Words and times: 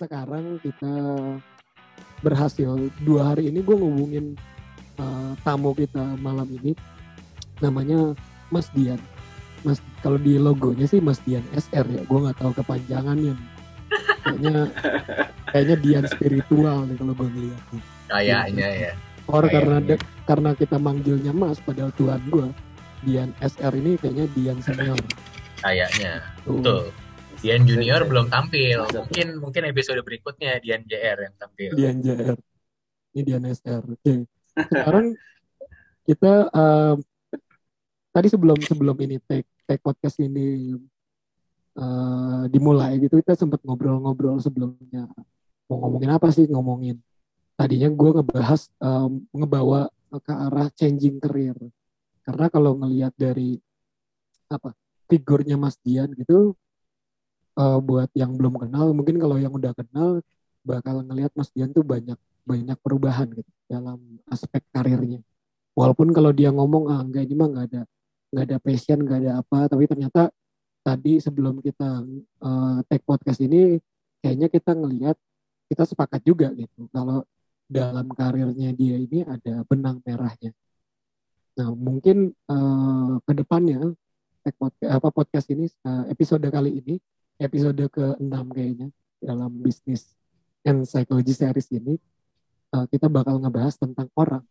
sekarang 0.00 0.56
kita 0.64 0.92
berhasil 2.24 2.88
dua 3.04 3.32
hari 3.32 3.52
ini 3.52 3.60
gue 3.60 3.76
ngubungin 3.76 4.32
uh, 4.96 5.36
tamu 5.44 5.76
kita 5.76 6.16
malam 6.20 6.48
ini 6.48 6.72
namanya 7.60 8.16
Mas 8.48 8.72
Dian. 8.72 9.00
Mas 9.60 9.76
kalau 10.00 10.16
di 10.16 10.40
logonya 10.40 10.88
sih 10.88 11.04
Mas 11.04 11.20
Dian 11.28 11.44
SR 11.52 11.84
ya, 11.84 12.00
gue 12.08 12.18
nggak 12.18 12.38
tahu 12.40 12.52
kepanjangannya. 12.56 13.36
Kayaknya 14.24 14.72
kayaknya 15.52 15.76
Dian 15.84 16.04
spiritual 16.08 16.88
nih 16.88 16.96
kalau 16.96 17.12
gue 17.12 17.28
ngeliat. 17.28 17.62
Kayaknya 18.08 18.68
ya. 18.88 18.92
Or 19.28 19.44
karena 19.46 19.78
de, 19.84 19.94
karena 20.24 20.56
kita 20.56 20.80
manggilnya 20.80 21.30
Mas 21.36 21.60
padahal 21.60 21.92
Tuhan 21.94 22.24
gue 22.32 22.48
Dian 23.04 23.30
SR 23.44 23.72
ini 23.76 24.00
kayaknya 24.00 24.26
Dian 24.32 24.58
senior. 24.64 24.98
Kayaknya. 25.60 26.24
Betul. 26.48 26.88
Dian 27.40 27.64
Junior 27.64 28.04
belum 28.04 28.28
tampil. 28.28 28.84
Mungkin 28.92 29.26
mungkin 29.40 29.62
episode 29.64 30.00
berikutnya 30.04 30.60
Dian 30.60 30.84
JR 30.84 31.24
yang 31.24 31.34
tampil. 31.40 31.72
Dian 31.72 31.98
JR. 32.04 32.36
Ini 33.16 33.20
Dian 33.24 33.44
SR. 33.48 33.82
Oke. 33.88 34.28
Sekarang 34.52 35.16
kita 36.04 36.52
uh, 36.52 36.94
tadi 38.12 38.28
sebelum 38.28 38.60
sebelum 38.60 38.96
ini 39.00 39.16
take 39.24 39.48
take 39.64 39.80
podcast 39.80 40.20
ini 40.20 40.76
uh, 41.80 42.44
dimulai 42.50 43.00
gitu 43.00 43.22
kita 43.22 43.38
sempat 43.38 43.62
ngobrol-ngobrol 43.64 44.42
sebelumnya 44.42 45.06
mau 45.70 45.78
ngomongin 45.86 46.10
apa 46.10 46.28
sih 46.34 46.50
ngomongin 46.50 46.98
tadinya 47.54 47.86
gue 47.86 48.10
ngebahas 48.18 48.66
um, 48.82 49.22
ngebawa 49.30 49.86
ke 50.10 50.34
arah 50.34 50.66
changing 50.74 51.22
career 51.22 51.54
karena 52.26 52.50
kalau 52.50 52.74
ngelihat 52.74 53.14
dari 53.14 53.62
apa 54.50 54.74
figurnya 55.06 55.54
Mas 55.54 55.78
Dian 55.78 56.10
gitu 56.18 56.58
uh, 57.56 57.78
buat 57.82 58.10
yang 58.14 58.34
belum 58.36 58.54
kenal 58.60 58.92
mungkin 58.94 59.16
kalau 59.18 59.36
yang 59.40 59.54
udah 59.54 59.72
kenal 59.74 60.22
bakal 60.62 61.00
ngelihat 61.02 61.32
Mas 61.34 61.50
Dian 61.54 61.72
tuh 61.72 61.82
banyak 61.82 62.18
banyak 62.44 62.78
perubahan 62.82 63.28
gitu 63.32 63.50
dalam 63.70 63.98
aspek 64.28 64.62
karirnya. 64.74 65.22
Walaupun 65.78 66.10
kalau 66.10 66.34
dia 66.34 66.50
ngomong 66.50 66.90
ah 66.90 67.00
enggak 67.00 67.24
ini 67.30 67.34
mah 67.38 67.48
nggak 67.48 67.66
ada 67.72 67.82
nggak 68.30 68.44
ada 68.46 68.56
passion 68.62 68.98
nggak 69.02 69.18
ada 69.26 69.32
apa 69.42 69.58
tapi 69.66 69.84
ternyata 69.90 70.30
tadi 70.86 71.18
sebelum 71.18 71.58
kita 71.58 72.06
uh, 72.42 72.78
take 72.86 73.02
podcast 73.02 73.42
ini 73.42 73.78
kayaknya 74.22 74.46
kita 74.46 74.70
ngelihat 74.74 75.16
kita 75.70 75.82
sepakat 75.86 76.22
juga 76.22 76.50
gitu 76.54 76.86
kalau 76.94 77.26
dalam 77.70 78.10
karirnya 78.10 78.74
dia 78.74 78.98
ini 78.98 79.22
ada 79.22 79.62
benang 79.62 80.02
merahnya. 80.02 80.50
Nah 81.54 81.70
mungkin 81.70 82.34
uh, 82.50 83.22
ke 83.22 83.32
depannya 83.38 83.94
podcast, 84.42 84.90
apa 84.90 85.08
podcast 85.14 85.46
ini 85.54 85.70
uh, 85.86 86.10
episode 86.10 86.42
kali 86.50 86.82
ini 86.82 86.94
episode 87.40 87.80
ke-6 87.88 88.36
kayaknya 88.52 88.88
dalam 89.18 89.50
bisnis 89.64 90.12
and 90.62 90.84
psychology 90.84 91.32
series 91.32 91.72
ini 91.72 91.96
uh, 92.76 92.84
kita 92.86 93.08
bakal 93.08 93.40
ngebahas 93.40 93.80
tentang 93.80 94.12
orang 94.12 94.44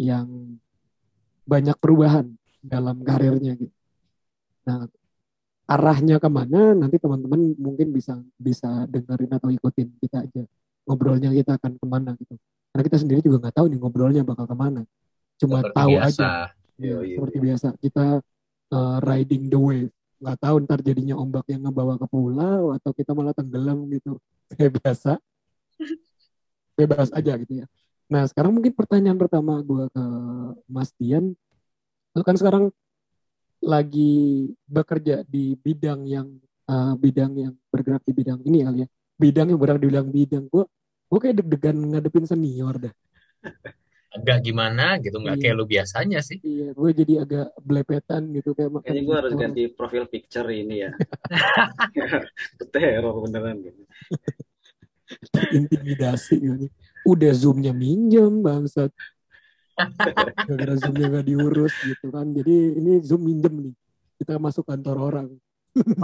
yang 0.00 0.56
banyak 1.44 1.76
perubahan 1.76 2.32
dalam 2.64 3.00
karirnya 3.04 3.56
gitu. 3.56 3.74
Nah, 4.68 4.88
arahnya 5.68 6.16
ke 6.16 6.28
mana 6.28 6.72
nanti 6.72 6.96
teman-teman 6.96 7.56
mungkin 7.60 7.92
bisa 7.92 8.16
bisa 8.40 8.88
dengerin 8.88 9.32
atau 9.36 9.52
ikutin 9.52 9.88
kita 10.00 10.24
aja 10.24 10.44
ngobrolnya 10.88 11.28
kita 11.32 11.60
akan 11.60 11.76
ke 11.76 11.86
mana 11.88 12.16
gitu. 12.16 12.34
Karena 12.72 12.82
kita 12.84 12.96
sendiri 13.00 13.20
juga 13.20 13.48
nggak 13.48 13.56
tahu 13.60 13.66
nih 13.68 13.78
ngobrolnya 13.80 14.22
bakal 14.24 14.48
ke 14.48 14.56
mana. 14.56 14.82
Cuma 15.36 15.60
seperti 15.60 15.76
tahu 15.76 15.92
biasa. 15.92 16.08
aja. 16.08 16.28
Ya, 16.78 16.98
seperti 17.02 17.38
biasa 17.42 17.68
kita 17.82 18.06
uh, 18.70 18.96
riding 19.02 19.50
the 19.50 19.58
wave 19.58 19.92
nggak 20.18 20.38
tahu 20.42 20.56
ntar 20.66 20.78
jadinya 20.82 21.14
ombak 21.14 21.46
yang 21.50 21.66
ngebawa 21.66 21.94
ke 21.98 22.06
pulau 22.10 22.74
atau 22.74 22.90
kita 22.94 23.14
malah 23.14 23.34
tenggelam 23.34 23.86
gitu. 23.90 24.18
Kayak 24.54 24.70
bebas 26.78 27.10
aja 27.10 27.32
gitu 27.38 27.62
ya. 27.62 27.66
Nah 28.06 28.24
sekarang 28.30 28.54
mungkin 28.54 28.72
pertanyaan 28.74 29.18
pertama 29.18 29.58
gue 29.62 29.90
ke 29.90 30.04
Mas 30.70 30.90
Dian. 30.94 31.34
Lu 32.14 32.22
kan 32.22 32.38
sekarang 32.38 32.70
lagi 33.58 34.54
bekerja 34.70 35.26
di 35.26 35.58
bidang 35.58 36.06
yang 36.06 36.28
uh, 36.70 36.94
bidang 36.94 37.34
yang 37.34 37.54
bergerak 37.68 38.06
di 38.06 38.12
bidang 38.14 38.38
ini 38.46 38.62
kali 38.62 38.78
ya. 38.86 38.88
Bidang 39.18 39.46
yang 39.50 39.58
bergerak 39.58 39.82
di 39.82 39.88
bidang 39.90 40.08
bidang 40.14 40.44
gue 40.46 40.64
gue 41.08 41.18
kayak 41.18 41.36
deg-degan 41.40 41.76
ngadepin 41.96 42.28
senior 42.28 42.76
dah 42.76 42.94
agak 44.08 44.38
gimana 44.40 44.96
gitu 45.02 45.20
nggak 45.20 45.36
iya. 45.36 45.42
kayak 45.44 45.54
lu 45.56 45.64
biasanya 45.68 46.20
sih. 46.24 46.38
Iya 46.40 46.72
gue 46.72 46.90
jadi 46.96 47.14
agak 47.28 47.46
belepetan 47.60 48.22
gitu 48.32 48.56
kayak 48.56 48.70
kayaknya 48.80 49.02
gue 49.04 49.16
harus 49.16 49.32
ganti 49.36 49.62
profil 49.72 50.04
picture 50.08 50.48
ini 50.48 50.88
ya. 50.88 50.90
Teror 52.72 53.16
beneran 53.24 53.60
gitu 53.64 53.82
intimidasi 55.56 56.36
gitu 56.36 56.66
udah 57.08 57.32
zoomnya 57.32 57.72
minjem 57.72 58.44
bangsat. 58.44 58.92
Gara-gara 60.48 60.74
zoomnya 60.76 61.06
gak 61.20 61.26
diurus 61.26 61.74
gitu 61.80 62.12
kan. 62.12 62.28
Jadi 62.34 62.76
ini 62.76 63.00
zoom 63.00 63.24
minjem 63.24 63.54
nih. 63.70 63.74
Kita 64.18 64.36
masuk 64.36 64.66
kantor 64.66 64.96
orang 64.98 65.28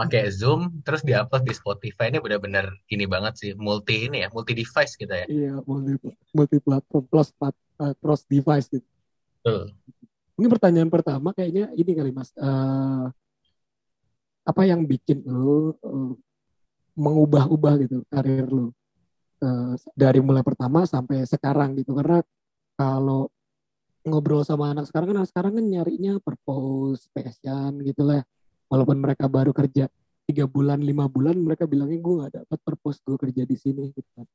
pakai 0.01 0.31
Zoom 0.31 0.83
terus 0.83 1.03
diupload 1.03 1.45
di 1.45 1.55
Spotify. 1.55 2.11
Ini 2.13 2.19
benar-benar 2.21 2.71
ini 2.91 3.05
banget 3.05 3.35
sih 3.41 3.51
multi 3.57 4.09
ini 4.09 4.23
ya 4.25 4.29
multi 4.31 4.53
device 4.53 4.95
gitu 4.99 5.11
ya. 5.11 5.27
Iya 5.27 5.55
multi 5.65 5.99
multi 6.35 6.57
platform 6.61 7.05
plus 7.09 7.31
uh, 7.41 7.53
cross 7.99 8.25
device 8.27 8.69
gitu. 8.71 8.87
Uh. 9.45 9.69
mungkin 10.35 10.57
pertanyaan 10.57 10.91
pertama 10.91 11.31
kayaknya 11.37 11.71
ini 11.77 11.93
kali 11.95 12.11
mas. 12.11 12.33
Uh, 12.35 13.13
apa 14.45 14.63
yang 14.67 14.85
bikin 14.85 15.23
lo 15.25 15.77
uh, 15.79 16.13
mengubah-ubah 16.97 17.75
gitu 17.87 18.03
karir 18.09 18.49
lo? 18.49 18.73
Uh, 19.45 19.77
dari 19.93 20.25
mulai 20.25 20.41
pertama 20.41 20.89
sampai 20.89 21.23
sekarang 21.29 21.77
gitu. 21.77 21.93
Karena 21.95 22.25
kalau 22.75 23.31
ngobrol 24.05 24.45
sama 24.45 24.73
anak 24.73 24.89
sekarang 24.89 25.13
kan 25.13 25.17
anak 25.25 25.31
sekarang 25.33 25.53
kan 25.57 25.65
nyarinya 25.65 26.13
purpose 26.21 27.09
passion 27.17 27.81
gitu 27.81 28.05
lah 28.05 28.21
walaupun 28.75 28.99
mereka 28.99 29.31
baru 29.31 29.55
kerja 29.55 29.87
tiga 30.27 30.51
bulan 30.51 30.83
lima 30.83 31.07
bulan 31.07 31.39
mereka 31.39 31.63
bilangnya 31.71 32.03
gue 32.03 32.15
nggak 32.19 32.33
dapat 32.43 32.59
purpose 32.67 32.99
gue 33.07 33.15
kerja 33.15 33.43
di 33.47 33.55
sini 33.55 33.95
gitu 33.95 34.11
kan. 34.19 34.27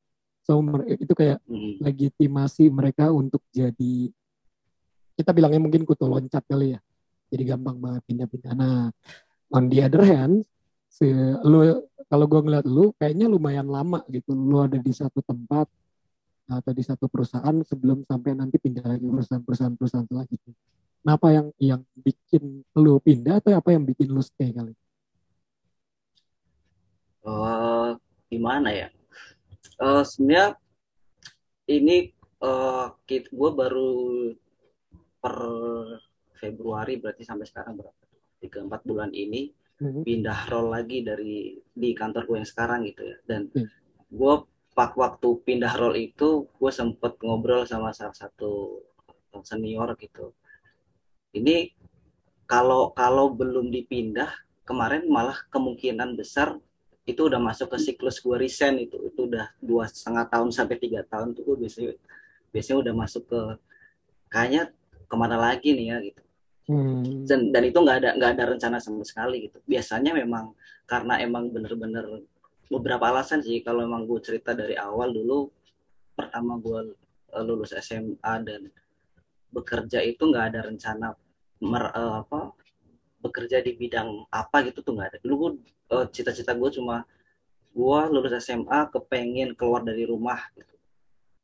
So 0.47 0.63
itu 0.87 1.11
kayak 1.11 1.43
hmm. 1.43 1.83
legitimasi 1.83 2.71
mereka 2.71 3.11
untuk 3.11 3.43
jadi 3.51 4.07
kita 5.19 5.35
bilangnya 5.35 5.59
mungkin 5.59 5.83
kutu 5.83 6.07
loncat 6.07 6.47
kali 6.47 6.71
ya. 6.71 6.79
Jadi 7.29 7.43
gampang 7.43 7.75
banget 7.83 8.01
pindah-pindah 8.07 8.53
nah 8.55 8.87
on 9.51 9.67
the 9.67 9.83
other 9.83 10.07
hand 10.07 10.47
si 10.87 11.11
lu 11.43 11.83
kalau 12.07 12.25
gue 12.25 12.39
ngeliat 12.39 12.65
lu 12.65 12.95
kayaknya 12.95 13.27
lumayan 13.27 13.67
lama 13.67 13.99
gitu. 14.07 14.31
Lu 14.31 14.63
ada 14.63 14.79
di 14.79 14.95
satu 14.95 15.19
tempat 15.19 15.67
atau 16.49 16.71
di 16.73 16.81
satu 16.81 17.11
perusahaan 17.11 17.53
sebelum 17.67 18.07
sampai 18.07 18.33
nanti 18.39 18.57
pindah 18.57 18.81
lagi 18.87 19.05
perusahaan-perusahaan 19.05 19.75
perusahaan 19.77 20.07
selanjutnya 20.07 20.55
apa 21.07 21.27
yang 21.31 21.47
yang 21.59 21.81
bikin 21.95 22.63
lu 22.75 22.99
pindah 22.99 23.39
atau 23.39 23.55
apa 23.55 23.71
yang 23.71 23.87
bikin 23.87 24.11
lu 24.11 24.19
stay 24.19 24.51
kali? 24.51 24.75
Uh, 27.23 27.95
gimana 28.27 28.71
ya? 28.71 28.87
Uh, 29.79 30.03
sebenarnya 30.03 30.59
ini 31.71 32.11
uh, 32.43 32.91
gue 33.07 33.49
baru 33.53 33.91
per 35.19 35.35
Februari 36.39 36.99
berarti 36.99 37.23
sampai 37.23 37.47
sekarang 37.47 37.79
berapa? 37.79 38.03
Tiga 38.39 38.63
empat 38.63 38.87
bulan 38.87 39.11
ini 39.11 39.51
hmm. 39.83 40.03
pindah 40.07 40.47
role 40.47 40.71
lagi 40.71 41.03
dari 41.03 41.59
di 41.59 41.89
kantor 41.91 42.23
gue 42.27 42.37
yang 42.43 42.49
sekarang 42.49 42.87
gitu 42.87 43.03
ya. 43.03 43.17
Dan 43.27 43.51
hmm. 43.51 43.67
gue 44.11 44.33
pak 44.75 44.95
waktu 44.95 45.27
pindah 45.43 45.75
role 45.75 45.99
itu 45.99 46.47
gue 46.47 46.71
sempet 46.71 47.19
ngobrol 47.19 47.67
sama 47.67 47.91
salah 47.91 48.15
satu 48.15 48.79
senior 49.43 49.93
gitu 49.99 50.31
ini 51.33 51.73
kalau 52.49 52.89
kalau 52.97 53.29
belum 53.29 53.69
dipindah 53.69 54.29
kemarin 54.65 55.05
malah 55.05 55.37
kemungkinan 55.53 56.17
besar 56.17 56.57
itu 57.09 57.25
udah 57.25 57.41
masuk 57.41 57.73
ke 57.73 57.77
siklus 57.81 58.21
gue 58.21 58.37
resign 58.37 58.85
itu. 58.85 58.97
Itu 59.09 59.25
udah 59.25 59.49
dua 59.57 59.89
setengah 59.89 60.29
tahun 60.29 60.49
sampai 60.53 60.77
tiga 60.77 61.01
tahun 61.05 61.33
tuh 61.33 61.41
gue 61.45 61.65
biasanya 61.65 61.93
biasanya 62.53 62.77
udah 62.85 62.93
masuk 62.93 63.23
ke 63.29 63.41
kayaknya 64.29 64.73
ke 65.09 65.15
mana 65.17 65.37
lagi 65.37 65.73
nih 65.73 65.87
ya 65.89 65.97
gitu. 66.05 66.21
Hmm. 66.69 67.25
dan, 67.25 67.49
dan 67.49 67.65
itu 67.65 67.81
nggak 67.81 67.97
ada 67.97 68.09
nggak 68.13 68.31
ada 68.37 68.43
rencana 68.53 68.77
sama 68.77 69.01
sekali 69.01 69.49
gitu. 69.49 69.57
Biasanya 69.65 70.13
memang 70.13 70.53
karena 70.85 71.17
emang 71.17 71.49
bener-bener 71.49 72.25
beberapa 72.69 73.09
alasan 73.09 73.41
sih. 73.41 73.65
Kalau 73.65 73.81
emang 73.81 74.05
gue 74.05 74.21
cerita 74.21 74.53
dari 74.53 74.77
awal 74.77 75.09
dulu 75.09 75.49
pertama 76.13 76.61
gue 76.61 76.93
eh, 77.33 77.41
lulus 77.41 77.73
SMA 77.73 78.33
dan 78.45 78.69
bekerja 79.49 79.99
itu 80.05 80.21
nggak 80.29 80.45
ada 80.53 80.59
rencana 80.69 81.07
mer, 81.59 81.91
uh, 81.91 82.23
apa 82.23 82.53
bekerja 83.19 83.59
di 83.59 83.75
bidang 83.75 84.29
apa 84.31 84.63
gitu 84.71 84.79
tuh 84.79 84.95
nggak 84.95 85.09
ada 85.15 85.17
dulu 85.19 85.35
gue 85.35 85.51
uh, 85.91 86.05
cita-cita 86.07 86.55
gue 86.55 86.69
cuma 86.79 87.03
gue 87.75 87.99
lulus 88.15 88.33
SMA 88.39 88.89
kepengen 88.89 89.53
keluar 89.59 89.83
dari 89.83 90.07
rumah 90.07 90.39
gitu 90.55 90.75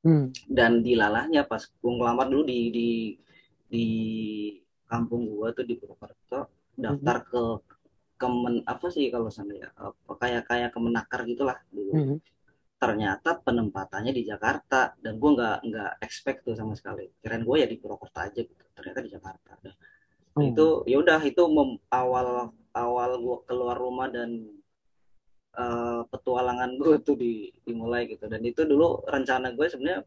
hmm. 0.07 0.25
dan 0.47 0.79
dilalahnya 0.79 1.43
pas 1.43 1.61
gue 1.67 1.91
ngelamar 1.91 2.31
dulu 2.31 2.43
di 2.47 2.59
di 2.71 2.89
di 3.67 3.87
kampung 4.87 5.27
gue 5.27 5.47
tuh 5.51 5.65
di 5.67 5.75
Purwokerto 5.75 6.71
daftar 6.79 7.17
hmm. 7.19 7.27
ke 7.27 7.43
kemen 8.15 8.55
apa 8.63 8.87
sih 8.87 9.11
kalau 9.11 9.27
sana 9.27 9.51
ya 9.59 9.69
apa 9.75 10.13
kayak 10.15 10.47
kayak 10.47 10.71
kemenakar 10.71 11.27
gitulah 11.27 11.59
dulu 11.67 11.91
hmm. 11.91 12.17
Ternyata 12.75 13.39
penempatannya 13.39 14.11
di 14.11 14.23
Jakarta. 14.27 14.93
Dan 14.99 15.17
gue 15.17 15.31
nggak 15.35 15.57
nggak 15.65 15.91
expect 16.03 16.45
tuh 16.45 16.55
sama 16.55 16.75
sekali. 16.75 17.09
Kirain 17.19 17.43
gue 17.43 17.55
ya 17.59 17.67
di 17.67 17.77
Purwokerto 17.79 18.19
aja 18.21 18.41
gitu 18.41 18.63
ternyata 18.75 18.99
di 19.01 19.11
Jakarta. 19.11 19.51
Oh. 20.35 20.43
itu 20.43 20.83
ya 20.83 20.99
udah 20.99 21.23
itu 21.23 21.47
mem, 21.47 21.79
awal 21.87 22.51
awal 22.75 23.09
gue 23.23 23.37
keluar 23.47 23.79
rumah 23.79 24.11
dan 24.11 24.43
uh, 25.55 26.03
petualangan 26.11 26.75
gue 26.75 26.99
tuh 27.07 27.15
di, 27.15 27.55
dimulai 27.63 28.11
gitu. 28.11 28.27
Dan 28.27 28.43
itu 28.43 28.67
dulu 28.67 28.99
rencana 29.07 29.55
gue 29.55 29.65
sebenarnya 29.71 30.03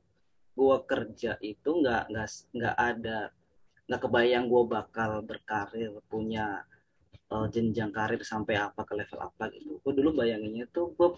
gue 0.59 0.77
kerja 0.85 1.33
itu 1.41 1.71
nggak 1.71 2.13
nggak 2.13 2.29
nggak 2.51 2.77
ada 2.77 3.19
nggak 3.89 4.01
kebayang 4.05 4.45
gue 4.53 4.63
bakal 4.69 5.11
berkarir 5.25 5.97
punya 6.13 6.61
uh, 7.33 7.47
jenjang 7.49 7.89
karir 7.89 8.21
sampai 8.21 8.61
apa 8.61 8.85
ke 8.85 8.93
level 8.93 9.21
apa 9.25 9.49
gitu. 9.57 9.81
Gue 9.81 9.93
dulu 9.97 10.21
bayanginnya 10.21 10.69
tuh 10.69 10.93
gue 10.93 11.09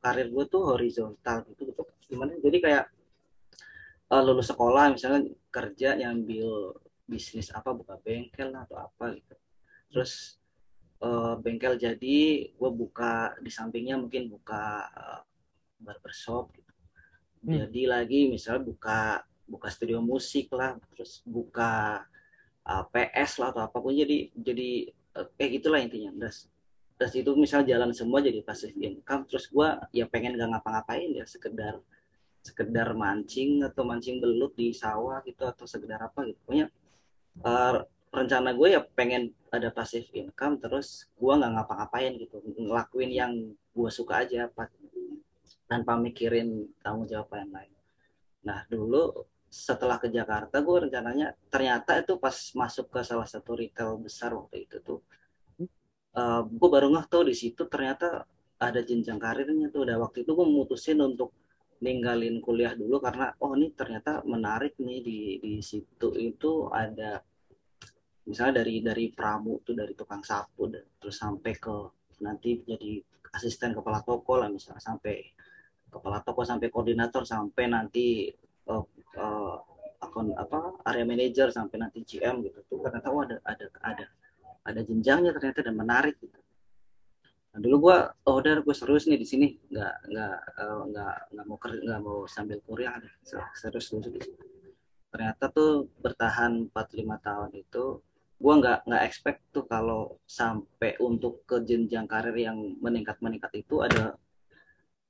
karir 0.00 0.28
gue 0.30 0.44
tuh 0.46 0.62
horizontal 0.74 1.46
gitu 1.52 1.68
gitu. 1.68 1.82
Gimana? 2.06 2.38
Jadi 2.38 2.58
kayak 2.62 2.84
uh, 4.10 4.22
lulus 4.22 4.50
sekolah 4.50 4.94
misalnya 4.94 5.30
kerja 5.50 5.98
nyambil 5.98 6.76
bisnis 7.06 7.54
apa 7.54 7.70
buka 7.70 7.98
bengkel 8.02 8.50
atau 8.54 8.76
apa 8.78 9.14
gitu. 9.14 9.34
Terus 9.90 10.38
uh, 11.02 11.38
bengkel 11.38 11.78
jadi 11.78 12.18
gue 12.50 12.70
buka 12.72 13.34
di 13.42 13.50
sampingnya 13.50 13.98
mungkin 13.98 14.30
buka 14.30 14.86
uh, 14.90 15.20
barbershop 15.80 16.50
gitu. 16.54 16.72
Hmm. 17.46 17.62
jadi 17.68 17.82
lagi 17.86 18.26
misalnya 18.26 18.66
buka 18.66 19.22
buka 19.46 19.70
studio 19.70 20.02
musik 20.02 20.50
lah 20.50 20.74
terus 20.90 21.22
buka 21.22 22.02
uh, 22.66 22.84
PS 22.90 23.38
lah 23.38 23.54
atau 23.54 23.62
apa 23.62 23.78
pun 23.78 23.94
jadi 23.94 24.34
jadi 24.34 24.90
uh, 25.14 25.26
kayak 25.38 25.50
gitulah 25.62 25.78
intinya. 25.78 26.10
Terus 26.26 26.50
terus 26.96 27.12
itu 27.12 27.30
misal 27.36 27.60
jalan 27.62 27.92
semua 27.92 28.24
jadi 28.24 28.40
passive 28.40 28.76
income 28.80 29.28
terus 29.28 29.52
gue 29.52 29.68
ya 29.92 30.08
pengen 30.08 30.36
gak 30.40 30.48
ngapa-ngapain 30.48 31.12
ya 31.12 31.28
sekedar 31.28 31.80
sekedar 32.46 32.94
mancing 32.94 33.66
atau 33.66 33.82
mancing 33.82 34.22
belut 34.22 34.54
di 34.54 34.70
sawah 34.70 35.18
gitu 35.26 35.42
atau 35.50 35.66
sekedar 35.66 35.98
apa 35.98 36.22
gitu. 36.30 36.38
Pokoknya 36.46 36.66
uh, 37.42 37.82
rencana 38.14 38.54
gue 38.54 38.68
ya 38.70 38.80
pengen 38.94 39.34
ada 39.50 39.68
passive 39.74 40.06
income 40.14 40.62
terus 40.62 41.10
gue 41.18 41.32
nggak 41.34 41.52
ngapa-ngapain 41.58 42.14
gitu 42.22 42.38
ngelakuin 42.54 43.10
yang 43.10 43.32
gue 43.50 43.90
suka 43.90 44.22
aja 44.22 44.46
apa 44.46 44.70
tanpa 45.66 45.98
mikirin 45.98 46.70
tanggung 46.80 47.10
jawab 47.10 47.34
yang 47.34 47.50
lain. 47.50 47.72
Nah 48.46 48.62
dulu 48.70 49.26
setelah 49.50 49.98
ke 49.98 50.06
Jakarta 50.06 50.62
gue 50.62 50.76
rencananya 50.86 51.34
ternyata 51.50 51.98
itu 51.98 52.14
pas 52.22 52.34
masuk 52.54 52.86
ke 52.94 53.00
salah 53.02 53.26
satu 53.26 53.58
retail 53.58 53.98
besar 53.98 54.30
waktu 54.32 54.70
itu 54.70 54.78
tuh 54.86 55.02
uh, 56.16 56.20
eh, 56.20 56.42
gue 56.48 56.68
baru 56.72 56.86
nggak 56.92 57.08
tahu 57.12 57.28
di 57.30 57.36
situ 57.36 57.62
ternyata 57.68 58.24
ada 58.56 58.80
jenjang 58.80 59.20
karirnya 59.20 59.68
tuh. 59.68 59.84
Udah 59.84 59.96
waktu 60.00 60.24
itu 60.24 60.32
gue 60.32 60.46
memutusin 60.48 60.98
untuk 61.04 61.36
ninggalin 61.84 62.40
kuliah 62.40 62.72
dulu 62.72 62.96
karena 63.04 63.36
oh 63.44 63.52
ini 63.52 63.68
ternyata 63.76 64.24
menarik 64.24 64.80
nih 64.80 64.98
di 65.04 65.20
di 65.44 65.54
situ 65.60 66.08
itu 66.16 66.72
ada 66.72 67.20
misalnya 68.24 68.64
dari 68.64 68.80
dari 68.80 69.12
pramu 69.12 69.60
tuh 69.60 69.76
dari 69.76 69.92
tukang 69.92 70.24
sapu 70.24 70.72
terus 70.72 71.20
sampai 71.20 71.52
ke 71.60 71.76
nanti 72.24 72.64
jadi 72.64 72.96
asisten 73.36 73.76
kepala 73.76 74.00
toko 74.00 74.40
lah 74.40 74.48
misalnya 74.48 74.80
sampai 74.80 75.20
kepala 75.92 76.24
toko 76.24 76.48
sampai 76.48 76.72
koordinator 76.72 77.28
sampai 77.28 77.64
nanti 77.68 78.32
uh, 78.72 78.84
uh, 79.20 79.56
akun 80.00 80.32
apa 80.32 80.80
area 80.88 81.04
manager 81.04 81.48
sampai 81.52 81.76
nanti 81.80 82.04
GM 82.04 82.44
gitu. 82.44 82.60
Tuh 82.68 82.80
karena 82.84 83.00
tahu 83.00 83.16
ada 83.24 83.36
ada 83.44 83.66
ada 83.84 84.06
ada 84.66 84.80
jenjangnya 84.82 85.30
ternyata 85.30 85.62
dan 85.62 85.74
menarik 85.78 86.18
gitu. 86.18 86.40
Nah, 87.56 87.64
dulu 87.64 87.88
gue 87.88 87.96
oh 88.28 88.34
udah 88.36 88.60
gue 88.60 88.74
serius 88.76 89.08
nih 89.08 89.16
di 89.16 89.24
sini 89.24 89.48
nggak 89.72 89.94
nggak 90.12 90.36
uh, 90.60 90.82
nggak 90.92 91.16
nggak 91.32 91.46
mau 91.48 91.56
kerja 91.56 91.80
nggak 91.88 92.02
mau 92.04 92.18
sambil 92.28 92.58
kuliah 92.68 93.00
deh 93.00 93.14
serius 93.56 93.86
dulu 93.88 94.12
di 94.12 94.20
situ. 94.20 94.44
Ternyata 95.08 95.48
tuh 95.48 95.88
bertahan 96.04 96.68
4-5 96.68 97.16
tahun 97.24 97.50
itu 97.56 97.84
gue 98.36 98.54
nggak 98.60 98.78
nggak 98.84 99.02
expect 99.08 99.40
tuh 99.56 99.64
kalau 99.64 100.20
sampai 100.28 101.00
untuk 101.00 101.48
ke 101.48 101.64
jenjang 101.64 102.04
karir 102.04 102.36
yang 102.36 102.76
meningkat 102.84 103.16
meningkat 103.24 103.48
itu 103.56 103.80
ada 103.80 104.20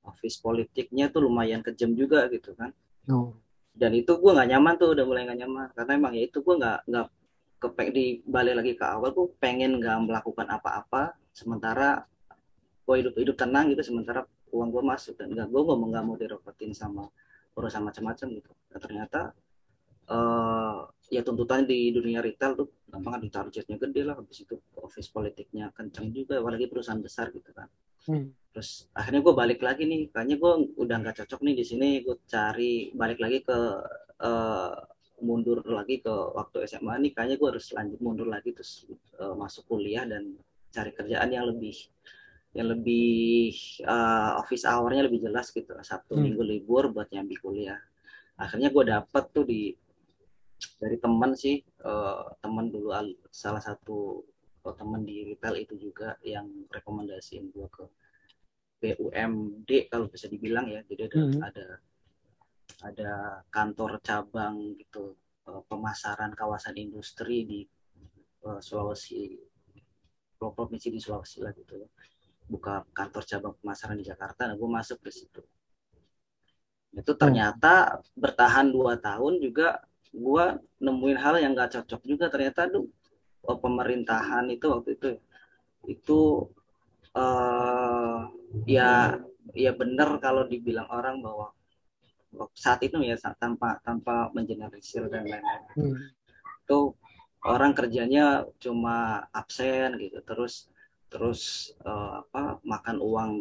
office 0.06 0.38
politiknya 0.38 1.10
tuh 1.10 1.26
lumayan 1.26 1.66
kejam 1.66 1.98
juga 1.98 2.30
gitu 2.30 2.54
kan. 2.54 2.70
Oh. 3.10 3.34
Dan 3.74 3.90
itu 3.98 4.14
gue 4.14 4.30
nggak 4.30 4.54
nyaman 4.54 4.74
tuh 4.78 4.94
udah 4.94 5.02
mulai 5.02 5.26
nggak 5.26 5.40
nyaman 5.42 5.68
karena 5.74 5.92
emang 5.98 6.12
ya 6.14 6.22
itu 6.30 6.38
gue 6.38 6.54
nggak 6.54 6.78
nggak 6.86 7.06
kepeng 7.56 7.90
di 7.92 8.20
balik 8.28 8.60
lagi 8.60 8.72
ke 8.76 8.84
awal 8.84 9.10
gue 9.12 9.26
pengen 9.40 9.80
nggak 9.80 9.96
melakukan 10.04 10.46
apa-apa 10.48 11.16
sementara 11.32 12.04
gue 12.84 12.94
hidup 13.00 13.14
hidup 13.16 13.36
tenang 13.36 13.72
gitu 13.72 13.82
sementara 13.82 14.28
uang 14.52 14.68
gue 14.70 14.82
masuk 14.84 15.18
dan 15.18 15.32
nggak 15.32 15.48
gue 15.48 15.62
mau 15.64 15.86
nggak 15.88 16.04
mau 16.04 16.16
direpotin 16.16 16.70
sama 16.76 17.08
urusan 17.56 17.82
macam-macam 17.82 18.26
gitu 18.36 18.50
dan 18.68 18.78
ternyata 18.78 19.20
uh, 20.12 20.86
ya 21.08 21.24
tuntutan 21.24 21.64
di 21.64 21.90
dunia 21.90 22.20
retail 22.20 22.54
tuh 22.54 22.68
gampang 22.86 23.22
di 23.22 23.28
targetnya 23.32 23.76
gede 23.80 24.02
lah 24.06 24.14
habis 24.18 24.44
itu 24.44 24.60
office 24.78 25.08
politiknya 25.10 25.72
kencang 25.72 26.12
juga 26.12 26.38
apalagi 26.38 26.68
perusahaan 26.70 27.00
besar 27.00 27.32
gitu 27.32 27.50
kan 27.56 27.66
hmm. 28.10 28.52
terus 28.54 28.86
akhirnya 28.92 29.24
gue 29.24 29.34
balik 29.34 29.60
lagi 29.64 29.88
nih 29.88 30.12
kayaknya 30.12 30.36
gue 30.38 30.52
udah 30.78 30.96
nggak 31.02 31.16
cocok 31.24 31.40
nih 31.42 31.54
di 31.56 31.64
sini 31.64 31.88
gue 32.04 32.16
cari 32.28 32.92
balik 32.94 33.18
lagi 33.18 33.42
ke 33.42 33.58
uh, 34.22 34.76
mundur 35.22 35.64
lagi 35.64 36.04
ke 36.04 36.12
waktu 36.12 36.68
SMA 36.68 37.00
nih 37.00 37.12
kayaknya 37.16 37.36
gue 37.40 37.48
harus 37.56 37.66
lanjut 37.72 38.00
mundur 38.04 38.28
lagi 38.28 38.52
terus 38.52 38.84
uh, 39.16 39.32
masuk 39.32 39.64
kuliah 39.64 40.04
dan 40.04 40.36
cari 40.68 40.92
kerjaan 40.92 41.32
yang 41.32 41.48
lebih 41.48 41.76
yang 42.56 42.72
lebih 42.72 43.52
uh, 43.84 44.40
office 44.40 44.64
hournya 44.64 45.04
lebih 45.04 45.24
jelas 45.24 45.52
gitu 45.52 45.72
sabtu 45.80 46.16
hmm. 46.16 46.22
minggu 46.24 46.42
libur 46.44 46.92
buat 46.92 47.08
nyambi 47.12 47.36
kuliah 47.40 47.80
akhirnya 48.36 48.68
gue 48.68 48.84
dapet 48.84 49.24
tuh 49.32 49.44
di 49.44 49.72
dari 50.80 50.96
teman 50.96 51.36
sih 51.36 51.60
uh, 51.84 52.32
teman 52.40 52.72
dulu 52.72 52.92
salah 53.28 53.60
satu 53.60 54.24
uh, 54.64 54.74
teman 54.76 55.04
di 55.04 55.32
retail 55.32 55.56
itu 55.60 55.76
juga 55.76 56.16
yang 56.24 56.48
rekomendasiin 56.72 57.52
gue 57.52 57.68
ke 57.68 57.84
BUMD 58.76 59.88
kalau 59.88 60.08
bisa 60.12 60.28
dibilang 60.28 60.68
ya 60.68 60.84
jadi 60.84 61.08
ada 61.08 61.20
hmm. 61.20 61.40
ada 61.40 61.66
ada 62.84 63.42
kantor 63.48 63.98
cabang 64.04 64.76
gitu 64.76 65.16
uh, 65.48 65.62
pemasaran 65.66 66.32
kawasan 66.36 66.76
industri 66.76 67.46
di 67.46 67.60
uh, 68.44 68.60
Sulawesi 68.60 69.38
provinsi 70.36 70.92
di 70.92 71.00
Sulawesi 71.00 71.40
lah 71.40 71.52
gitu 71.56 71.80
buka 72.46 72.86
kantor 72.94 73.22
cabang 73.26 73.54
pemasaran 73.58 73.98
di 73.98 74.06
Jakarta 74.06 74.46
nah 74.46 74.54
gue 74.54 74.70
masuk 74.70 75.02
ke 75.02 75.10
situ. 75.10 75.42
Itu 76.94 77.12
ternyata 77.18 78.00
bertahan 78.16 78.70
dua 78.70 78.96
tahun 78.96 79.42
juga 79.42 79.82
gue 80.14 80.44
nemuin 80.80 81.18
hal 81.20 81.34
yang 81.42 81.52
gak 81.52 81.76
cocok 81.76 82.02
juga 82.08 82.32
ternyata 82.32 82.70
tuh 82.72 82.88
oh, 83.44 83.58
pemerintahan 83.60 84.48
itu 84.48 84.66
waktu 84.70 84.96
itu 84.96 85.08
itu 85.86 86.20
uh, 87.12 88.26
ya 88.64 89.20
ya 89.52 89.72
benar 89.76 90.16
kalau 90.18 90.48
dibilang 90.48 90.88
orang 90.88 91.20
bahwa 91.20 91.52
saat 92.52 92.80
itu 92.84 93.00
ya 93.02 93.16
tanpa 93.36 93.80
tanpa 93.82 94.30
mengeneralisir 94.36 95.08
dan 95.08 95.24
lain-lain 95.24 95.62
hmm. 95.76 95.96
itu 96.66 96.78
orang 97.46 97.72
kerjanya 97.72 98.44
cuma 98.58 99.26
absen 99.30 99.96
gitu 100.02 100.18
terus 100.26 100.68
terus 101.06 101.72
uh, 101.86 102.26
apa 102.26 102.58
makan 102.66 102.96
uang 102.98 103.32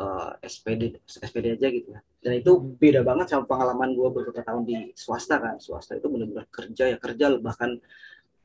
uh, 0.00 0.32
eh, 0.40 0.48
SPD 0.48 0.96
SPD 1.04 1.60
aja 1.60 1.68
gitu 1.68 1.88
ya 1.92 2.00
dan 2.20 2.32
itu 2.40 2.52
hmm. 2.56 2.80
beda 2.80 3.00
banget 3.04 3.26
sama 3.32 3.44
pengalaman 3.44 3.92
gue 3.92 4.08
beberapa 4.08 4.40
tahun 4.40 4.62
di 4.64 4.76
swasta 4.96 5.36
kan 5.40 5.56
swasta 5.60 6.00
itu 6.00 6.08
benar-benar 6.08 6.48
kerja 6.48 6.84
ya 6.92 6.96
kerja 6.96 7.36
bahkan 7.40 7.76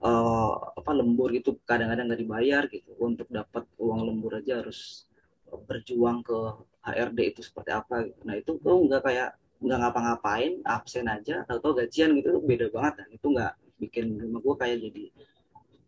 uh, 0.03 0.51
apa 0.75 0.91
lembur 0.91 1.31
gitu 1.31 1.55
kadang-kadang 1.63 2.11
nggak 2.11 2.21
dibayar 2.21 2.63
gitu 2.67 2.91
untuk 2.99 3.27
dapat 3.31 3.63
uang 3.79 4.01
lembur 4.11 4.39
aja 4.39 4.59
harus 4.59 5.07
berjuang 5.67 6.19
ke 6.25 6.39
HRD 6.85 7.19
itu 7.31 7.41
seperti 7.41 7.71
apa 7.71 8.03
gitu. 8.03 8.19
nah 8.27 8.35
itu 8.35 8.51
gue 8.59 8.73
nggak 8.75 9.01
kayak 9.01 9.29
nggak 9.65 9.79
ngapa-ngapain 9.81 10.61
absen 10.61 11.09
aja 11.09 11.41
atau 11.49 11.73
gajian 11.73 12.13
gitu 12.13 12.37
beda 12.45 12.69
banget 12.69 13.01
kan 13.01 13.07
itu 13.09 13.27
nggak 13.33 13.53
bikin 13.81 14.15
rumah 14.21 14.39
gue 14.39 14.55
kayak 14.61 14.77
jadi 14.89 15.03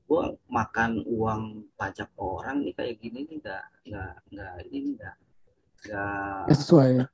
gue 0.08 0.22
makan 0.50 1.04
uang 1.06 1.44
pajak 1.78 2.10
orang 2.18 2.66
nih 2.66 2.74
kayak 2.74 2.96
gini 2.98 3.28
nih 3.30 3.38
nggak 3.38 3.64
nggak 3.86 4.14
nggak 4.34 4.54
ini 4.74 4.90
nggak 4.98 5.16
nggak 5.88 6.58
sesuai. 6.58 6.92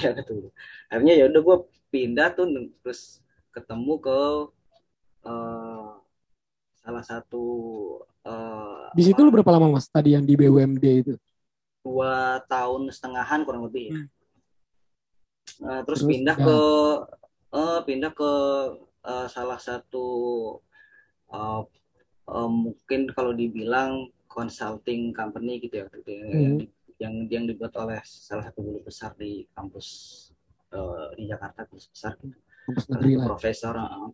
Ya 0.00 0.16
betul. 0.16 0.56
Akhirnya 0.88 1.14
ya 1.20 1.24
udah 1.28 1.40
gue 1.44 1.56
pindah 1.92 2.32
tuh 2.32 2.48
terus 2.80 3.20
ketemu 3.52 4.00
ke 4.00 4.20
uh, 5.28 6.00
salah 6.80 7.04
satu 7.04 7.44
uh, 8.24 8.88
di 8.96 9.04
situ 9.04 9.20
lu 9.20 9.28
berapa 9.28 9.52
lama 9.52 9.76
mas 9.76 9.84
tadi 9.84 10.16
yang 10.16 10.24
di 10.24 10.32
BUMD 10.32 10.84
itu? 11.04 11.12
Dua 11.84 12.40
tahun 12.48 12.88
setengahan 12.88 13.44
kurang 13.44 13.68
lebih. 13.68 13.92
Ya. 13.92 14.00
Hmm 14.00 14.15
uh, 15.64 15.82
terus, 15.86 16.02
terus 16.04 16.10
pindah 16.10 16.36
ya. 16.36 16.46
ke 16.46 16.58
uh, 17.56 17.80
pindah 17.86 18.12
ke 18.12 18.32
uh, 19.06 19.26
salah 19.30 19.60
satu 19.60 20.06
uh, 21.30 21.62
uh, 22.30 22.50
mungkin 22.50 23.10
kalau 23.14 23.32
dibilang 23.32 24.10
consulting 24.26 25.14
company 25.16 25.62
gitu 25.62 25.80
ya 25.80 25.86
gitu 25.96 26.12
hmm. 26.12 26.58
yang 27.00 27.14
yang 27.32 27.44
dibuat 27.48 27.72
oleh 27.80 28.02
salah 28.04 28.44
satu 28.50 28.60
guru 28.60 28.80
besar 28.84 29.16
di 29.16 29.46
kampus 29.56 29.86
uh, 30.74 31.14
di 31.16 31.30
Jakarta 31.30 31.64
kampus 31.64 31.88
besar 31.88 32.12
gitu. 32.20 32.36
kampus 32.68 32.84
lah 32.90 33.00
profesor 33.24 33.74
uh, 33.78 34.10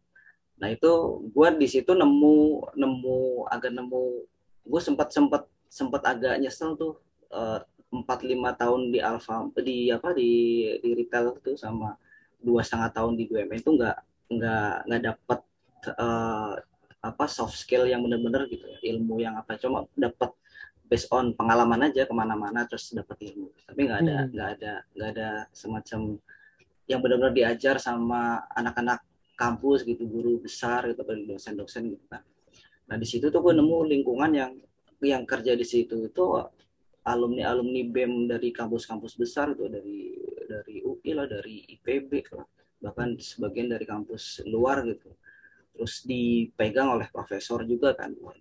nah 0.61 0.69
itu 0.71 0.93
gue 1.33 1.49
di 1.59 1.67
situ 1.67 1.91
nemu 1.91 2.71
nemu 2.79 3.51
agak 3.51 3.75
nemu 3.75 4.03
gue 4.63 4.81
sempat 4.81 5.11
sempat 5.11 5.43
sempat 5.67 6.03
agak 6.07 6.39
nyesel 6.39 6.79
tuh 6.79 7.01
empat 7.93 8.25
lima 8.25 8.57
tahun 8.57 8.89
di 8.89 8.99
Alfa 9.05 9.45
di 9.61 9.93
apa 9.93 10.17
di 10.17 10.65
di 10.81 10.91
retail 10.97 11.37
itu 11.37 11.61
sama 11.61 11.93
dua 12.41 12.65
setengah 12.65 12.91
tahun 12.91 13.13
di 13.21 13.29
BUMN 13.29 13.61
itu 13.61 13.71
nggak 13.77 13.97
nggak 14.33 14.75
nggak 14.89 15.03
dapat 15.13 15.41
uh, 16.01 16.57
apa 17.03 17.25
soft 17.27 17.59
skill 17.59 17.85
yang 17.85 18.01
benar-benar 18.01 18.49
gitu 18.49 18.65
ya, 18.65 18.79
ilmu 18.95 19.21
yang 19.21 19.37
apa 19.37 19.59
cuma 19.59 19.85
dapat 19.93 20.33
based 20.89 21.11
on 21.13 21.37
pengalaman 21.37 21.91
aja 21.91 22.09
ke 22.09 22.15
mana-mana 22.15 22.65
terus 22.65 22.95
dapat 22.97 23.17
ilmu 23.29 23.53
tapi 23.69 23.81
nggak 23.85 23.99
ada 24.07 24.17
hmm. 24.25 24.29
nggak 24.33 24.49
hmm. 24.49 24.57
ada 24.57 24.73
nggak 24.97 25.09
ada 25.17 25.29
semacam 25.53 26.01
yang 26.89 27.01
benar-benar 27.01 27.35
diajar 27.35 27.77
sama 27.77 28.45
anak-anak 28.57 29.01
kampus 29.37 29.85
gitu 29.85 30.05
guru 30.07 30.39
besar 30.41 30.87
gitu 30.89 31.03
dari 31.05 31.25
dosen-dosen 31.27 31.93
gitu 31.93 32.05
kan 32.09 32.23
nah 32.89 32.97
di 32.97 33.07
situ 33.09 33.29
tuh 33.29 33.41
gue 33.41 33.55
nemu 33.57 33.79
lingkungan 33.89 34.31
yang 34.33 34.53
yang 35.03 35.27
kerja 35.27 35.59
di 35.59 35.67
situ 35.67 36.07
itu 36.07 36.25
alumni 37.03 37.51
alumni 37.51 37.83
bem 37.83 38.31
dari 38.31 38.55
kampus-kampus 38.55 39.19
besar 39.19 39.55
tuh 39.59 39.67
dari 39.67 40.15
dari 40.47 40.85
UI 40.85 41.11
lah 41.15 41.27
dari 41.27 41.67
IPB 41.79 42.11
lah 42.39 42.47
bahkan 42.83 43.15
sebagian 43.15 43.71
dari 43.71 43.87
kampus 43.87 44.43
luar 44.47 44.83
gitu. 44.83 45.15
Terus 45.73 46.05
dipegang 46.05 46.99
oleh 46.99 47.09
profesor 47.09 47.63
juga 47.65 47.95
kan 47.95 48.13
wah 48.19 48.35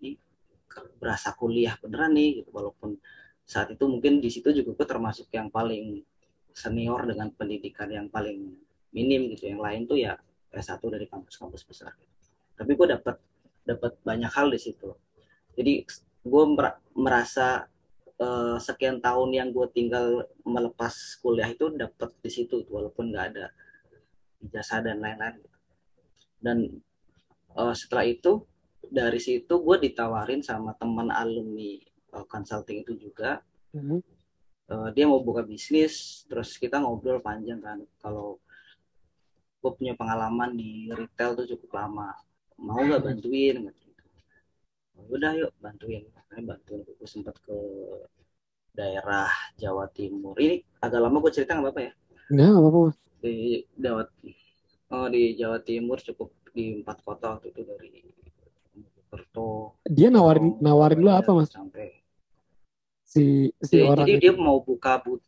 berasa 0.97 1.35
kuliah 1.37 1.77
beneran 1.77 2.15
nih 2.15 2.41
gitu 2.41 2.49
walaupun 2.49 2.95
saat 3.43 3.75
itu 3.75 3.83
mungkin 3.85 4.23
di 4.23 4.31
situ 4.31 4.49
juga 4.55 4.71
gue 4.81 4.87
termasuk 4.87 5.27
yang 5.35 5.51
paling 5.51 5.99
senior 6.55 7.03
dengan 7.03 7.31
pendidikan 7.31 7.87
yang 7.91 8.07
paling 8.09 8.55
minim 8.91 9.31
gitu. 9.31 9.51
Yang 9.51 9.61
lain 9.61 9.81
tuh 9.87 9.97
ya 10.01 10.13
S1 10.51 10.81
dari 10.91 11.07
kampus-kampus 11.07 11.63
besar. 11.63 11.95
Tapi 12.57 12.71
gue 12.75 12.87
dapat 12.91 13.15
dapat 13.63 13.95
banyak 14.03 14.31
hal 14.31 14.51
di 14.51 14.59
situ. 14.59 14.91
Jadi 15.55 15.85
gue 16.21 16.43
merasa 16.97 17.70
uh, 18.21 18.57
sekian 18.61 19.01
tahun 19.01 19.33
yang 19.33 19.49
gue 19.49 19.67
tinggal 19.73 20.29
melepas 20.45 21.17
kuliah 21.19 21.49
itu 21.49 21.73
dapat 21.73 22.13
di 22.21 22.29
situ 22.29 22.61
walaupun 22.69 23.09
nggak 23.09 23.25
ada 23.33 23.45
ijazah 24.45 24.85
dan 24.85 25.01
lain-lain. 25.01 25.41
Dan 26.37 26.57
uh, 27.57 27.73
setelah 27.73 28.05
itu 28.05 28.45
dari 28.85 29.17
situ 29.17 29.61
gue 29.61 29.77
ditawarin 29.81 30.45
sama 30.45 30.77
teman 30.77 31.09
alumni 31.09 31.81
uh, 32.13 32.25
consulting 32.29 32.85
itu 32.85 33.09
juga. 33.09 33.41
Mm-hmm. 33.71 33.99
uh, 34.67 34.89
dia 34.91 35.07
mau 35.07 35.23
buka 35.23 35.47
bisnis 35.47 36.27
terus 36.29 36.55
kita 36.61 36.77
ngobrol 36.77 37.19
panjang 37.19 37.61
kan. 37.61 37.81
Kalau 37.97 38.37
gue 39.61 39.71
punya 39.77 39.93
pengalaman 39.97 40.57
di 40.57 40.89
retail 40.93 41.37
tuh 41.37 41.47
cukup 41.57 41.81
lama. 41.81 42.13
Mau 42.61 42.85
nggak 42.85 43.01
bantuin 43.01 43.69
gitu 43.69 43.90
udah 44.97 45.31
yuk 45.35 45.51
bantuin 45.59 46.07
Saya 46.31 46.41
bantuin 46.43 46.81
gue 46.87 47.09
sempat 47.09 47.35
ke 47.43 47.57
daerah 48.71 49.27
Jawa 49.59 49.91
Timur 49.91 50.39
ini 50.39 50.63
agak 50.79 50.99
lama 51.03 51.19
gue 51.19 51.31
cerita 51.35 51.59
nggak 51.59 51.67
apa-apa 51.67 51.81
ya 51.83 51.93
nggak 52.31 52.59
apa-apa 52.59 52.79
di 53.21 53.35
Jawa 53.75 54.03
oh 54.95 55.07
di 55.11 55.23
Jawa 55.35 55.59
Timur 55.59 55.99
cukup 55.99 56.31
di 56.51 56.83
empat 56.83 57.03
kota 57.03 57.39
waktu 57.39 57.51
itu 57.55 57.61
dari 57.63 57.91
Mojokerto. 59.11 59.75
Dia 59.87 60.07
nawarin 60.07 60.55
nawarin 60.63 60.99
lu 61.03 61.11
apa 61.11 61.31
mas? 61.35 61.51
Sampai 61.51 61.99
si 63.03 63.51
si 63.59 63.75
jadi, 63.83 63.87
orang 63.91 64.07
jadi 64.07 64.15
itu. 64.15 64.23
dia 64.23 64.33
mau 64.39 64.57
buka 64.63 65.03
but, 65.03 65.21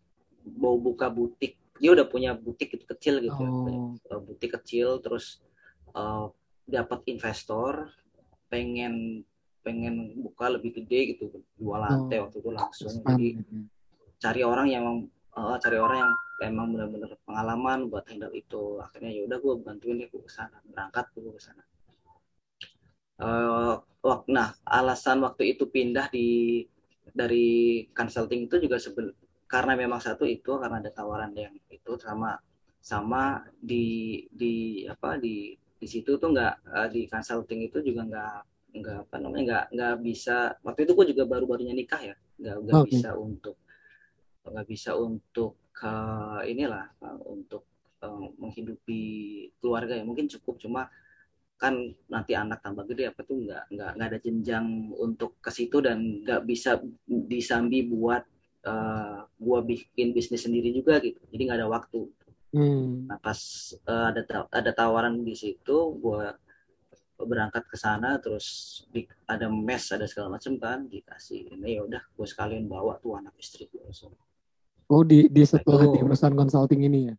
mau 0.55 0.75
buka 0.79 1.11
butik. 1.11 1.59
Dia 1.79 1.91
udah 1.91 2.07
punya 2.07 2.31
butik 2.31 2.79
itu 2.79 2.85
kecil 2.87 3.19
gitu, 3.19 3.35
ya. 3.43 3.49
oh. 3.49 3.95
ya. 3.99 4.17
butik 4.23 4.55
kecil 4.61 5.03
terus 5.03 5.43
uh, 5.91 6.31
dapat 6.63 7.03
investor 7.11 7.91
pengen 8.47 9.25
pengen 9.63 10.19
buka 10.19 10.51
lebih 10.51 10.75
gede 10.83 11.15
gitu 11.15 11.31
dua 11.55 11.87
lantai 11.87 12.19
oh. 12.19 12.27
waktu 12.27 12.37
itu 12.43 12.51
langsung. 12.51 12.93
jadi 13.01 13.27
cari 14.19 14.41
orang 14.43 14.67
yang 14.67 14.85
uh, 15.33 15.55
cari 15.57 15.79
orang 15.79 16.03
yang 16.03 16.11
emang 16.43 16.75
benar-benar 16.75 17.15
pengalaman 17.23 17.87
buat 17.87 18.03
handle 18.11 18.35
itu. 18.35 18.77
Akhirnya 18.83 19.11
ya 19.15 19.21
udah 19.25 19.37
gue 19.39 19.53
bantuin 19.63 19.95
dia 20.03 20.07
gue 20.11 20.21
ke 20.21 20.31
sana 20.31 20.59
berangkat 20.67 21.07
gue 21.15 21.31
ke 21.31 21.41
sana 21.41 21.63
uh, 23.23 23.75
nah 24.27 24.51
alasan 24.67 25.23
waktu 25.23 25.55
itu 25.55 25.69
pindah 25.69 26.11
di 26.11 26.63
dari 27.13 27.85
consulting 27.93 28.49
itu 28.49 28.57
juga 28.57 28.81
seben, 28.81 29.13
karena 29.45 29.77
memang 29.77 30.01
satu 30.01 30.25
itu 30.25 30.57
karena 30.57 30.81
ada 30.81 30.89
tawaran 30.89 31.31
yang 31.37 31.53
itu 31.69 31.93
sama 32.01 32.39
sama 32.83 33.45
di 33.53 34.25
di 34.33 34.83
apa 34.89 35.21
di 35.21 35.53
di 35.53 35.87
situ 35.87 36.17
tuh 36.17 36.31
nggak 36.31 36.55
uh, 36.67 36.87
di 36.89 37.05
consulting 37.07 37.63
itu 37.63 37.79
juga 37.85 38.01
nggak 38.07 38.37
nggak 38.73 38.97
apa 39.07 39.15
namanya 39.21 39.43
nggak 39.45 39.65
nggak 39.77 39.95
bisa 40.01 40.57
waktu 40.65 40.89
itu 40.89 40.91
gue 40.97 41.05
juga 41.13 41.23
baru 41.29 41.45
barunya 41.45 41.77
nikah 41.77 42.01
ya 42.01 42.15
nggak 42.41 42.57
nggak 42.65 42.81
okay. 42.81 42.89
bisa 42.89 43.09
untuk 43.13 43.55
nggak 44.43 44.67
bisa 44.67 44.91
untuk 44.97 45.53
uh, 45.85 46.41
inilah 46.43 46.89
uh, 46.99 47.19
untuk 47.29 47.63
uh, 48.01 48.27
menghidupi 48.41 49.01
keluarga 49.61 49.93
ya 49.95 50.03
mungkin 50.03 50.27
cukup 50.27 50.57
cuma 50.59 50.89
kan 51.55 51.95
nanti 52.11 52.35
anak 52.35 52.59
tambah 52.59 52.83
gede 52.91 53.13
apa 53.13 53.23
tuh 53.23 53.39
nggak 53.39 53.71
nggak 53.71 53.91
nggak 53.95 54.07
ada 54.11 54.19
jenjang 54.19 54.91
untuk 54.99 55.39
ke 55.39 55.47
situ 55.47 55.79
dan 55.79 56.25
nggak 56.25 56.43
bisa 56.43 56.81
disambi 57.07 57.87
buat 57.87 58.25
uh, 58.67 59.23
gua 59.39 59.63
bikin 59.63 60.11
bisnis 60.11 60.43
sendiri 60.43 60.75
juga 60.75 60.99
gitu 60.99 61.23
jadi 61.31 61.41
nggak 61.47 61.59
ada 61.63 61.69
waktu 61.71 62.01
hmm. 62.51 63.07
nah 63.07 63.17
pas 63.21 63.39
uh, 63.87 64.11
ada 64.11 64.21
ada 64.51 64.71
tawaran 64.75 65.23
di 65.23 65.39
situ 65.39 65.95
gua 66.03 66.35
berangkat 67.25 67.63
ke 67.67 67.75
sana 67.79 68.19
terus 68.21 68.81
di, 68.91 69.07
ada 69.27 69.47
mes 69.51 69.83
ada 69.91 70.05
segala 70.05 70.37
macam 70.37 70.55
kan 70.59 70.85
dikasih 70.87 71.53
ini 71.53 71.79
ya 71.79 71.81
udah 71.83 72.03
gue 72.03 72.27
sekalian 72.27 72.69
bawa 72.69 72.99
tuh 72.99 73.17
anak 73.19 73.33
istri 73.39 73.67
gue 73.67 73.81
langsung 73.83 74.13
Oh 74.91 75.01
di 75.01 75.31
di 75.31 75.41
setelah 75.47 75.87
di 75.87 75.99
perusahaan 75.99 76.35
consulting 76.35 76.85
ini 76.85 76.99
ya? 77.11 77.15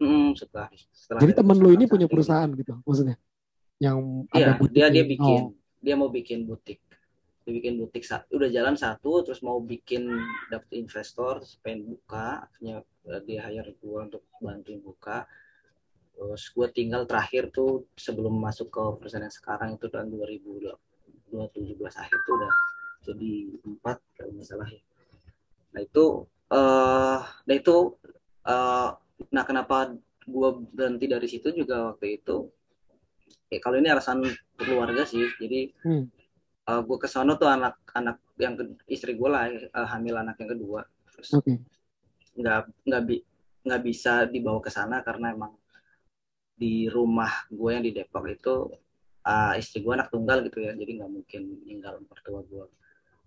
Hmm, 0.00 0.32
setelah, 0.36 0.68
setelah 0.92 1.20
Jadi 1.24 1.32
teman 1.36 1.56
lu 1.60 1.74
ini 1.74 1.84
punya 1.90 2.08
perusahaan 2.08 2.48
gitu 2.52 2.78
maksudnya? 2.84 3.16
Yang 3.80 3.98
iya, 4.36 4.56
ada 4.56 4.64
dia 4.68 4.86
dia 4.92 5.04
bikin 5.04 5.40
oh. 5.50 5.56
dia 5.80 5.94
mau 5.96 6.12
bikin 6.12 6.44
butik. 6.44 6.80
Dia 7.42 7.52
bikin 7.56 7.80
butik 7.80 8.04
udah 8.30 8.48
jalan 8.52 8.76
satu 8.76 9.24
terus 9.24 9.40
mau 9.40 9.58
bikin 9.58 10.06
dapet 10.52 10.78
investor 10.78 11.40
pengen 11.64 11.96
buka 11.96 12.44
akhirnya 12.46 12.84
eh, 13.08 13.20
dia 13.24 13.40
hire 13.48 13.72
gue 13.74 13.98
untuk 13.98 14.22
bantuin 14.38 14.78
buka 14.78 15.24
terus 16.20 16.52
gue 16.52 16.68
tinggal 16.68 17.08
terakhir 17.08 17.48
tuh 17.48 17.88
sebelum 17.96 18.36
masuk 18.36 18.68
ke 18.68 18.82
perusahaan 19.00 19.24
yang 19.24 19.32
sekarang 19.32 19.80
itu 19.80 19.88
tahun 19.88 20.12
2017 20.12 20.76
akhir 21.80 22.18
tuh 22.28 22.32
udah 22.36 22.52
jadi 23.08 23.32
empat 23.64 23.96
kalau 24.20 24.30
nggak 24.36 24.44
salah 24.44 24.68
ya 24.68 24.82
nah 25.72 25.80
itu 25.80 26.04
uh, 26.52 27.18
nah 27.24 27.54
itu 27.56 27.96
uh, 28.44 28.92
nah 29.32 29.44
kenapa 29.48 29.96
gue 30.28 30.50
berhenti 30.76 31.08
dari 31.08 31.24
situ 31.24 31.56
juga 31.56 31.96
waktu 31.96 32.20
itu 32.20 32.52
ya 33.48 33.56
kalau 33.64 33.80
ini 33.80 33.88
alasan 33.88 34.20
keluarga 34.60 35.08
sih 35.08 35.24
jadi 35.40 35.72
hmm. 35.88 36.04
uh, 36.68 36.70
eh, 36.76 36.80
gue 36.84 36.98
ke 37.00 37.08
sana 37.08 37.32
tuh 37.40 37.48
anak-anak 37.48 38.20
yang 38.36 38.60
ke, 38.60 38.76
istri 38.92 39.16
gue 39.16 39.28
lah 39.32 39.48
uh, 39.72 39.88
hamil 39.88 40.20
anak 40.20 40.36
yang 40.36 40.52
kedua 40.52 40.84
terus 41.16 41.32
okay. 41.32 41.56
nggak 42.36 42.68
nggak 42.84 43.02
bi 43.08 43.16
nggak 43.64 43.82
bisa 43.84 44.28
dibawa 44.28 44.60
ke 44.60 44.68
sana 44.68 45.00
karena 45.00 45.32
emang 45.32 45.59
di 46.60 46.92
rumah 46.92 47.48
gue 47.48 47.70
yang 47.72 47.84
di 47.88 47.92
Depok 47.96 48.28
itu 48.28 48.68
uh, 49.24 49.52
istri 49.56 49.80
gue 49.80 49.92
anak 49.96 50.12
tunggal 50.12 50.44
gitu 50.44 50.60
ya 50.60 50.76
jadi 50.76 51.00
nggak 51.00 51.10
mungkin 51.10 51.42
tinggal 51.64 51.94
mertua 52.04 52.44
gue. 52.44 52.66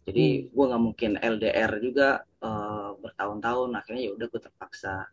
Jadi 0.04 0.26
hmm. 0.26 0.46
gue 0.54 0.66
nggak 0.70 0.84
mungkin 0.84 1.12
LDR 1.18 1.72
juga 1.82 2.08
uh, 2.46 2.94
bertahun-tahun 3.02 3.70
akhirnya 3.74 4.02
ya 4.06 4.12
udah 4.14 4.28
gue 4.30 4.42
terpaksa 4.42 5.10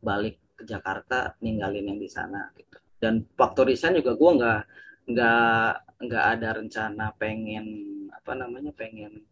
balik 0.00 0.40
ke 0.56 0.62
Jakarta 0.64 1.36
ninggalin 1.44 1.92
yang 1.92 2.00
di 2.00 2.08
sana 2.08 2.48
gitu. 2.56 2.78
Dan 2.98 3.28
waktu 3.36 3.60
resign 3.74 4.00
juga 4.00 4.16
gue 4.16 4.30
nggak 4.40 4.60
nggak 5.08 5.70
nggak 6.08 6.24
ada 6.38 6.48
rencana 6.62 7.06
pengen 7.18 7.66
apa 8.14 8.32
namanya 8.32 8.72
pengen 8.72 9.22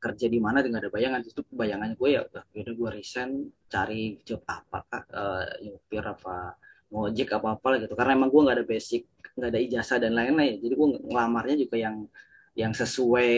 kerja 0.00 0.26
di 0.32 0.38
mana 0.40 0.62
dengan 0.62 0.84
ada 0.84 0.92
bayangan. 0.92 1.20
Itu 1.24 1.42
bayangannya 1.48 1.96
gue 1.96 2.10
ya 2.12 2.20
udah 2.22 2.44
udah 2.54 2.74
gue 2.76 2.90
resign 2.94 3.48
cari 3.66 4.20
job 4.22 4.44
apa 4.44 4.78
kak 4.86 5.04
uh, 5.10 5.44
nyupir 5.64 6.04
apa 6.04 6.54
ngojek 6.90 7.30
apa 7.38 7.54
apa 7.54 7.86
gitu 7.86 7.94
karena 7.94 8.18
emang 8.18 8.30
gue 8.34 8.40
nggak 8.42 8.56
ada 8.58 8.66
basic 8.66 9.02
nggak 9.38 9.50
ada 9.54 9.60
ijazah 9.62 9.98
dan 10.02 10.12
lain-lain 10.18 10.58
jadi 10.58 10.74
gue 10.74 10.88
ngelamarnya 11.06 11.56
juga 11.56 11.76
yang 11.78 11.96
yang 12.58 12.74
sesuai 12.74 13.32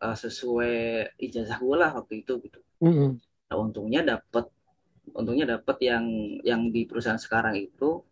uh, 0.00 0.16
sesuai 0.16 0.76
ijazah 1.20 1.58
gue 1.60 1.76
lah 1.76 1.90
waktu 1.96 2.24
itu 2.24 2.40
gitu. 2.44 2.60
Mm-hmm. 2.84 3.10
Nah, 3.50 3.56
untungnya 3.56 4.00
dapat 4.04 4.48
untungnya 5.10 5.58
dapat 5.58 5.76
yang 5.82 6.06
yang 6.46 6.70
di 6.70 6.86
perusahaan 6.86 7.18
sekarang 7.18 7.58
itu 7.58 8.04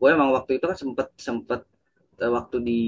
gue 0.00 0.08
emang 0.08 0.32
waktu 0.32 0.56
itu 0.56 0.64
kan 0.64 0.78
sempet 0.78 1.08
sempet 1.20 1.60
uh, 2.22 2.30
waktu 2.32 2.56
di 2.62 2.82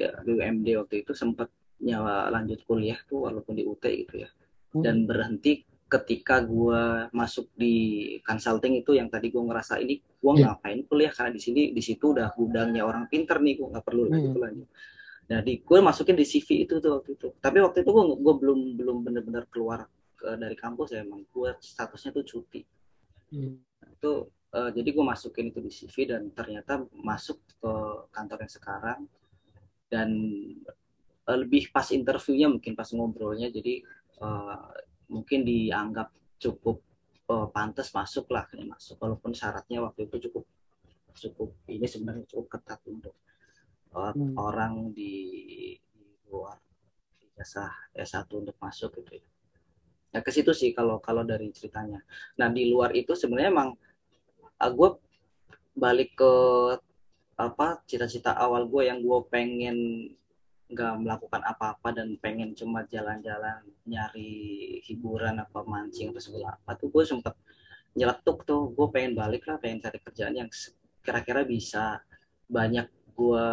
BUMD 0.00 0.66
waktu 0.82 1.06
itu 1.06 1.12
sempet 1.14 1.50
nyawa 1.76 2.32
lanjut 2.32 2.64
kuliah 2.64 2.96
tuh 3.04 3.28
walaupun 3.28 3.52
di 3.52 3.62
UT 3.68 3.84
gitu 3.84 4.24
ya. 4.24 4.30
dan 4.76 5.04
berhenti 5.04 5.64
ketika 5.86 6.42
gue 6.42 7.06
masuk 7.14 7.46
di 7.54 7.74
consulting 8.26 8.82
itu 8.82 8.98
yang 8.98 9.06
tadi 9.06 9.30
gue 9.30 9.38
ngerasa 9.38 9.78
ini 9.78 10.02
gue 10.02 10.32
Iya. 10.34 10.58
ngapain 10.58 10.82
kuliah 10.82 11.14
karena 11.14 11.30
di 11.30 11.38
sini 11.38 11.62
di 11.70 11.78
situ 11.78 12.10
udah 12.10 12.34
gudangnya 12.34 12.82
orang 12.82 13.06
pinter 13.06 13.38
nih 13.38 13.54
gue 13.62 13.70
nggak 13.70 13.84
perlu 13.86 14.10
lagi 14.10 14.18
Hmm. 14.26 14.30
itu 14.34 14.38
lanjut 14.42 14.68
nah 15.26 15.38
di 15.42 15.58
gue 15.58 15.78
masukin 15.82 16.14
di 16.14 16.26
CV 16.26 16.48
itu 16.66 16.74
tuh 16.78 16.90
waktu 16.98 17.14
itu 17.14 17.28
tapi 17.38 17.58
waktu 17.62 17.82
itu 17.86 17.90
gue 17.90 18.04
gue 18.18 18.34
belum 18.34 18.60
belum 18.78 18.96
benar-benar 19.02 19.44
keluar 19.50 19.86
ke, 20.14 20.26
dari 20.38 20.54
kampus 20.54 20.94
ya 20.94 21.06
emang 21.06 21.22
gue 21.30 21.50
statusnya 21.62 22.10
tuh 22.14 22.24
cuti 22.26 22.62
Hmm. 23.26 23.58
itu 23.86 24.12
eh, 24.54 24.70
jadi 24.70 24.88
gue 24.90 25.04
masukin 25.06 25.50
itu 25.50 25.58
di 25.58 25.70
CV 25.70 25.94
dan 26.10 26.30
ternyata 26.30 26.82
masuk 26.94 27.42
ke 27.58 27.72
kantor 28.10 28.38
yang 28.42 28.52
sekarang 28.54 29.00
dan 29.86 30.08
eh, 31.26 31.38
lebih 31.38 31.70
pas 31.70 31.90
interviewnya 31.90 32.46
mungkin 32.46 32.74
pas 32.74 32.86
ngobrolnya 32.90 33.50
jadi 33.50 33.82
eh, 34.18 34.58
mungkin 35.10 35.46
dianggap 35.46 36.10
cukup 36.40 36.82
eh, 37.30 37.48
pantas 37.54 37.90
masuk 37.94 38.30
lah 38.30 38.46
masuk 38.66 38.96
walaupun 39.00 39.32
syaratnya 39.32 39.82
waktu 39.82 40.06
itu 40.10 40.28
cukup 40.28 40.44
cukup 41.16 41.50
ini 41.70 41.86
sebenarnya 41.88 42.24
cukup 42.28 42.58
ketat 42.58 42.80
untuk 42.86 43.14
eh, 43.96 44.12
Hmm. 44.12 44.36
orang 44.36 44.92
di, 44.92 45.14
di 45.80 46.04
luar 46.28 46.58
ijazah 47.22 47.92
S1 47.96 48.28
untuk 48.32 48.56
masuk 48.60 48.92
gitu 49.00 49.20
ya. 49.20 49.26
Ya 50.14 50.20
ke 50.24 50.32
situ 50.32 50.52
sih 50.56 50.72
kalau 50.72 50.96
kalau 51.00 51.24
dari 51.28 51.52
ceritanya. 51.52 52.00
Nah 52.40 52.48
di 52.48 52.68
luar 52.72 52.96
itu 52.96 53.12
sebenarnya 53.12 53.52
emang 53.52 53.70
gue 54.56 54.90
balik 55.76 56.16
ke 56.16 56.32
apa 57.36 57.84
cita-cita 57.84 58.32
awal 58.32 58.64
gue 58.64 58.88
yang 58.88 59.04
gue 59.04 59.18
pengen 59.28 59.76
nggak 60.66 60.94
melakukan 60.98 61.42
apa-apa 61.46 61.94
dan 61.94 62.18
pengen 62.18 62.50
cuma 62.58 62.82
jalan-jalan 62.90 63.62
nyari 63.86 64.82
hiburan 64.82 65.38
apa 65.38 65.62
mancing 65.62 66.10
atau 66.10 66.22
segala 66.22 66.58
apa 66.58 66.74
tuh 66.74 66.90
gue 66.90 67.06
sempet 67.06 67.38
nyeletuk 67.94 68.42
tuh 68.42 68.74
gue 68.74 68.86
pengen 68.90 69.14
balik 69.14 69.46
lah 69.46 69.62
pengen 69.62 69.78
cari 69.78 70.02
kerjaan 70.02 70.34
yang 70.34 70.50
kira-kira 71.06 71.46
bisa 71.46 72.02
banyak 72.50 72.90
gue 73.14 73.46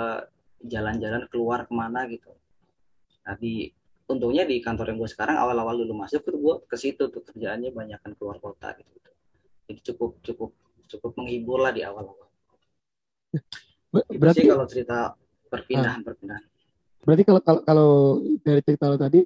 jalan-jalan 0.66 1.30
keluar 1.30 1.70
ke 1.70 1.74
mana 1.76 2.10
gitu. 2.10 2.34
Nah 3.30 3.38
di 3.38 3.70
untungnya 4.10 4.44
di 4.44 4.58
kantor 4.58 4.92
yang 4.92 5.00
gue 5.00 5.12
sekarang 5.14 5.38
awal-awal 5.38 5.78
dulu 5.86 5.94
masuk 6.02 6.26
tuh 6.26 6.34
gue 6.34 6.56
ke 6.66 6.76
situ 6.82 7.14
tuh 7.14 7.22
kerjaannya 7.22 7.70
banyak 7.70 8.00
kan 8.02 8.12
keluar 8.18 8.42
kota 8.42 8.74
gitu. 8.74 8.90
Jadi 9.70 9.80
cukup 9.94 10.18
cukup 10.26 10.52
cukup 10.90 11.12
menghibur 11.22 11.62
lah 11.62 11.70
di 11.70 11.86
awal-awal. 11.86 12.28
Ber- 13.94 14.08
itu 14.10 14.18
Berarti 14.18 14.42
sih 14.42 14.50
kalau 14.50 14.66
cerita 14.66 15.14
perpindahan 15.48 16.02
perpindahan 16.02 16.53
berarti 17.04 17.24
kalau 17.28 17.42
kalau 17.44 17.62
kalau 17.68 17.92
dari 18.42 18.62
cerita 18.64 18.88
lo 18.88 18.98
tadi 18.98 19.22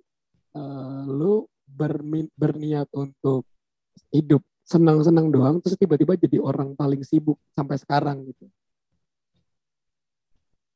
eh, 0.57 1.01
lu 1.07 1.46
bermi- 1.63 2.34
berniat 2.34 2.89
untuk 2.98 3.46
hidup 4.12 4.41
senang-senang 4.67 5.31
doang 5.31 5.63
terus 5.63 5.79
tiba-tiba 5.79 6.19
jadi 6.19 6.43
orang 6.43 6.75
paling 6.75 7.00
sibuk 7.05 7.39
sampai 7.55 7.77
sekarang 7.79 8.27
gitu. 8.27 8.46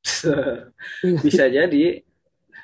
Bisa 1.26 1.52
jadi 1.52 2.06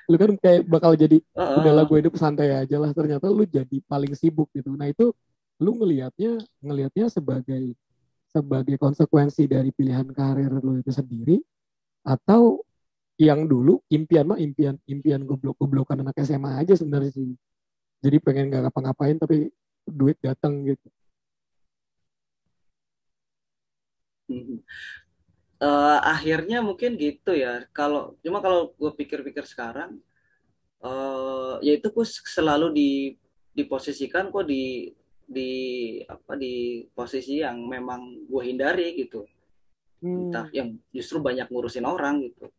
Lu 0.07 0.15
kan 0.15 0.31
kayak 0.39 0.63
bakal 0.71 0.95
jadi 0.95 1.19
Heeh. 1.19 1.57
udahlah 1.59 1.83
gue 1.83 1.97
hidup 1.99 2.15
santai 2.15 2.55
aja 2.55 2.79
lah 2.79 2.95
ternyata 2.95 3.27
lu 3.27 3.43
jadi 3.43 3.83
paling 3.83 4.15
sibuk 4.15 4.47
gitu. 4.55 4.71
Nah 4.71 4.87
itu 4.87 5.11
lu 5.59 5.75
ngelihatnya 5.75 6.39
ngelihatnya 6.63 7.11
sebagai 7.11 7.75
sebagai 8.31 8.79
konsekuensi 8.79 9.43
dari 9.51 9.75
pilihan 9.75 10.07
karir 10.15 10.51
lu 10.63 10.79
itu 10.79 10.95
sendiri 10.95 11.43
atau 12.07 12.63
yang 13.17 13.49
dulu 13.49 13.81
impian 13.89 14.29
mah 14.29 14.37
impian 14.37 14.77
impian 14.85 15.25
goblok-goblokan 15.25 16.05
anak 16.05 16.21
SMA 16.21 16.61
aja 16.61 16.77
sebenarnya 16.77 17.11
sih. 17.13 17.33
Jadi 18.01 18.17
pengen 18.21 18.53
nggak 18.53 18.69
ngapa-ngapain 18.69 19.17
tapi 19.17 19.49
duit 19.89 20.21
datang 20.21 20.61
gitu. 20.69 20.87
Eh, 25.57 25.99
akhirnya 26.05 26.61
mungkin 26.61 26.93
gitu 27.01 27.33
ya. 27.33 27.65
Kalau 27.73 28.13
cuma 28.21 28.37
kalau 28.45 28.77
gue 28.77 28.91
pikir-pikir 28.93 29.41
sekarang, 29.49 29.97
eh 30.85 31.53
ya 31.65 31.73
itu 31.73 31.89
gue 31.89 32.05
selalu 32.05 32.67
di 32.69 32.89
diposisikan 33.57 34.29
kok 34.29 34.45
di 34.45 34.93
di 35.25 35.51
apa 36.05 36.37
di 36.37 36.85
posisi 36.93 37.41
yang 37.41 37.57
memang 37.65 38.29
gue 38.29 38.41
hindari 38.45 38.93
gitu. 39.01 39.25
Hmm. 40.05 40.29
Entah 40.29 40.45
yang 40.53 40.77
justru 40.93 41.17
banyak 41.17 41.49
ngurusin 41.49 41.89
orang 41.89 42.21
gitu. 42.29 42.53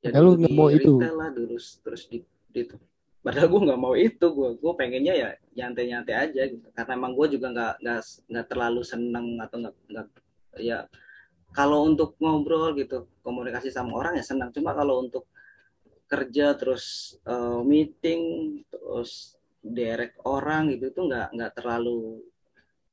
Ya 0.00 0.16
Padahal 0.16 0.24
lu 0.24 0.32
nggak 0.40 0.54
mau 0.56 0.68
itu. 0.72 0.92
lah 0.96 1.28
terus 1.32 1.80
terus 1.84 2.02
di, 2.08 2.24
di 2.48 2.60
itu. 2.64 2.76
Padahal 3.20 3.52
gue 3.52 3.60
nggak 3.68 3.80
mau 3.80 3.92
itu, 3.92 4.26
gue 4.32 4.50
gue 4.56 4.72
pengennya 4.72 5.12
ya 5.12 5.28
nyantai-nyantai 5.52 6.14
aja 6.16 6.42
gitu. 6.48 6.66
Karena 6.72 6.92
emang 6.96 7.12
gue 7.12 7.26
juga 7.36 7.52
nggak 7.52 7.74
nggak 7.84 8.00
nggak 8.32 8.46
terlalu 8.48 8.80
seneng 8.80 9.36
atau 9.44 9.56
nggak 9.60 9.74
nggak 9.92 10.06
ya 10.58 10.88
kalau 11.50 11.86
untuk 11.86 12.14
ngobrol 12.22 12.74
gitu 12.78 13.10
komunikasi 13.26 13.74
sama 13.74 13.98
orang 13.98 14.18
ya 14.18 14.24
senang 14.24 14.54
cuma 14.54 14.74
kalau 14.74 15.02
untuk 15.02 15.26
kerja 16.10 16.54
terus 16.58 17.16
eh, 17.26 17.60
meeting 17.62 18.22
terus 18.70 19.38
direct 19.62 20.18
orang 20.26 20.74
gitu 20.74 20.90
itu 20.90 21.00
nggak 21.06 21.28
nggak 21.36 21.52
terlalu 21.54 22.24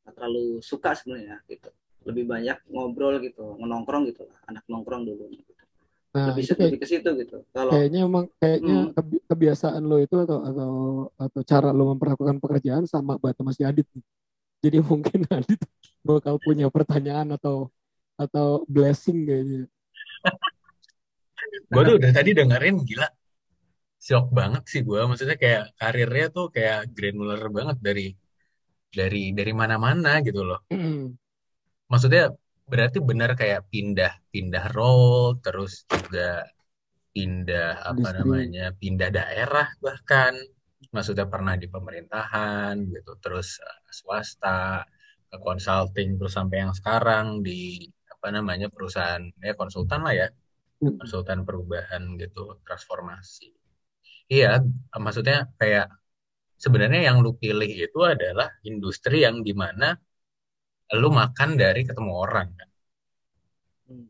nggak 0.04 0.14
terlalu 0.14 0.46
suka 0.62 0.94
sebenarnya 0.94 1.42
gitu 1.50 1.70
lebih 2.08 2.24
banyak 2.24 2.58
ngobrol 2.72 3.20
gitu 3.20 3.58
nongkrong 3.60 4.08
gitu 4.10 4.24
lah 4.28 4.40
anak 4.48 4.64
nongkrong 4.70 5.04
dulu 5.04 5.28
gitu. 5.34 5.52
Nah 6.16 6.28
lebih 6.34 6.44
itu 6.48 6.54
kayak 6.56 6.72
lebih 6.72 6.82
ke 6.84 6.88
situ 6.88 7.10
gitu 7.22 7.36
kalau 7.56 7.72
kayaknya 7.74 8.00
emang 8.08 8.26
kayaknya 8.40 8.76
Hmm. 8.80 8.94
kebi- 8.96 9.24
kebiasaan 9.28 9.82
lo 9.84 9.98
itu 10.00 10.16
atau 10.24 10.40
atau 10.44 10.72
atau 11.20 11.42
cara 11.44 11.70
lo 11.76 11.84
memperlakukan 11.96 12.38
pekerjaan 12.44 12.84
sama 12.88 13.20
banget 13.22 13.38
sama 13.44 13.52
si 13.54 13.62
Adit. 13.68 13.88
Jadi 14.64 14.78
mungkin 14.90 15.20
Adit 15.30 15.60
bakal 16.02 16.40
punya 16.40 16.68
pertanyaan 16.72 17.36
atau 17.36 17.68
atau 18.18 18.64
blessing 18.66 19.28
kayaknya. 19.28 19.68
gue 21.68 21.84
tuh 21.84 21.98
dari 22.00 22.14
tadi 22.16 22.32
dengerin 22.32 22.76
gila 22.88 23.08
shock 24.00 24.32
banget 24.32 24.64
sih 24.72 24.82
gue 24.88 25.00
maksudnya 25.04 25.36
kayak 25.36 25.64
karirnya 25.76 26.28
tuh 26.32 26.46
kayak 26.56 26.88
granular 26.96 27.42
banget 27.52 27.78
dari 27.84 28.06
dari 28.88 29.36
dari 29.36 29.52
mana-mana 29.52 30.24
gitu 30.24 30.42
loh 30.48 30.60
maksudnya 31.92 32.32
berarti 32.68 33.00
benar 33.00 33.32
kayak 33.40 33.72
pindah 33.72 34.12
pindah 34.28 34.66
role 34.76 35.40
terus 35.40 35.88
juga 35.88 36.44
pindah 37.16 37.82
apa 37.82 38.10
namanya 38.22 38.76
pindah 38.76 39.10
daerah 39.10 39.68
bahkan. 39.82 40.36
Maksudnya 40.88 41.28
pernah 41.28 41.60
di 41.60 41.68
pemerintahan 41.68 42.80
gitu 42.94 43.12
terus 43.20 43.60
eh, 43.60 43.80
swasta 43.92 44.86
ke 45.28 45.38
consulting 45.44 46.16
terus 46.16 46.34
sampai 46.38 46.64
yang 46.64 46.72
sekarang 46.72 47.44
di 47.44 47.84
apa 48.08 48.28
namanya 48.32 48.68
perusahaan 48.72 49.24
ya 49.42 49.54
konsultan 49.58 50.02
lah 50.06 50.16
ya. 50.16 50.30
Hmm. 50.78 50.94
konsultan 51.02 51.42
perubahan 51.42 52.22
gitu 52.22 52.62
transformasi. 52.62 53.50
Iya 54.30 54.62
maksudnya 54.94 55.50
kayak 55.58 55.90
sebenarnya 56.62 57.10
yang 57.10 57.18
lu 57.26 57.34
pilih 57.34 57.66
itu 57.66 58.00
adalah 58.06 58.54
industri 58.62 59.26
yang 59.26 59.42
di 59.42 59.58
mana 59.58 59.98
lu 60.96 61.10
makan 61.12 61.50
dari 61.60 61.84
ketemu 61.84 62.12
orang 62.16 62.48
kan? 62.56 62.70
Hmm. 63.88 64.08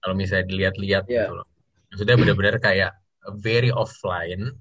kalau 0.00 0.14
misalnya 0.16 0.46
dilihat-lihat 0.48 1.04
Iya. 1.08 1.28
gitu 1.28 1.32
loh. 1.40 1.46
Maksudnya 1.92 2.16
benar-benar 2.16 2.56
kayak 2.62 2.92
very 3.44 3.68
offline 3.68 4.56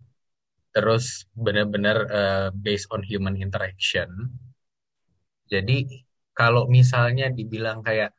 terus 0.75 1.25
benar-benar 1.33 1.97
eh, 2.11 2.47
based 2.53 2.87
on 2.91 3.01
human 3.07 3.39
interaction. 3.39 4.09
Jadi 5.49 5.87
kalau 6.35 6.69
misalnya 6.69 7.31
dibilang 7.33 7.81
kayak 7.83 8.13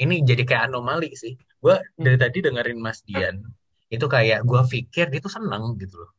ini 0.00 0.22
jadi 0.24 0.42
kayak 0.46 0.62
anomali 0.70 1.12
sih. 1.14 1.34
Gue 1.60 1.76
dari 1.98 2.16
tadi 2.20 2.38
dengerin 2.44 2.78
Mas 2.80 3.02
Dian 3.06 3.42
itu 3.90 4.06
kayak 4.10 4.42
gue 4.46 4.62
pikir 4.70 5.06
dia 5.12 5.20
tuh 5.22 5.30
seneng 5.32 5.74
gitu 5.78 6.02
loh. 6.02 6.10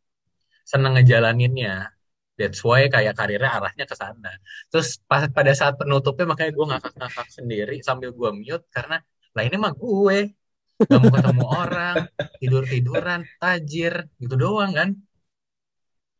Seneng 0.67 0.99
ngejalaninnya 0.99 1.94
that's 2.39 2.61
why 2.67 2.81
kayak 2.93 3.13
karirnya 3.19 3.49
arahnya 3.57 3.85
ke 3.91 3.95
sana. 4.01 4.29
Terus 4.71 4.87
pas 5.09 5.23
pada 5.37 5.51
saat 5.59 5.73
penutupnya 5.79 6.25
makanya 6.31 6.51
gue 6.57 6.65
ngakak-ngakak 6.71 7.27
sendiri 7.37 7.75
sambil 7.87 8.09
gue 8.19 8.29
mute 8.41 8.65
karena 8.75 8.95
lah 9.35 9.43
ini 9.47 9.57
mah 9.63 9.73
gue. 9.83 10.17
Gak 10.89 10.99
mau 11.03 11.11
ketemu 11.17 11.43
orang 11.61 11.97
tidur 12.41 12.63
tiduran 12.73 13.21
tajir 13.41 13.93
gitu 14.21 14.35
doang 14.43 14.71
kan. 14.79 14.89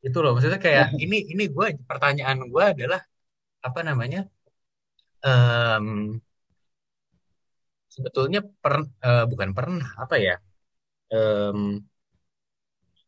Itu 0.08 0.18
loh 0.24 0.32
maksudnya 0.34 0.60
kayak 0.66 0.86
ini 1.04 1.16
ini 1.34 1.44
gue 1.56 1.68
pertanyaan 1.90 2.38
gue 2.54 2.64
adalah 2.74 3.02
apa 3.68 3.80
namanya 3.90 4.20
Em, 5.24 6.22
sebetulnya 7.96 8.40
per, 8.64 8.76
eh, 9.08 9.24
bukan 9.32 9.50
pernah 9.58 9.88
apa 10.04 10.16
ya 10.28 10.36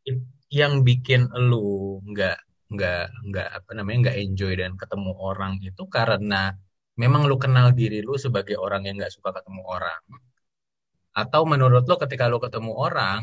i- 0.09 0.27
yang 0.59 0.73
bikin 0.87 1.21
lu 1.49 1.65
nggak 2.09 2.37
nggak 2.73 3.03
nggak 3.27 3.47
apa 3.57 3.71
namanya 3.77 3.97
nggak 4.03 4.17
enjoy 4.23 4.53
dan 4.61 4.71
ketemu 4.81 5.11
orang 5.29 5.53
itu 5.69 5.83
karena 5.97 6.35
memang 7.01 7.21
lu 7.29 7.35
kenal 7.43 7.67
diri 7.79 7.99
lu 8.07 8.13
sebagai 8.25 8.55
orang 8.65 8.81
yang 8.87 8.95
nggak 8.99 9.13
suka 9.15 9.29
ketemu 9.37 9.61
orang 9.75 10.01
atau 11.21 11.41
menurut 11.51 11.83
lu 11.89 11.95
ketika 12.03 12.25
lu 12.31 12.37
ketemu 12.45 12.71
orang 12.85 13.21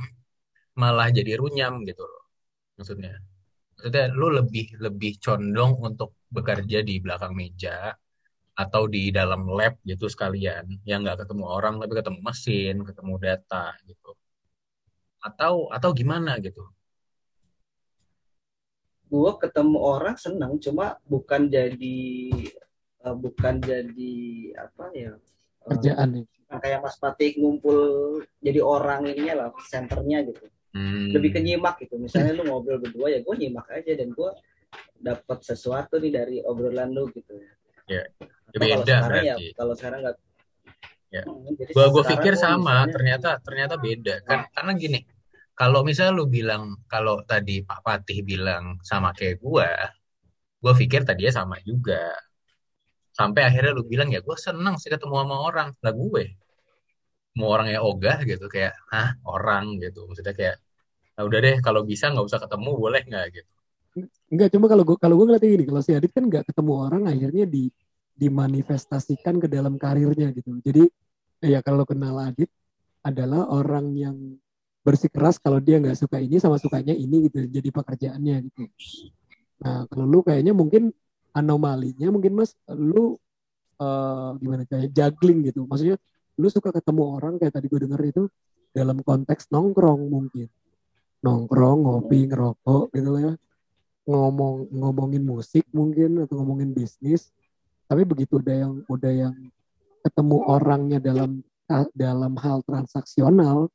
malah 0.80 1.08
jadi 1.16 1.32
runyam 1.40 1.74
gitu 1.88 2.02
loh 2.12 2.24
maksudnya 2.78 3.14
Maksudnya 3.74 4.06
lu 4.20 4.28
lebih 4.38 4.66
lebih 4.86 5.12
condong 5.24 5.72
untuk 5.88 6.10
bekerja 6.36 6.78
di 6.88 6.94
belakang 7.04 7.34
meja 7.40 7.92
atau 8.62 8.82
di 8.94 9.10
dalam 9.18 9.50
lab 9.58 9.74
gitu 9.90 10.06
sekalian 10.14 10.64
yang 10.90 11.02
nggak 11.04 11.26
ketemu 11.26 11.44
orang 11.56 11.74
tapi 11.82 11.92
ketemu 11.98 12.18
mesin, 12.28 12.74
ketemu 12.88 13.14
data 13.26 13.74
gitu. 13.90 14.10
Atau 15.28 15.54
atau 15.76 15.90
gimana 16.00 16.38
gitu? 16.46 16.62
Gue 19.14 19.32
ketemu 19.46 19.78
orang 19.78 20.16
senang 20.18 20.58
cuma 20.58 20.98
bukan 21.06 21.46
jadi 21.46 22.02
uh, 23.06 23.14
bukan 23.14 23.62
jadi 23.62 24.16
apa 24.58 24.84
ya 24.90 25.12
uh, 25.14 25.70
kerjaan 25.70 26.08
nih 26.18 26.26
kayak 26.58 26.82
Mas 26.82 26.98
Patih 26.98 27.38
ngumpul 27.38 27.78
jadi 28.42 28.58
orang 28.58 29.06
ininya 29.06 29.34
lah 29.46 29.48
senternya 29.62 30.26
gitu. 30.26 30.50
Hmm. 30.74 31.14
lebih 31.14 31.30
ke 31.30 31.38
nyimak 31.38 31.78
gitu. 31.86 31.94
Misalnya 32.02 32.34
lu 32.34 32.50
ngobrol 32.50 32.82
berdua 32.82 33.06
ya 33.06 33.22
gue 33.22 33.34
nyimak 33.38 33.70
aja 33.70 33.94
dan 33.94 34.10
gue 34.10 34.30
dapat 34.98 35.38
sesuatu 35.46 36.02
nih 36.02 36.10
dari 36.10 36.36
obrolan 36.42 36.90
lu 36.90 37.06
gitu. 37.14 37.38
Ya 37.86 38.02
ya 38.50 38.58
beda 38.58 38.74
kalau 38.74 38.82
sekarang 38.82 39.22
ya 39.22 39.34
kalau 39.54 39.74
sekarang 39.78 39.98
nggak 40.02 40.16
ya. 41.14 41.22
Hmm, 41.22 41.54
gue 41.54 41.86
gue 41.94 42.04
pikir 42.18 42.34
sama 42.34 42.82
misalnya, 42.82 42.90
ternyata 42.90 43.30
ternyata 43.38 43.74
beda. 43.78 44.14
Kan 44.26 44.50
karena 44.50 44.72
gini 44.74 44.98
kalau 45.54 45.80
misalnya 45.86 46.18
lu 46.18 46.26
bilang 46.26 46.82
kalau 46.90 47.22
tadi 47.22 47.62
Pak 47.62 47.80
Patih 47.86 48.26
bilang 48.26 48.82
sama 48.82 49.14
kayak 49.14 49.38
gue, 49.38 49.70
gue 50.58 50.72
pikir 50.74 51.06
tadinya 51.06 51.30
sama 51.30 51.56
juga. 51.62 52.10
Sampai 53.14 53.46
akhirnya 53.46 53.70
lu 53.78 53.86
bilang 53.86 54.10
ya 54.10 54.18
gue 54.18 54.34
seneng 54.34 54.74
sih 54.82 54.90
ketemu 54.90 55.14
sama 55.22 55.36
orang. 55.38 55.68
Lah 55.78 55.92
gue, 55.94 56.24
mau 57.38 57.54
orangnya 57.54 57.78
ogah 57.86 58.18
gitu 58.26 58.50
kayak, 58.50 58.74
hah 58.90 59.14
orang 59.22 59.78
gitu. 59.78 60.10
Maksudnya 60.10 60.34
kayak, 60.34 60.56
nah 61.14 61.22
udah 61.22 61.38
deh 61.38 61.56
kalau 61.62 61.86
bisa 61.86 62.10
nggak 62.10 62.26
usah 62.26 62.42
ketemu 62.42 62.70
boleh 62.74 63.02
nggak 63.06 63.26
gitu. 63.30 63.50
Enggak, 64.26 64.48
cuma 64.50 64.66
kalau 64.66 64.82
gue 64.82 64.98
kalau 64.98 65.14
gue 65.14 65.26
ngeliatnya 65.30 65.50
gini, 65.54 65.64
kalau 65.70 65.82
si 65.86 65.94
Adit 65.94 66.10
kan 66.10 66.26
nggak 66.26 66.50
ketemu 66.50 66.72
orang 66.74 67.02
akhirnya 67.06 67.46
di 67.46 67.70
dimanifestasikan 68.14 69.38
ke 69.38 69.46
dalam 69.46 69.78
karirnya 69.78 70.34
gitu. 70.34 70.58
Jadi 70.66 70.82
ya 71.46 71.62
kalau 71.62 71.86
kenal 71.86 72.18
Adit 72.18 72.50
adalah 73.06 73.46
orang 73.54 73.94
yang 73.94 74.16
bersikeras 74.84 75.40
kalau 75.40 75.58
dia 75.64 75.80
nggak 75.80 75.96
suka 75.96 76.20
ini 76.20 76.36
sama 76.36 76.60
sukanya 76.60 76.92
ini 76.92 77.26
gitu 77.26 77.48
jadi 77.48 77.68
pekerjaannya 77.72 78.36
gitu. 78.52 78.68
Nah 79.64 79.88
kalau 79.88 80.04
lu 80.04 80.20
kayaknya 80.20 80.52
mungkin 80.52 80.92
anomalinya 81.32 82.12
mungkin 82.12 82.36
mas 82.36 82.52
lu 82.68 83.16
uh, 83.80 84.36
gimana 84.38 84.68
kayak 84.68 84.92
juggling 84.92 85.48
gitu. 85.48 85.64
Maksudnya 85.64 85.96
lu 86.36 86.46
suka 86.52 86.68
ketemu 86.68 87.02
orang 87.16 87.40
kayak 87.40 87.56
tadi 87.56 87.66
gue 87.72 87.80
denger 87.80 88.00
itu 88.04 88.22
dalam 88.76 89.00
konteks 89.00 89.48
nongkrong 89.48 90.04
mungkin. 90.12 90.52
Nongkrong 91.24 91.88
ngopi 91.88 92.28
ngerokok 92.28 92.92
gitu 92.92 93.10
ya. 93.18 93.32
Ngomong 94.04 94.68
ngomongin 94.68 95.24
musik 95.24 95.64
mungkin 95.72 96.28
atau 96.28 96.44
ngomongin 96.44 96.76
bisnis. 96.76 97.32
Tapi 97.88 98.04
begitu 98.04 98.36
udah 98.36 98.56
yang 98.68 98.74
udah 98.84 99.12
yang 99.12 99.34
ketemu 100.04 100.36
orangnya 100.44 100.98
dalam 101.00 101.40
dalam 101.96 102.36
hal 102.36 102.60
transaksional 102.68 103.72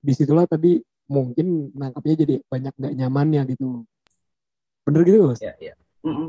di 0.00 0.12
situlah 0.16 0.48
tadi 0.48 0.80
mungkin 1.10 1.74
nangkapnya 1.76 2.14
jadi 2.24 2.34
banyak 2.48 2.72
nggak 2.76 2.94
nyamannya 2.96 3.42
gitu 3.52 3.84
bener 4.86 5.00
gitu 5.04 5.18
mas? 5.28 5.40
Iya 5.44 5.54
iya. 5.60 5.74
Mm 6.00 6.14
-mm. 6.16 6.28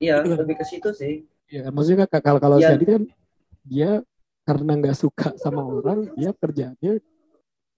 Iya 0.00 0.14
gitu 0.24 0.28
kan? 0.32 0.38
lebih 0.40 0.56
ke 0.56 0.64
situ 0.64 0.90
sih. 0.96 1.14
Iya 1.52 1.68
maksudnya 1.68 2.08
kan 2.08 2.20
kalau 2.24 2.40
kalau 2.40 2.56
ya. 2.56 2.74
kan 2.78 3.02
dia 3.66 3.90
karena 4.48 4.72
nggak 4.80 4.96
suka 4.96 5.36
sama 5.36 5.60
orang 5.62 6.08
dia 6.16 6.30
kerjanya 6.32 6.92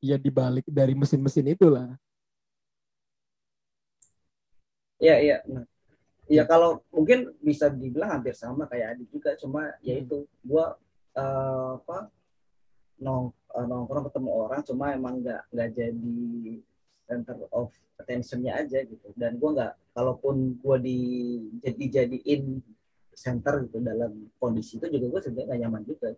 ya 0.03 0.17
dibalik 0.19 0.67
dari 0.71 0.95
mesin-mesin 0.95 1.53
itulah. 1.53 1.99
Iya 5.03 5.17
iya. 5.19 5.39
Nah. 5.51 5.67
Ya 6.31 6.47
kalau 6.47 6.81
mungkin 6.95 7.35
bisa 7.43 7.67
dibilang 7.69 8.19
hampir 8.19 8.33
sama 8.33 8.65
kayak 8.71 8.97
Adi 8.97 9.05
juga 9.11 9.35
cuma 9.37 9.75
ya 9.83 9.99
hmm. 9.99 10.07
yaitu 10.07 10.19
gua 10.47 10.79
uh, 11.19 11.77
apa 11.83 12.09
nong 13.03 13.35
uh, 13.55 13.65
nongkrong 13.69 14.09
ketemu 14.09 14.31
orang 14.33 14.61
cuma 14.65 14.85
emang 14.97 15.15
nggak 15.21 15.43
nggak 15.53 15.69
jadi 15.77 16.19
center 17.07 17.37
of 17.53 17.69
attentionnya 18.01 18.53
aja 18.57 18.83
gitu 18.83 19.09
dan 19.15 19.37
gue 19.37 19.51
nggak 19.53 19.73
kalaupun 19.93 20.59
gue 20.59 20.77
di 20.81 20.99
jadi 21.61 21.85
jadiin 22.03 22.59
center 23.13 23.69
gitu 23.69 23.79
dalam 23.85 24.33
kondisi 24.41 24.81
itu 24.81 24.89
juga 24.89 25.07
gue 25.19 25.21
sebenarnya 25.29 25.47
nggak 25.47 25.61
nyaman 25.61 25.83
juga 25.85 26.09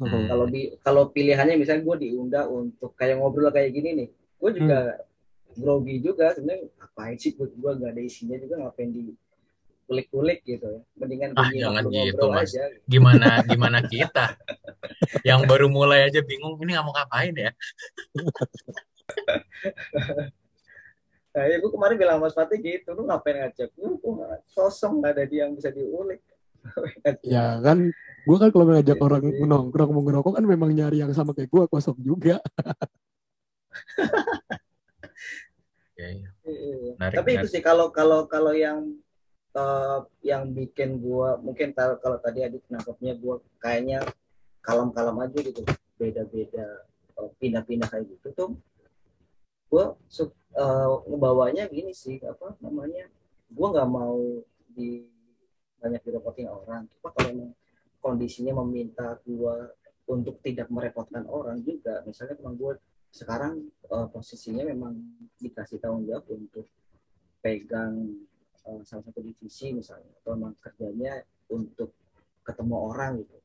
hmm. 0.00 0.26
kalau 0.26 0.46
di 0.48 0.60
kalau 0.80 1.02
pilihannya 1.12 1.60
misalnya 1.60 1.84
gue 1.84 1.96
diundang 2.08 2.48
untuk 2.48 2.96
kayak 2.96 3.20
ngobrol 3.20 3.52
kayak 3.52 3.76
gini 3.76 3.90
nih 4.04 4.08
gue 4.12 4.50
juga 4.56 4.80
hmm. 4.96 5.60
grogi 5.60 5.96
juga 6.00 6.32
sebenarnya 6.32 6.72
ngapain 6.80 7.16
sih 7.20 7.32
gue 7.36 7.46
gue 7.52 7.70
nggak 7.78 7.92
ada 7.92 8.02
isinya 8.02 8.36
juga 8.40 8.54
ngapain 8.64 8.90
di 8.90 9.12
kulik-kulik 9.88 10.44
gitu 10.44 10.68
ya. 10.68 10.84
Mendingan 11.00 11.32
ah, 11.32 11.48
jangan 11.48 11.88
gitu 11.88 12.28
mas. 12.28 12.52
Aja. 12.52 12.68
Gimana 12.84 13.40
gimana 13.48 13.80
kita 13.80 14.36
yang 15.24 15.48
baru 15.48 15.72
mulai 15.72 16.12
aja 16.12 16.20
bingung 16.20 16.60
ini 16.60 16.76
nggak 16.76 16.84
mau 16.84 16.92
ngapain 16.92 17.32
ya. 17.32 17.56
nah, 21.32 21.44
ya 21.48 21.56
gue 21.56 21.70
kemarin 21.72 21.96
bilang 21.96 22.20
Mas 22.20 22.36
Fatih 22.36 22.60
gitu, 22.60 22.92
lu 22.92 23.08
ngapain 23.08 23.40
ngajak? 23.40 23.72
Lu 23.80 23.96
kok 23.96 24.44
sosok 24.52 25.00
nggak 25.00 25.12
ada 25.16 25.24
dia 25.24 25.48
yang 25.48 25.56
bisa 25.56 25.72
diulik. 25.72 26.20
ya 27.24 27.56
kan, 27.64 27.88
gue 28.28 28.36
kan 28.36 28.52
kalau 28.52 28.68
ngajak 28.68 29.00
orang 29.00 29.24
nongkrong 29.24 29.96
mau 29.96 30.04
ngerokok 30.04 30.36
kan 30.36 30.44
memang 30.44 30.76
nyari 30.76 31.00
yang 31.00 31.16
sama 31.16 31.32
kayak 31.32 31.48
gue 31.48 31.64
kosong 31.72 31.96
juga. 32.04 32.36
Ya, 35.98 36.14
ya. 36.14 36.30
Tapi 37.10 37.42
itu 37.42 37.50
sih 37.50 37.58
kalau 37.58 37.90
kalau 37.90 38.30
kalau 38.30 38.54
yang 38.54 38.94
uh, 39.58 39.98
yang 40.22 40.54
bikin 40.54 41.02
gue 41.02 41.28
mungkin 41.42 41.74
kalau 41.74 42.18
tadi 42.22 42.46
adik 42.46 42.62
nangkepnya 42.70 43.18
gue 43.18 43.34
kayaknya 43.58 43.98
kalem-kalem 44.62 45.18
aja 45.26 45.38
gitu. 45.42 45.62
Beda-beda 45.98 46.66
uh, 47.18 47.30
pindah-pindah 47.42 47.88
kayak 47.90 48.06
gitu 48.06 48.28
tuh. 48.38 48.50
Gue 49.68 49.84
uh, 50.54 50.88
ngebawanya 51.10 51.66
gini 51.68 51.90
sih 51.90 52.22
apa 52.22 52.54
namanya 52.62 53.10
gue 53.50 53.66
nggak 53.66 53.90
mau 53.90 54.22
di 54.72 55.02
banyak 55.82 56.02
direpotin 56.06 56.48
orang. 56.48 56.86
Cuma 56.94 57.10
kalau 57.10 57.50
kondisinya 57.98 58.62
meminta 58.62 59.18
gue 59.26 59.74
untuk 60.08 60.40
tidak 60.40 60.72
merepotkan 60.72 61.28
orang 61.28 61.60
juga 61.60 62.00
misalnya 62.08 62.40
teman 62.40 62.56
gue 62.56 62.80
sekarang 63.12 63.68
uh, 63.92 64.08
posisinya 64.08 64.64
memang 64.64 64.96
dikasih 65.36 65.80
tanggung 65.80 66.08
jawab 66.08 66.24
untuk 66.32 66.64
pegang 67.40 68.16
uh, 68.68 68.80
salah 68.84 69.04
satu 69.08 69.24
divisi 69.24 69.72
misalnya 69.72 70.12
atau 70.20 70.36
memang 70.36 70.54
kerjanya 70.60 71.24
untuk 71.48 71.96
ketemu 72.44 72.76
orang 72.76 73.24
gitu. 73.24 73.36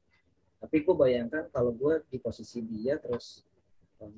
Tapi 0.59 0.75
gue 0.83 0.95
bayangkan 0.95 1.43
kalau 1.51 1.71
gue 1.75 2.03
di 2.07 2.19
posisi 2.19 2.63
dia 2.63 2.99
terus 2.99 3.43
um, 3.99 4.12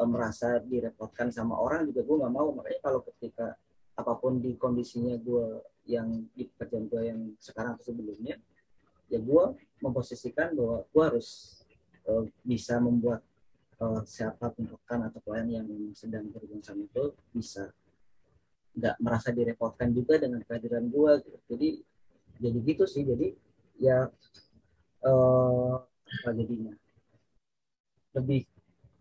um, 0.00 0.08
merasa 0.08 0.60
direpotkan 0.60 1.32
sama 1.32 1.56
orang 1.56 1.88
juga 1.88 2.04
gue 2.04 2.16
nggak 2.24 2.34
mau. 2.34 2.48
Makanya 2.52 2.80
kalau 2.84 3.00
ketika 3.12 3.56
apa 3.94 4.12
pun 4.18 4.42
di 4.42 4.56
kondisinya 4.58 5.14
gue 5.20 5.62
yang 5.86 6.24
di 6.32 6.48
pekerjaan 6.48 6.88
gue 6.88 7.02
yang 7.04 7.20
sekarang 7.38 7.76
atau 7.76 7.92
sebelumnya 7.92 8.40
ya 9.12 9.20
gue 9.20 9.44
memposisikan 9.84 10.56
bahwa 10.56 10.82
gue 10.88 11.02
harus 11.04 11.60
uh, 12.08 12.24
bisa 12.42 12.80
membuat 12.80 13.20
uh, 13.78 14.00
siapa 14.02 14.52
rekan 14.56 15.00
atau 15.06 15.20
klien 15.22 15.48
yang 15.60 15.68
sedang 15.92 16.28
berhubungan 16.32 16.64
sama 16.64 16.88
itu 16.88 17.12
bisa 17.30 17.70
nggak 18.74 18.96
merasa 18.98 19.30
direpotkan 19.30 19.94
juga 19.94 20.18
dengan 20.18 20.42
kehadiran 20.42 20.90
gue 20.90 21.12
gitu. 21.22 21.38
jadi 21.54 21.68
jadi 22.42 22.58
gitu 22.66 22.84
sih. 22.90 23.02
Jadi 23.06 23.34
ya 23.78 24.10
uh, 25.06 25.74
apa 25.84 26.30
jadinya? 26.34 26.74
Lebih 28.14 28.46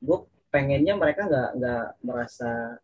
gue 0.03 0.17
pengennya 0.53 0.93
mereka 0.93 1.25
nggak 1.25 1.49
nggak 1.57 1.85
merasa 2.05 2.77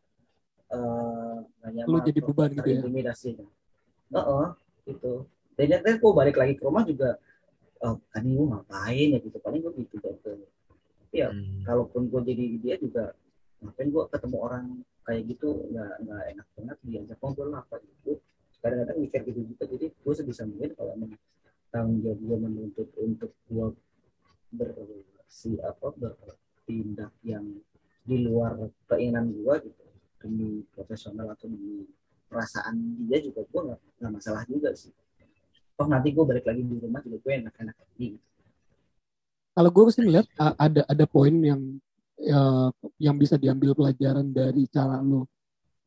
uh, 0.73 1.37
nyaman 1.69 1.93
lu 1.93 1.99
jadi 2.01 2.19
beban 2.25 2.49
gitu 2.57 2.69
ya? 2.69 2.79
intimidasi 2.81 3.29
uh 3.37 4.17
-uh, 4.17 4.47
gitu. 4.89 5.29
Dan 5.53 5.77
nanti 5.77 5.99
gue 6.01 6.11
balik 6.15 6.39
lagi 6.39 6.57
ke 6.57 6.63
rumah 6.65 6.81
juga 6.87 7.19
oh, 7.85 8.01
kan 8.09 8.23
gue 8.25 8.47
ngapain 8.49 9.07
ya? 9.13 9.19
Gitu. 9.21 9.37
Paling 9.37 9.61
gue 9.61 9.73
gitu 9.85 9.95
gitu 10.01 10.31
ya 11.09 11.33
hmm. 11.33 11.65
kalaupun 11.65 12.09
gue 12.09 12.21
jadi 12.21 12.45
dia 12.61 12.75
juga 12.77 13.13
ngapain 13.59 13.89
gue 13.89 14.03
ketemu 14.13 14.37
orang 14.39 14.65
kayak 15.09 15.25
gitu 15.25 15.65
nggak 15.73 16.05
nggak 16.05 16.23
enak 16.37 16.47
banget 16.53 16.77
diajak 16.85 17.17
ngobrol 17.17 17.49
apa 17.57 17.81
gitu. 17.81 18.21
Kadang-kadang 18.61 18.97
mikir 19.01 19.21
gitu 19.25 19.41
juga 19.41 19.63
jadi 19.65 19.85
gue 19.89 20.13
sebisa 20.13 20.45
mungkin 20.45 20.71
kalau 20.77 20.93
emang 20.93 21.17
tanggung 21.73 21.97
jawab 22.05 22.19
gue 22.21 22.37
menuntut 22.45 22.89
untuk 23.01 23.33
gue 23.49 23.67
bersi 24.53 25.57
apa 25.65 25.89
bertindak 25.97 27.09
yang 27.25 27.45
di 28.05 28.17
luar 28.21 28.53
keinginan 28.85 29.33
gue 29.33 29.53
gitu 29.65 29.83
demi 30.21 30.61
profesional 30.77 31.33
atau 31.33 31.49
demi 31.49 31.89
perasaan 32.29 33.09
dia 33.09 33.17
juga 33.25 33.41
gue 33.49 33.61
nggak 33.65 33.79
nggak 33.97 34.11
masalah 34.13 34.45
juga 34.45 34.77
sih. 34.77 34.93
Toh 35.73 35.89
nanti 35.89 36.13
gue 36.13 36.21
balik 36.21 36.45
lagi 36.45 36.61
di 36.61 36.77
rumah 36.77 37.01
juga 37.01 37.17
gue 37.17 37.33
enak-enak 37.41 37.75
gitu. 37.97 38.21
Kalau 39.57 39.69
gue 39.73 39.83
sih 39.89 40.05
lihat 40.05 40.29
ada 40.37 40.85
ada 40.85 41.05
poin 41.09 41.33
yang 41.33 41.81
uh, 42.27 42.69
yang 42.99 43.15
bisa 43.15 43.39
diambil 43.39 43.71
pelajaran 43.77 44.27
dari 44.29 44.67
cara 44.67 44.99
lo 44.99 45.29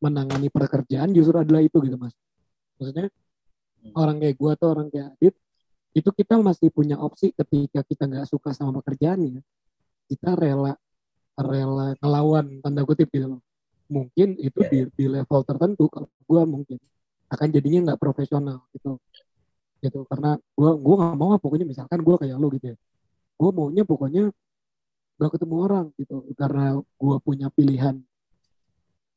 menangani 0.01 0.51
pekerjaan 0.51 1.13
justru 1.15 1.39
adalah 1.39 1.63
itu 1.63 1.77
gitu 1.79 1.95
mas 1.95 2.15
maksudnya 2.77 3.07
hmm. 3.07 3.93
orang 3.95 4.17
kayak 4.19 4.35
gue 4.35 4.51
atau 4.51 4.67
orang 4.73 4.87
kayak 4.91 5.07
Adit 5.15 5.35
itu 5.93 6.09
kita 6.09 6.41
masih 6.41 6.73
punya 6.73 6.97
opsi 6.97 7.29
ketika 7.31 7.85
kita 7.85 8.03
nggak 8.09 8.25
suka 8.25 8.51
sama 8.51 8.73
pekerjaan 8.81 9.21
ya 9.23 9.41
kita 10.09 10.33
rela 10.35 10.73
rela 11.37 11.93
ngelawan 12.01 12.59
tanda 12.59 12.81
kutip 12.83 13.07
gitu 13.13 13.37
loh 13.37 13.41
mungkin 13.87 14.35
itu 14.41 14.59
yeah. 14.65 14.71
di, 14.71 14.79
di 14.97 15.05
level 15.05 15.41
tertentu 15.45 15.85
kalau 15.87 16.09
gue 16.09 16.41
mungkin 16.49 16.77
akan 17.29 17.47
jadinya 17.49 17.93
nggak 17.93 17.99
profesional 18.01 18.65
gitu 18.73 18.97
gitu 19.83 19.99
karena 20.07 20.39
gue 20.39 20.71
gue 20.79 20.95
nggak 20.95 21.15
mau 21.17 21.35
pokoknya 21.37 21.65
misalkan 21.67 21.99
gue 22.01 22.15
kayak 22.15 22.37
lo 22.39 22.47
gitu 22.53 22.73
ya 22.73 22.77
gue 23.33 23.49
maunya 23.51 23.83
pokoknya 23.83 24.23
gak 25.23 25.39
ketemu 25.39 25.55
orang 25.63 25.85
gitu. 25.95 26.27
Karena 26.35 26.75
gue 26.77 27.17
punya 27.23 27.47
pilihan. 27.47 27.95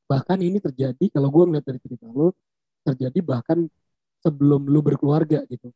Bahkan 0.06 0.38
ini 0.38 0.62
terjadi 0.62 1.10
kalau 1.10 1.28
gue 1.34 1.44
ngeliat 1.50 1.66
dari 1.66 1.82
cerita 1.82 2.06
lo 2.06 2.30
terjadi 2.86 3.18
bahkan 3.26 3.66
sebelum 4.22 4.70
lo 4.70 4.78
berkeluarga 4.80 5.42
gitu. 5.50 5.74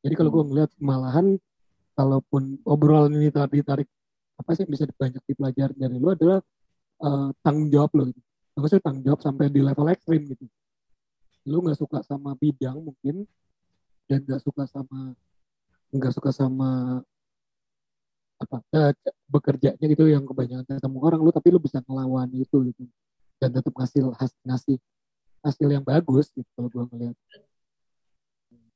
Jadi 0.00 0.14
kalau 0.14 0.30
gue 0.30 0.44
ngeliat 0.46 0.70
malahan 0.78 1.34
kalaupun 1.98 2.62
obrolan 2.64 3.12
ini 3.12 3.28
tadi 3.28 3.60
tarik 3.60 3.90
apa 4.40 4.50
sih 4.56 4.64
bisa 4.64 4.88
banyak 4.88 5.20
dipelajari 5.28 5.74
dari 5.76 6.00
lo 6.00 6.16
adalah 6.16 6.40
uh, 7.02 7.28
tanggung 7.44 7.68
jawab 7.68 7.90
lo 7.98 8.02
gitu. 8.08 8.20
Maksudnya 8.56 8.82
tanggung 8.86 9.04
jawab 9.04 9.20
sampai 9.20 9.50
di 9.52 9.60
level 9.60 9.86
ekstrim 9.90 10.22
gitu. 10.30 10.46
Lo 11.50 11.60
nggak 11.60 11.76
suka 11.76 12.00
sama 12.06 12.38
bidang 12.38 12.80
mungkin 12.80 13.26
dan 14.08 14.22
nggak 14.24 14.40
suka 14.40 14.64
sama 14.70 15.12
nggak 15.90 16.12
suka 16.14 16.30
sama 16.30 17.02
apa 18.40 18.56
uh, 18.72 18.92
bekerjanya 19.28 19.84
gitu 19.84 20.08
yang 20.08 20.24
kebanyakan 20.24 20.64
ketemu 20.80 20.98
orang 21.04 21.20
lu 21.20 21.28
tapi 21.28 21.52
lu 21.52 21.60
bisa 21.60 21.84
ngelawan 21.84 22.28
itu 22.32 22.72
gitu 22.72 22.88
dan 23.36 23.52
tetap 23.52 23.72
ngasih 23.76 24.00
ngasih 24.48 24.76
hasil 25.40 25.68
yang 25.68 25.84
bagus 25.84 26.28
gitu 26.32 26.48
kalau 26.52 26.68
gue 26.68 26.84
ngeliat. 26.92 27.16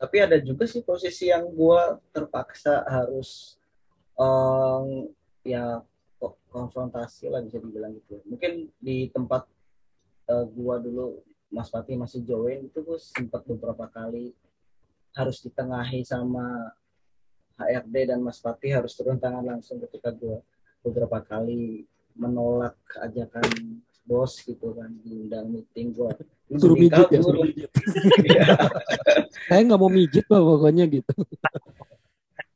Tapi 0.00 0.16
ada 0.20 0.36
juga 0.40 0.64
sih 0.64 0.80
posisi 0.80 1.28
yang 1.28 1.48
gue 1.52 1.80
terpaksa 2.12 2.84
harus 2.88 3.60
um, 4.16 5.08
ya 5.44 5.84
konfrontasi 6.48 7.28
lah 7.28 7.44
bisa 7.44 7.60
dibilang 7.60 7.92
gitu. 8.00 8.20
Mungkin 8.24 8.72
di 8.80 9.12
tempat 9.12 9.44
uh, 10.28 10.34
eh, 10.40 10.44
gue 10.48 10.76
dulu 10.88 11.20
Mas 11.52 11.68
Fatih 11.70 12.00
masih 12.00 12.24
join 12.24 12.66
itu 12.66 12.78
gue 12.80 12.98
sempat 12.98 13.44
beberapa 13.44 13.86
kali 13.86 14.32
harus 15.14 15.38
ditengahi 15.44 16.02
sama 16.02 16.74
HRD 17.54 18.10
dan 18.10 18.18
Mas 18.22 18.42
Fatih 18.42 18.74
harus 18.74 18.94
turun 18.98 19.18
tangan 19.18 19.46
langsung 19.46 19.78
ketika 19.82 20.10
gue 20.10 20.42
beberapa 20.84 21.22
kali 21.22 21.86
menolak 22.14 22.78
ajakan 23.02 23.82
bos 24.04 24.36
gitu 24.44 24.76
kan 24.76 24.92
diundang 25.02 25.48
meeting 25.48 25.96
gua. 25.96 26.12
Suruh 26.60 26.76
mijit 26.76 27.08
ya 27.08 27.20
suruh 27.24 27.40
mijit. 27.40 27.72
Saya 29.48 29.60
nggak 29.64 29.80
mau 29.80 29.90
mijit 29.90 30.28
lah 30.28 30.40
pokoknya 30.44 30.84
gitu. 30.92 31.14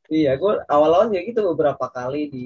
Iya 0.08 0.37
gua 0.40 0.64
awal-awal 0.68 1.12
ya 1.12 1.24
gitu 1.24 1.40
beberapa 1.52 1.88
kali 1.88 2.28
di 2.32 2.44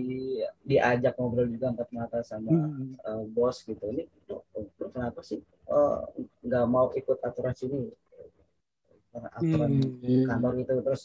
diajak 0.66 1.18
ngobrol 1.18 1.50
juga 1.50 1.74
angkat 1.74 1.88
mata 1.94 2.18
sama 2.22 2.50
hmm. 2.54 3.02
uh, 3.02 3.24
bos 3.26 3.66
gitu. 3.66 3.82
Ini 3.90 4.06
lo, 4.30 4.46
kenapa 4.78 5.20
sih 5.26 5.42
eh, 5.42 5.98
nggak 6.46 6.64
uh, 6.66 6.70
mau 6.70 6.94
ikut 6.94 7.18
aturan 7.22 7.54
sini? 7.58 7.90
Aturan 9.12 9.82
hmm, 9.82 10.02
iya. 10.02 10.24
kantor 10.30 10.52
gitu. 10.62 10.72
Terus 10.78 11.02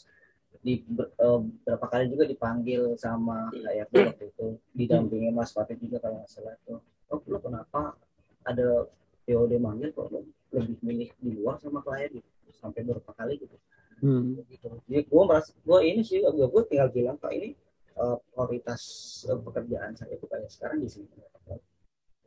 di 0.62 0.82
uh, 1.22 1.40
berapa 1.64 1.86
kali 1.86 2.04
juga 2.10 2.24
dipanggil 2.26 2.98
sama 2.98 3.48
HRD 3.52 3.94
waktu 4.10 4.24
itu. 4.34 4.46
Didampingi 4.74 5.30
Mas 5.30 5.54
Fatih 5.54 5.78
juga 5.78 6.02
kalau 6.02 6.22
nggak 6.22 6.30
salah 6.30 6.54
tuh 6.66 6.80
oh 7.08 7.20
lo 7.24 7.38
kenapa 7.40 7.96
ada 8.44 8.84
POD 9.24 9.52
manggil 9.56 9.90
kok 9.92 10.12
lo 10.12 10.24
lebih 10.52 10.76
milih 10.80 11.08
di 11.20 11.30
luar 11.38 11.56
sama 11.60 11.80
klien 11.84 12.10
gitu? 12.12 12.28
Sampai 12.58 12.82
berapa 12.84 13.12
kali 13.14 13.38
gitu. 13.40 13.56
Hmm. 13.98 14.38
gitu. 14.46 14.78
Jadi 14.86 15.02
gue 15.10 15.22
merasa 15.26 15.50
gue 15.54 15.78
ini 15.82 16.02
sih 16.06 16.22
gue 16.22 16.46
gue 16.46 16.62
tinggal 16.70 16.88
bilang 16.90 17.16
pak 17.18 17.34
ini 17.34 17.54
uh, 17.98 18.18
prioritas 18.30 18.82
uh, 19.26 19.38
pekerjaan 19.42 19.94
saya 19.98 20.14
itu 20.14 20.26
kayak 20.26 20.50
sekarang 20.50 20.82
di 20.82 20.90
sini. 20.90 21.10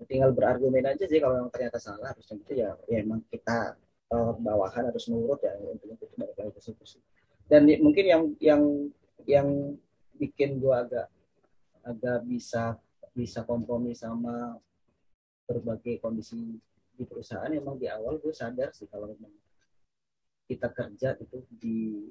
Tinggal 0.01 0.33
berargumen 0.33 0.81
aja 0.81 1.05
sih 1.05 1.21
kalau 1.21 1.45
yang 1.45 1.49
ternyata 1.53 1.77
salah 1.77 2.09
harusnya 2.09 2.41
gitu 2.41 2.53
ya 2.57 2.73
ya 2.89 3.05
emang 3.05 3.21
kita 3.29 3.77
uh, 4.11 4.33
bawahan 4.37 4.89
harus 4.91 5.07
nurut 5.07 5.39
ya 5.41 5.55
intinya 5.61 5.95
itu 5.95 6.05
balik 6.17 6.35
lagi 6.35 6.51
ke 6.57 6.61
situ 6.61 6.83
sih 6.83 7.01
dan 7.51 7.67
mungkin 7.83 8.05
yang 8.07 8.23
yang 8.39 8.63
yang 9.27 9.47
bikin 10.15 10.63
gue 10.63 10.71
agak 10.71 11.11
agak 11.83 12.23
bisa 12.23 12.79
bisa 13.11 13.43
kompromi 13.43 13.91
sama 13.91 14.55
berbagai 15.43 15.99
kondisi 15.99 16.55
di 16.95 17.03
perusahaan 17.03 17.51
emang 17.51 17.75
di 17.75 17.91
awal 17.91 18.23
gue 18.23 18.31
sadar 18.31 18.71
sih 18.71 18.87
kalau 18.87 19.11
memang 19.11 19.35
kita 20.47 20.71
kerja 20.71 21.19
itu 21.19 21.43
di 21.51 22.07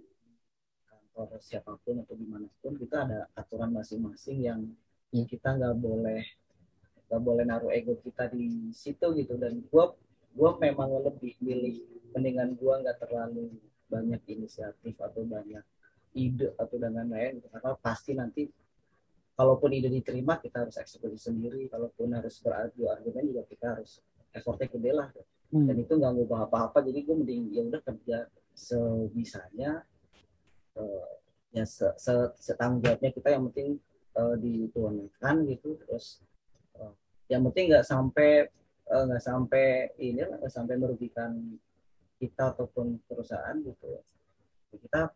kantor 0.85 1.41
siapa 1.41 1.73
pun 1.81 2.05
atau 2.05 2.13
di 2.21 2.27
mana 2.29 2.45
pun 2.61 2.77
kita 2.77 3.09
ada 3.09 3.21
aturan 3.33 3.73
masing-masing 3.73 4.45
yang 4.45 4.61
ya. 5.09 5.25
kita 5.25 5.57
nggak 5.57 5.77
boleh 5.81 6.21
nggak 7.09 7.23
boleh 7.25 7.45
naruh 7.49 7.73
ego 7.73 7.97
kita 8.05 8.29
di 8.29 8.77
situ 8.77 9.09
gitu 9.17 9.41
dan 9.41 9.57
gue 9.57 9.85
gue 10.37 10.51
memang 10.61 11.01
lebih 11.01 11.33
milih 11.41 11.81
mendingan 12.13 12.61
gue 12.61 12.75
nggak 12.85 13.01
terlalu 13.01 13.49
banyak 13.91 14.23
inisiatif 14.31 14.95
atau 15.03 15.27
banyak 15.27 15.63
ide 16.15 16.55
atau 16.59 16.77
dan 16.79 16.95
lain-lain 16.95 17.39
karena 17.43 17.71
pasti 17.79 18.15
nanti 18.15 18.43
kalaupun 19.41 19.71
ide 19.73 19.89
diterima 19.89 20.37
kita 20.37 20.69
harus 20.69 20.77
eksekusi 20.77 21.17
sendiri. 21.17 21.65
Kalaupun 21.73 22.13
harus 22.13 22.37
berargu 22.45 22.93
argumen 22.93 23.33
juga 23.33 23.43
kita 23.49 23.67
harus 23.79 24.05
effortnya 24.37 24.69
gede 24.69 24.93
lah. 24.93 25.09
Hmm. 25.51 25.67
dan 25.67 25.83
itu 25.83 25.93
nggak 25.99 26.13
ngubah 26.15 26.41
apa-apa. 26.47 26.79
Jadi 26.87 26.99
gue 27.03 27.15
mending 27.17 27.43
ya 27.51 27.63
udah 27.67 27.83
kerja 27.83 28.19
sebisanya 28.55 29.83
uh, 30.79 31.11
ya 31.51 31.67
se, 31.67 31.91
se, 31.99 32.15
setanggung 32.39 32.85
jawabnya 32.87 33.11
kita. 33.11 33.29
Yang 33.35 33.45
penting 33.51 33.69
uh, 34.15 34.37
dituangkan 34.39 35.37
gitu. 35.51 35.75
Terus 35.83 36.23
uh, 36.79 36.95
yang 37.27 37.43
penting 37.51 37.75
nggak 37.75 37.87
sampai 37.89 38.47
nggak 38.91 39.23
uh, 39.23 39.27
sampai 39.27 39.91
ini 39.99 40.23
nggak 40.23 40.53
sampai 40.53 40.75
merugikan 40.79 41.59
kita 42.21 42.53
ataupun 42.53 43.01
perusahaan 43.09 43.57
gitu 43.65 44.05
kita 44.77 45.11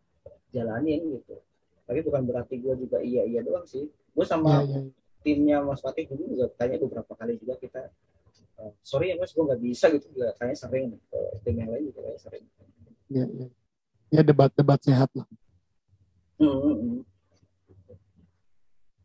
jalanin 0.51 1.01
gitu. 1.19 1.39
Tapi 1.85 1.99
bukan 2.01 2.21
berarti 2.25 2.55
gue 2.59 2.73
juga 2.81 2.97
iya 2.99 3.23
iya 3.23 3.45
doang 3.45 3.63
sih. 3.63 3.87
Gue 3.87 4.25
sama 4.25 4.65
yeah, 4.65 4.81
yeah. 4.81 4.85
timnya 5.21 5.57
Mas 5.61 5.79
Fatih 5.79 6.09
dulu 6.09 6.27
juga 6.33 6.45
tanya 6.57 6.81
beberapa 6.81 7.13
kali 7.13 7.37
juga 7.37 7.55
kita 7.61 7.93
uh, 8.59 8.71
sorry 8.81 9.13
ya 9.13 9.15
Mas 9.21 9.31
gue 9.31 9.43
nggak 9.45 9.61
bisa 9.61 9.85
gitu. 9.93 10.05
Juga 10.17 10.33
kayaknya 10.41 10.57
sering 10.57 10.85
uh, 11.13 11.31
tim 11.45 11.55
yang 11.55 11.69
lain 11.69 11.83
juga 11.93 11.99
kayak 12.09 12.19
sering. 12.19 12.43
Ya 13.07 13.25
yeah. 13.29 13.49
ya 14.09 14.21
debat-debat 14.25 14.79
sehat 14.81 15.09
lah. 15.13 15.27
Mm 16.35 16.51
-hmm. 16.51 16.99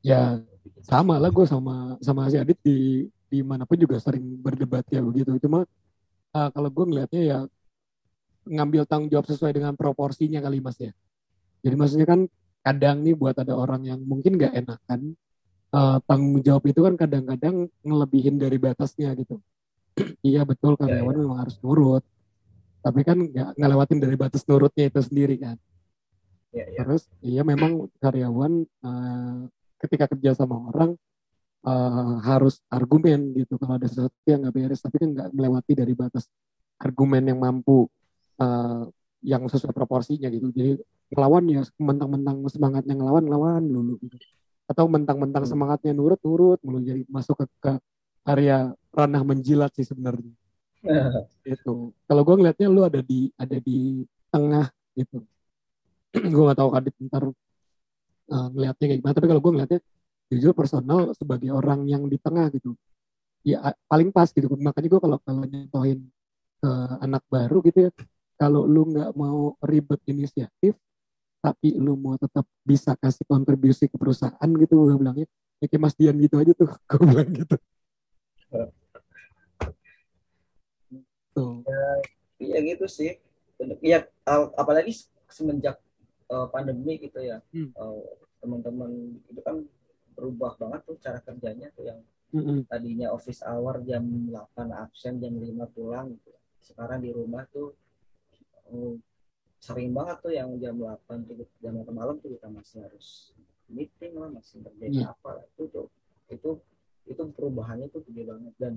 ya 0.00 0.40
sama 0.82 1.20
lah 1.20 1.30
gue 1.30 1.46
sama 1.46 1.94
sama 2.00 2.26
si 2.32 2.40
Adit 2.40 2.58
di 2.64 3.06
di 3.30 3.44
mana 3.44 3.68
pun 3.68 3.78
juga 3.78 4.00
sering 4.00 4.40
berdebat 4.40 4.82
ya 4.88 5.04
begitu. 5.04 5.36
Cuma 5.44 5.68
uh, 6.32 6.48
kalau 6.50 6.72
gue 6.72 6.84
ngelihatnya 6.88 7.22
ya 7.22 7.38
ngambil 8.50 8.82
tanggung 8.84 9.08
jawab 9.08 9.30
sesuai 9.30 9.54
dengan 9.54 9.78
proporsinya 9.78 10.42
kali 10.42 10.58
mas 10.58 10.76
ya. 10.82 10.90
Jadi 11.62 11.74
maksudnya 11.78 12.08
kan 12.08 12.20
kadang 12.60 13.06
nih 13.06 13.14
buat 13.14 13.38
ada 13.38 13.54
orang 13.56 13.86
yang 13.86 14.00
mungkin 14.02 14.36
gak 14.36 14.52
enakan 14.52 15.16
uh, 15.72 15.98
tanggung 16.04 16.42
jawab 16.42 16.64
itu 16.66 16.80
kan 16.82 16.94
kadang-kadang 16.98 17.70
ngelebihin 17.86 18.36
dari 18.36 18.58
batasnya 18.58 19.14
gitu. 19.16 19.38
Iya 20.24 20.44
betul 20.48 20.76
iya, 20.76 20.80
karyawan 20.86 21.14
ya, 21.14 21.18
ya. 21.18 21.22
memang 21.24 21.38
harus 21.40 21.56
nurut. 21.62 22.04
Tapi 22.80 23.00
kan 23.04 23.18
nggak 23.20 23.60
ngelewatin 23.60 23.98
dari 24.00 24.16
batas 24.16 24.42
nurutnya 24.48 24.88
itu 24.88 25.00
sendiri 25.04 25.36
kan. 25.36 25.56
Ya, 26.50 26.66
ya. 26.66 26.82
terus 26.82 27.06
iya 27.22 27.46
memang 27.46 27.86
karyawan 28.02 28.66
uh, 28.82 29.46
ketika 29.78 30.10
kerja 30.10 30.34
sama 30.34 30.58
orang 30.72 30.96
uh, 31.66 32.16
harus 32.24 32.64
argumen 32.72 33.36
gitu. 33.36 33.60
Kalau 33.60 33.76
ada 33.76 33.86
sesuatu 33.86 34.16
yang 34.24 34.40
nggak 34.46 34.54
beres 34.56 34.80
tapi 34.80 34.96
kan 34.96 35.08
nggak 35.12 35.28
melewati 35.36 35.72
dari 35.76 35.92
batas 35.92 36.24
argumen 36.80 37.22
yang 37.28 37.38
mampu 37.38 37.86
uh, 38.40 38.88
yang 39.20 39.44
sesuai 39.46 39.76
proporsinya 39.76 40.32
gitu. 40.32 40.48
Jadi 40.50 40.80
ngelawan 41.12 41.44
ya 41.50 41.62
mentang-mentang 41.76 42.40
semangatnya 42.48 42.94
ngelawan 42.96 43.24
ngelawan 43.26 43.62
dulu 43.66 43.94
gitu. 44.00 44.16
atau 44.70 44.86
mentang-mentang 44.86 45.42
semangatnya 45.42 45.90
nurut 45.92 46.20
nurut 46.22 46.58
mulu. 46.62 46.78
Jadi 46.80 47.02
masuk 47.10 47.42
ke, 47.42 47.46
ke 47.58 47.72
area 48.22 48.70
ranah 48.94 49.22
menjilat 49.26 49.74
sih 49.74 49.84
sebenarnya. 49.84 50.30
Itu 51.44 51.92
kalau 52.06 52.22
gue 52.24 52.34
ngelihatnya 52.38 52.68
lu 52.70 52.86
ada 52.86 53.02
di 53.02 53.28
ada 53.34 53.58
di 53.58 54.06
tengah 54.30 54.70
gitu. 54.96 55.26
Gue 56.34 56.42
nggak 56.42 56.58
tahu 56.58 56.70
kadit 56.74 56.94
ntar 57.06 57.22
uh, 57.30 58.48
ngelihatnya 58.54 58.84
kayak 58.86 58.98
gimana. 59.02 59.14
Tapi 59.14 59.26
kalau 59.30 59.42
gue 59.42 59.52
ngelihatnya 59.54 59.80
jujur 60.30 60.52
personal 60.54 61.10
sebagai 61.14 61.50
orang 61.54 61.86
yang 61.86 62.06
di 62.06 62.18
tengah 62.18 62.50
gitu 62.54 62.74
ya 63.42 63.74
paling 63.90 64.10
pas 64.14 64.28
gitu. 64.30 64.46
Makanya 64.46 64.88
gue 64.90 65.00
kalau 65.02 65.18
kalau 65.22 65.42
nyentuhin 65.46 66.06
ke 66.60 66.70
anak 67.00 67.22
baru 67.30 67.58
gitu 67.64 67.88
ya 67.88 67.90
kalau 68.40 68.64
lu 68.64 68.88
nggak 68.88 69.12
mau 69.12 69.52
ribet 69.60 70.00
inisiatif 70.08 70.80
tapi 71.44 71.76
lu 71.76 71.96
mau 71.96 72.16
tetap 72.16 72.48
bisa 72.64 72.96
kasih 72.96 73.28
kontribusi 73.28 73.84
ke 73.88 73.96
perusahaan 74.00 74.48
gitu 74.56 74.88
gue 74.88 74.96
bilangnya 74.96 75.28
ya 75.60 75.66
kayak 75.68 75.82
Mas 75.84 75.94
Dian 75.96 76.16
gitu 76.16 76.40
aja 76.40 76.52
tuh 76.56 76.72
gue 76.88 77.04
bilang 77.04 77.28
gitu 77.36 77.56
Betul. 81.30 81.62
Ya, 81.62 81.86
iya 82.42 82.58
gitu 82.74 82.86
sih. 82.90 83.22
Ya 83.80 84.10
apalagi 84.58 85.06
semenjak 85.30 85.78
uh, 86.26 86.50
pandemi 86.50 86.98
gitu 86.98 87.22
ya. 87.22 87.38
Hmm. 87.54 87.70
Uh, 87.78 88.02
teman-teman 88.42 89.20
itu 89.30 89.40
kan 89.44 89.62
berubah 90.16 90.58
banget 90.58 90.80
tuh 90.84 90.96
cara 90.98 91.20
kerjanya 91.22 91.68
tuh 91.76 91.84
yang 91.92 92.00
mm-hmm. 92.32 92.68
tadinya 92.68 93.12
office 93.12 93.44
hour 93.44 93.84
jam 93.84 94.04
8 94.04 94.72
absen 94.72 95.20
jam 95.20 95.32
5 95.36 95.76
pulang 95.76 96.12
gitu. 96.16 96.32
Sekarang 96.60 97.04
di 97.04 97.12
rumah 97.12 97.44
tuh 97.52 97.72
uh, 97.72 97.76
sering 99.60 99.92
banget 99.92 100.16
tuh 100.24 100.32
yang 100.32 100.48
jam 100.56 100.74
8 100.80 101.28
tuh 101.28 101.44
jam 101.60 101.76
8 101.76 101.92
malam 101.92 102.16
tuh 102.16 102.32
kita 102.32 102.48
masih 102.48 102.80
harus 102.80 103.36
meeting 103.68 104.16
lah 104.16 104.32
masih 104.32 104.64
kerja 104.64 104.86
yeah. 104.88 105.12
apa 105.12 105.44
itu 105.46 105.68
tuh 105.68 105.86
itu 106.32 106.50
itu 107.06 107.22
perubahannya 107.36 107.92
tuh 107.92 108.00
gede 108.08 108.24
banget 108.24 108.54
dan 108.56 108.74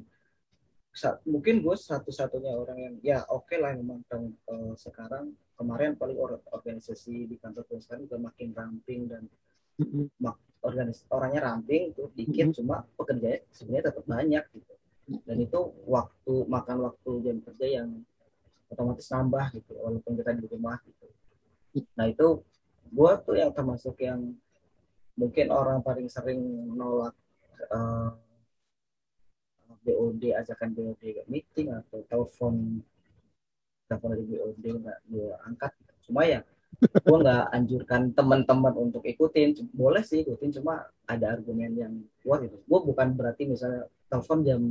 mungkin 1.25 1.65
gue 1.65 1.73
satu-satunya 1.73 2.53
orang 2.53 2.77
yang 2.77 2.95
ya 3.01 3.19
oke 3.33 3.49
okay 3.49 3.57
lah 3.57 3.73
memang 3.73 4.05
tahun 4.05 4.29
uh, 4.45 4.77
sekarang 4.77 5.33
kemarin 5.57 5.97
paling 5.97 6.17
or 6.21 6.37
organisasi 6.53 7.25
di 7.25 7.35
kantor 7.41 7.65
gue 7.65 7.81
sekarang 7.81 8.05
udah 8.05 8.19
makin 8.21 8.53
ramping 8.53 9.09
dan 9.09 9.25
mm-hmm. 9.81 10.29
organis 10.61 11.01
orangnya 11.09 11.49
ramping 11.49 11.95
tuh 11.97 12.13
dikit 12.13 12.53
mm-hmm. 12.53 12.57
cuma 12.61 12.85
pekerjanya 12.93 13.41
sebenarnya 13.49 13.85
tetap 13.89 14.05
banyak 14.05 14.45
gitu 14.53 14.73
dan 15.25 15.37
itu 15.41 15.59
waktu 15.89 16.33
makan 16.47 16.77
waktu 16.87 17.11
jam 17.25 17.37
kerja 17.41 17.67
yang 17.81 17.89
otomatis 18.73 19.07
nambah 19.13 19.45
gitu 19.55 19.71
walaupun 19.77 20.17
kita 20.17 20.33
di 20.35 20.45
rumah 20.49 20.77
gitu. 20.83 21.05
Nah 21.97 22.05
itu 22.09 22.41
gue 22.93 23.11
tuh 23.25 23.35
yang 23.37 23.51
termasuk 23.53 23.97
yang 24.01 24.33
mungkin 25.17 25.53
orang 25.53 25.79
paling 25.85 26.09
sering 26.09 26.41
nolak 26.73 27.13
uh, 27.69 28.13
BOD 29.83 30.33
ajakan 30.33 30.73
BOD 30.73 31.25
meeting 31.29 31.73
atau 31.73 32.01
telepon 32.09 32.81
telepon 33.89 34.09
dari 34.13 34.25
BOD 34.25 34.63
nggak 34.81 34.99
gue 35.09 35.29
angkat 35.45 35.71
cuma 36.03 36.25
ya 36.25 36.41
gue 36.81 37.17
nggak 37.21 37.45
anjurkan 37.53 38.01
teman-teman 38.17 38.73
untuk 38.75 39.05
ikutin. 39.05 39.53
Boleh 39.71 40.01
sih 40.01 40.25
ikutin 40.25 40.57
cuma 40.59 40.89
ada 41.05 41.37
argumen 41.37 41.71
yang 41.77 41.93
kuat 42.25 42.45
itu 42.49 42.57
gue 42.57 42.79
bukan 42.81 43.13
berarti 43.13 43.45
misalnya 43.45 43.85
telepon 44.09 44.39
jam 44.41 44.61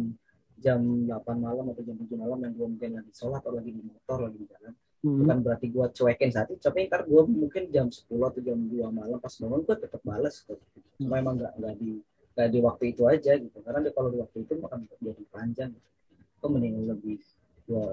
jam 0.62 0.80
8 0.80 1.18
malam 1.42 1.74
atau 1.74 1.82
jam 1.82 1.98
7 1.98 2.14
malam 2.14 2.38
yang 2.38 2.52
gue 2.54 2.66
mungkin 2.70 2.90
lagi 3.02 3.12
sholat 3.12 3.42
atau 3.42 3.58
lagi 3.58 3.70
di 3.74 3.82
motor 3.82 4.30
lagi 4.30 4.38
di 4.38 4.46
jalan 4.46 4.72
hmm. 5.02 5.18
bukan 5.22 5.38
berarti 5.42 5.66
gue 5.68 5.86
cuekin 5.90 6.30
saat 6.30 6.48
itu 6.54 6.62
tapi 6.62 6.86
ntar 6.86 7.02
gue 7.04 7.22
mungkin 7.26 7.62
jam 7.74 7.86
10 7.90 8.06
atau 8.06 8.40
jam 8.40 8.58
2 8.58 8.78
malam 8.94 9.18
pas 9.18 9.34
bangun 9.34 9.60
gue 9.66 9.76
tetap 9.76 10.00
balas 10.06 10.34
gitu. 10.46 10.54
cuma 11.02 11.18
emang 11.18 11.34
nggak 11.36 11.52
nggak 11.58 11.74
di 11.82 11.90
nggak 12.32 12.48
di 12.48 12.58
waktu 12.62 12.84
itu 12.94 13.02
aja 13.10 13.32
gitu 13.36 13.58
karena 13.60 13.78
kalau 13.92 14.08
di 14.08 14.18
waktu 14.22 14.38
itu 14.46 14.52
akan 14.62 14.80
jadi 15.02 15.24
panjang 15.28 15.70
itu 16.16 16.46
mending 16.46 16.74
lebih 16.86 17.20
gue 17.66 17.86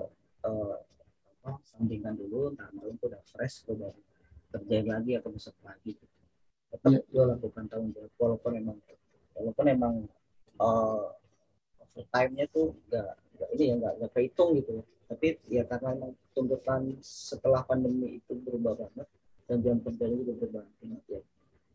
uh, 0.46 0.78
apa, 1.44 1.58
sandingkan 1.66 2.14
dulu 2.16 2.54
ntar 2.54 2.70
malam 2.78 2.96
gue 2.96 3.08
udah 3.10 3.22
fresh 3.34 3.66
gue 3.66 3.76
baru 3.76 4.00
kerjain 4.50 4.88
lagi 4.90 5.12
atau 5.18 5.30
besok 5.30 5.54
pagi 5.62 5.94
gitu. 5.94 6.06
tetap 6.74 6.90
yeah. 6.94 7.04
gue 7.10 7.24
lakukan 7.36 7.66
tanggung 7.70 7.92
jawab 7.94 8.14
walaupun 8.18 8.52
emang 8.58 8.78
walaupun 9.38 9.66
emang 9.70 9.94
uh, 10.62 11.19
overtime-nya 11.94 12.46
tuh 12.54 12.76
nggak 12.90 13.50
ini 13.56 13.64
ya 13.72 13.76
nggak 13.80 13.94
nggak 14.00 14.12
kehitung 14.14 14.50
gitu 14.60 14.84
tapi 15.10 15.42
ya 15.50 15.66
karena 15.66 15.98
emang 15.98 16.14
tuntutan 16.38 16.94
setelah 17.02 17.66
pandemi 17.66 18.22
itu 18.22 18.38
berubah 18.38 18.78
banget 18.78 19.08
dan 19.50 19.58
jam 19.66 19.78
kerjanya 19.82 20.16
juga 20.22 20.34
berubah 20.46 20.64
banget 20.82 21.04
ya 21.10 21.22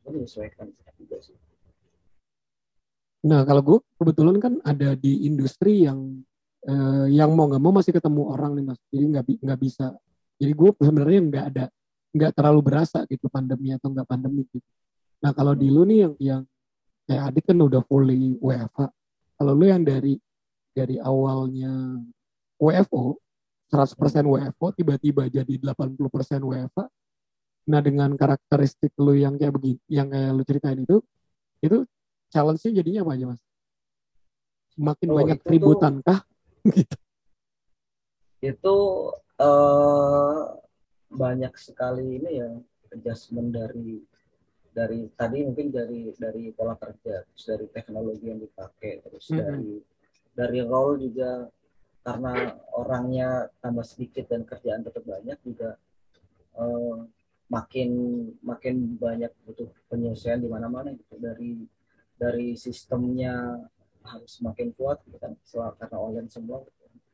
menyesuaikan 0.06 0.70
juga 1.00 1.18
sih 1.18 1.36
Nah, 3.24 3.40
kalau 3.48 3.62
gue 3.64 3.78
kebetulan 3.96 4.36
kan 4.36 4.54
ada 4.60 4.92
di 4.92 5.24
industri 5.24 5.88
yang 5.88 6.20
eh, 6.68 7.06
yang 7.08 7.32
mau 7.32 7.48
nggak 7.48 7.62
mau 7.62 7.72
masih 7.72 7.96
ketemu 7.96 8.22
orang 8.28 8.52
nih 8.52 8.64
mas. 8.68 8.80
Jadi 8.92 9.04
nggak 9.16 9.24
nggak 9.40 9.60
bisa. 9.64 9.86
Jadi 10.36 10.52
gue 10.52 10.70
sebenarnya 10.76 11.20
nggak 11.24 11.44
ada 11.56 11.64
nggak 12.14 12.32
terlalu 12.36 12.60
berasa 12.60 13.08
gitu 13.08 13.26
pandemi 13.32 13.72
atau 13.72 13.88
nggak 13.88 14.06
pandemi 14.06 14.44
gitu. 14.52 14.68
Nah 15.24 15.32
kalau 15.32 15.56
di 15.56 15.72
lu 15.72 15.88
nih 15.88 15.98
yang 16.04 16.14
yang 16.20 16.42
kayak 17.08 17.22
adik 17.32 17.44
kan 17.48 17.58
udah 17.64 17.80
fully 17.88 18.36
WFH. 18.44 18.92
Kalau 19.44 19.60
lu 19.60 19.68
yang 19.68 19.84
dari 19.84 20.16
dari 20.72 20.96
awalnya 20.96 22.00
WFO 22.56 23.20
100% 23.68 24.24
WFO 24.24 24.72
tiba-tiba 24.72 25.28
jadi 25.28 25.60
80% 25.60 26.00
WFH. 26.40 26.80
Nah 27.68 27.80
dengan 27.84 28.16
karakteristik 28.16 28.96
lu 28.96 29.12
yang 29.12 29.36
kayak 29.36 29.52
begini, 29.52 29.76
yang 29.92 30.08
kayak 30.08 30.32
lu 30.32 30.42
ceritain 30.48 30.80
itu, 30.80 30.96
itu 31.60 31.84
challenge-nya 32.32 32.80
jadinya 32.80 33.04
apa 33.04 33.12
aja 33.20 33.24
mas? 33.36 33.40
Makin 34.80 35.08
oh, 35.12 35.16
banyak 35.20 35.38
keributan 35.44 36.00
kah? 36.00 36.24
gitu. 36.72 36.96
Itu 38.40 38.76
uh, 39.44 40.56
banyak 41.12 41.52
sekali 41.60 42.16
ini 42.16 42.30
ya 42.40 42.48
adjustment 42.96 43.52
dari 43.52 44.00
dari 44.74 45.06
tadi 45.14 45.46
mungkin 45.46 45.70
dari 45.70 46.10
dari 46.18 46.50
pola 46.50 46.74
kerja, 46.74 47.22
terus 47.22 47.44
dari 47.46 47.66
teknologi 47.70 48.26
yang 48.26 48.42
dipakai, 48.42 49.06
terus 49.06 49.30
mm 49.30 49.32
-hmm. 49.32 49.40
dari 49.46 49.70
dari 50.34 50.60
role 50.66 50.98
juga 50.98 51.46
karena 52.04 52.52
orangnya 52.76 53.48
tambah 53.62 53.86
sedikit 53.86 54.28
dan 54.28 54.44
kerjaan 54.44 54.84
tetap 54.84 55.06
banyak 55.08 55.38
juga 55.40 55.80
uh, 56.58 57.06
makin 57.48 57.90
makin 58.44 59.00
banyak 59.00 59.32
butuh 59.48 59.72
penyelesaian 59.88 60.42
di 60.42 60.50
mana-mana 60.50 60.92
gitu 60.92 61.16
dari 61.16 61.64
dari 62.20 62.58
sistemnya 62.60 63.56
harus 64.04 64.36
semakin 64.36 64.76
kuat 64.76 65.00
gitu 65.08 65.16
kan 65.16 65.32
karena 65.80 65.96
online 65.96 66.28
semua 66.28 66.60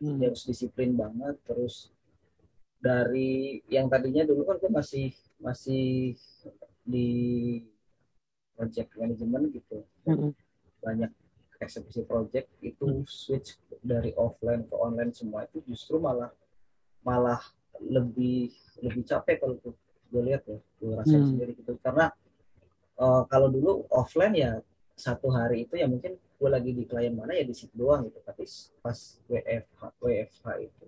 hmm. 0.02 0.18
dia 0.18 0.34
harus 0.34 0.42
disiplin 0.42 0.98
banget 0.98 1.38
terus 1.46 1.94
dari 2.80 3.60
yang 3.70 3.86
tadinya 3.86 4.26
dulu 4.26 4.48
kan 4.48 4.56
gue 4.58 4.72
masih 4.72 5.08
masih 5.38 6.16
di 6.84 7.08
project 8.56 8.90
management 8.96 9.44
gitu 9.56 9.84
hmm. 10.04 10.32
banyak 10.84 11.12
eksekusi 11.60 12.04
project 12.08 12.48
itu 12.64 12.84
hmm. 12.84 13.04
switch 13.08 13.60
dari 13.84 14.12
offline 14.16 14.64
ke 14.64 14.74
online 14.76 15.12
semua 15.12 15.44
itu 15.44 15.60
justru 15.68 16.00
malah 16.00 16.32
malah 17.04 17.40
lebih 17.80 18.52
lebih 18.84 19.04
capek 19.08 19.40
kalau 19.40 19.56
gue 20.10 20.22
lihat 20.24 20.42
ya 20.44 20.58
gue 20.60 20.92
rasain 20.96 21.20
hmm. 21.24 21.30
sendiri 21.32 21.52
gitu 21.56 21.76
karena 21.80 22.12
uh, 23.00 23.24
kalau 23.28 23.48
dulu 23.48 23.88
offline 23.88 24.36
ya 24.36 24.60
satu 24.96 25.32
hari 25.32 25.64
itu 25.64 25.80
ya 25.80 25.88
mungkin 25.88 26.20
gue 26.20 26.48
lagi 26.48 26.76
di 26.76 26.84
klien 26.84 27.16
mana 27.16 27.32
ya 27.32 27.44
di 27.44 27.56
situ 27.56 27.72
doang 27.72 28.04
gitu 28.08 28.20
tapi 28.20 28.44
pas 28.84 28.98
WFH 29.28 29.80
WFH 30.00 30.46
itu 30.60 30.84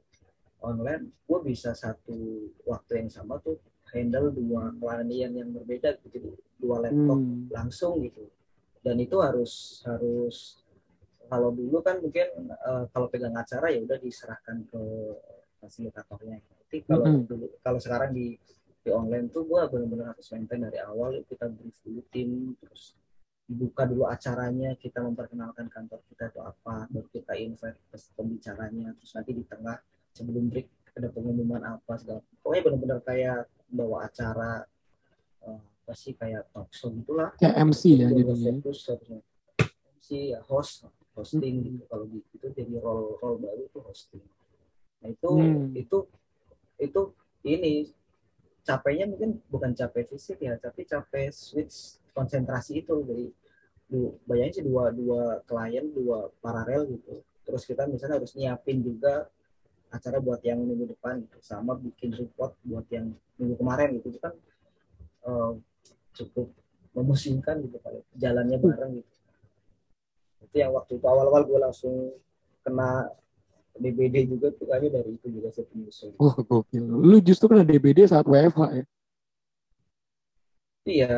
online 0.61 1.13
gue 1.25 1.39
bisa 1.45 1.73
satu 1.73 2.49
waktu 2.69 3.05
yang 3.05 3.09
sama 3.09 3.41
tuh 3.41 3.57
handle 3.93 4.33
dua 4.33 4.73
klien 4.81 5.33
yang 5.33 5.51
berbeda 5.53 6.01
gitu 6.09 6.35
dua 6.59 6.89
laptop 6.89 7.21
hmm. 7.21 7.53
langsung 7.53 8.01
gitu 8.03 8.25
dan 8.83 8.99
itu 8.99 9.17
harus 9.23 9.85
harus 9.87 10.63
kalau 11.31 11.55
dulu 11.55 11.81
kan 11.81 12.03
mungkin 12.03 12.51
uh, 12.51 12.85
kalau 12.93 13.07
pegang 13.09 13.33
acara 13.33 13.73
ya 13.73 13.81
udah 13.81 13.97
diserahkan 13.97 14.67
ke 14.69 14.83
fasilitatornya 15.63 16.43
tapi 16.43 16.77
kalau 16.85 17.05
hmm. 17.07 17.25
dulu 17.29 17.47
kalau 17.63 17.79
sekarang 17.79 18.11
di 18.13 18.37
di 18.83 18.91
online 18.91 19.31
tuh 19.31 19.47
gue 19.47 19.63
benar-benar 19.71 20.19
harus 20.19 20.27
maintain 20.35 20.59
dari 20.59 20.83
awal 20.83 21.23
kita 21.31 21.47
brief 21.47 21.79
dulu 21.87 22.03
tim 22.11 22.59
terus 22.59 22.99
dibuka 23.47 23.87
dulu 23.87 24.11
acaranya 24.11 24.75
kita 24.75 24.99
memperkenalkan 24.99 25.71
kantor 25.71 26.03
kita 26.11 26.35
itu 26.35 26.41
apa 26.43 26.91
baru 26.91 27.09
kita 27.15 27.33
invite 27.39 27.79
pembicaranya 28.19 28.91
terus 28.99 29.13
nanti 29.15 29.31
di 29.37 29.45
tengah 29.47 29.79
sebelum 30.11 30.51
break 30.51 30.67
ada 30.93 31.09
pengumuman 31.09 31.63
apa 31.65 31.93
segala 31.97 32.21
pokoknya 32.43 32.63
benar-benar 32.69 33.01
kayak 33.07 33.41
bawa 33.73 34.07
acara 34.07 34.69
uh, 35.49 35.61
apa 35.83 35.93
sih 35.97 36.13
kayak 36.13 36.47
talk 36.53 36.69
show 36.71 36.93
gitulah. 36.93 37.33
Kayak 37.41 37.57
MC 37.65 37.83
ya 37.97 38.09
jadinya 38.13 38.53
MC 39.97 40.09
ya 40.37 40.41
host 40.45 40.87
hosting 41.17 41.57
hmm. 41.59 41.65
gitu. 41.67 41.83
Kalau 41.89 42.05
gitu 42.13 42.29
itu 42.37 42.47
jadi 42.53 42.75
role 42.79 43.17
role 43.19 43.39
baru 43.41 43.63
itu 43.65 43.79
hosting. 43.81 44.25
Nah 45.03 45.09
itu 45.11 45.31
hmm. 45.33 45.73
itu 45.75 45.99
itu 46.79 47.01
ini 47.49 47.73
capeknya 48.63 49.11
mungkin 49.11 49.43
bukan 49.51 49.75
capek 49.75 50.07
fisik 50.15 50.39
ya 50.39 50.55
tapi 50.61 50.87
capek 50.87 51.33
switch 51.33 51.99
konsentrasi 52.13 52.85
itu. 52.85 53.03
Jadi 53.03 53.27
bayangin 54.29 54.53
sih 54.61 54.65
dua 54.65 54.93
dua 54.93 55.41
klien 55.49 55.89
dua 55.91 56.31
paralel 56.41 56.89
gitu. 56.93 57.21
Terus 57.43 57.63
kita 57.67 57.91
misalnya 57.91 58.23
harus 58.23 58.33
nyiapin 58.39 58.81
juga 58.81 59.27
acara 59.93 60.19
buat 60.19 60.41
yang 60.41 60.65
minggu 60.65 60.89
depan 60.97 61.21
gitu. 61.21 61.39
sama 61.45 61.77
bikin 61.77 62.17
report 62.17 62.57
buat 62.65 62.89
yang 62.89 63.13
minggu 63.37 63.55
kemarin 63.61 64.01
gitu 64.01 64.17
itu 64.17 64.21
kan 64.21 64.33
uh, 65.29 65.53
cukup 66.17 66.49
memusingkan 66.97 67.61
gitu 67.65 67.77
kalau 67.85 68.01
jalannya 68.17 68.57
bareng 68.57 69.01
gitu 69.01 69.17
itu 70.49 70.57
yang 70.57 70.73
waktu 70.73 70.97
itu 70.97 71.07
awal-awal 71.07 71.45
gue 71.45 71.61
langsung 71.61 72.17
kena 72.65 73.09
DBD 73.73 74.29
juga 74.29 74.53
tuh 74.53 74.69
kayaknya 74.69 75.01
dari 75.01 75.17
itu 75.17 75.33
juga 75.33 75.49
saya 75.49 75.65
penyusul. 75.73 76.13
Oh 76.21 76.37
gokil. 76.45 76.85
Lu 76.85 77.17
justru 77.25 77.49
kena 77.49 77.65
DBD 77.65 78.05
saat 78.05 78.29
WFH 78.29 78.61
ya? 78.69 78.85
Iya. 80.85 81.15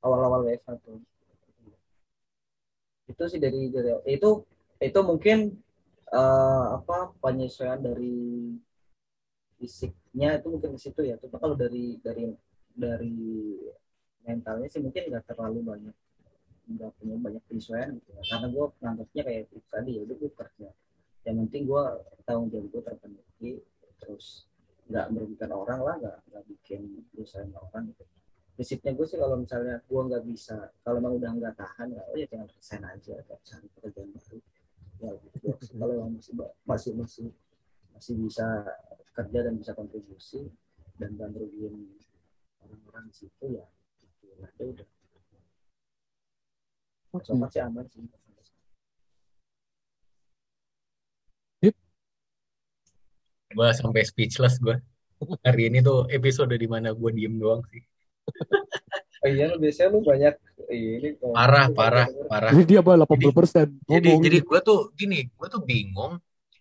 Awal-awal 0.00 0.48
WFH 0.48 0.80
tuh 0.80 1.04
itu 3.10 3.22
sih 3.26 3.40
dari 3.42 3.66
dari 3.74 3.90
itu 4.06 4.46
itu 4.78 5.00
mungkin 5.02 5.58
uh, 6.14 6.64
apa 6.78 7.14
penyesuaian 7.22 7.78
dari 7.78 8.54
fisiknya 9.60 10.40
itu 10.40 10.46
mungkin 10.48 10.74
ke 10.74 10.80
situ 10.80 11.00
ya. 11.04 11.14
Cuma 11.20 11.36
kalau 11.38 11.54
dari 11.54 12.00
dari 12.00 12.32
dari 12.74 13.16
mentalnya 14.24 14.68
sih 14.70 14.80
mungkin 14.82 15.10
nggak 15.10 15.26
terlalu 15.28 15.60
banyak 15.64 15.96
nggak 16.70 16.92
punya 17.02 17.16
banyak 17.18 17.42
penyesuaian 17.50 17.98
gitu 17.98 18.14
ya. 18.14 18.22
karena 18.30 18.46
gue 18.46 18.64
nganggapnya 18.78 19.22
kayak 19.26 19.42
tadi 19.68 19.90
ya 19.98 20.02
gue 20.06 20.30
kerja. 20.32 20.68
Yang 21.26 21.36
penting 21.46 21.62
gue 21.68 21.82
tanggung 22.24 22.48
jawab 22.48 22.66
gue 22.70 22.82
terpenuhi 22.82 23.52
terus 24.00 24.48
nggak 24.90 25.06
merugikan 25.14 25.50
orang 25.54 25.80
lah 25.82 25.94
nggak 25.98 26.18
nggak 26.30 26.44
bikin 26.46 26.80
perusahaan 27.10 27.50
orang 27.58 27.90
gitu. 27.90 28.04
Prinsipnya 28.54 28.92
gue 28.92 29.06
sih 29.08 29.18
kalau 29.18 29.36
misalnya 29.40 29.76
gue 29.82 30.00
nggak 30.08 30.24
bisa 30.24 30.56
kalau 30.84 30.96
emang 31.00 31.16
udah 31.18 31.30
nggak 31.32 31.54
tahan 31.58 31.88
ya 31.96 32.02
oh 32.06 32.16
ya 32.16 32.26
jangan 32.28 32.48
resign 32.54 32.84
aja 32.86 33.12
atau 33.24 33.36
cari 33.40 33.66
pekerjaan 33.72 34.10
baru 34.14 34.38
ya 35.00 35.12
gitu 35.16 35.36
kalau 35.80 36.12
masih 36.12 36.32
masih 36.68 36.92
masih 36.96 37.26
masih 37.96 38.14
bisa 38.20 38.46
kerja 39.16 39.38
dan 39.48 39.54
bisa 39.56 39.72
kontribusi 39.72 40.52
dan 41.00 41.16
dan 41.16 41.32
merugikan 41.32 41.74
orang-orang 42.60 43.08
di 43.08 43.14
situ 43.24 43.44
ya 43.56 43.64
ya 44.30 44.64
udah. 44.64 44.88
Oke. 47.10 47.26
okay. 47.32 47.48
sih 47.52 47.60
aman 47.64 47.84
sih. 47.90 48.04
Gue 53.50 53.66
sampai 53.74 54.06
speechless 54.06 54.62
gue 54.62 54.78
hari 55.44 55.68
ini 55.68 55.84
tuh 55.84 56.08
episode 56.08 56.54
di 56.54 56.68
mana 56.70 56.96
gue 56.96 57.10
diem 57.12 57.36
doang 57.36 57.60
sih 57.68 57.82
oh 59.20 59.28
iya 59.28 59.44
lu 59.52 59.56
biasanya 59.60 59.88
lu 59.92 60.00
banyak 60.00 60.34
ini. 60.70 61.08
Parah 61.20 61.66
parah 61.72 62.06
parah. 62.28 62.50
Jadi 62.52 62.64
dia 62.76 62.80
bawa 62.80 63.04
80 63.04 63.36
persen 63.36 63.66
jadi 63.84 64.10
jadi 64.16 64.38
gue 64.40 64.60
tuh 64.64 64.80
gini 64.96 65.28
gue 65.28 65.48
tuh 65.48 65.62
bingung 65.64 66.20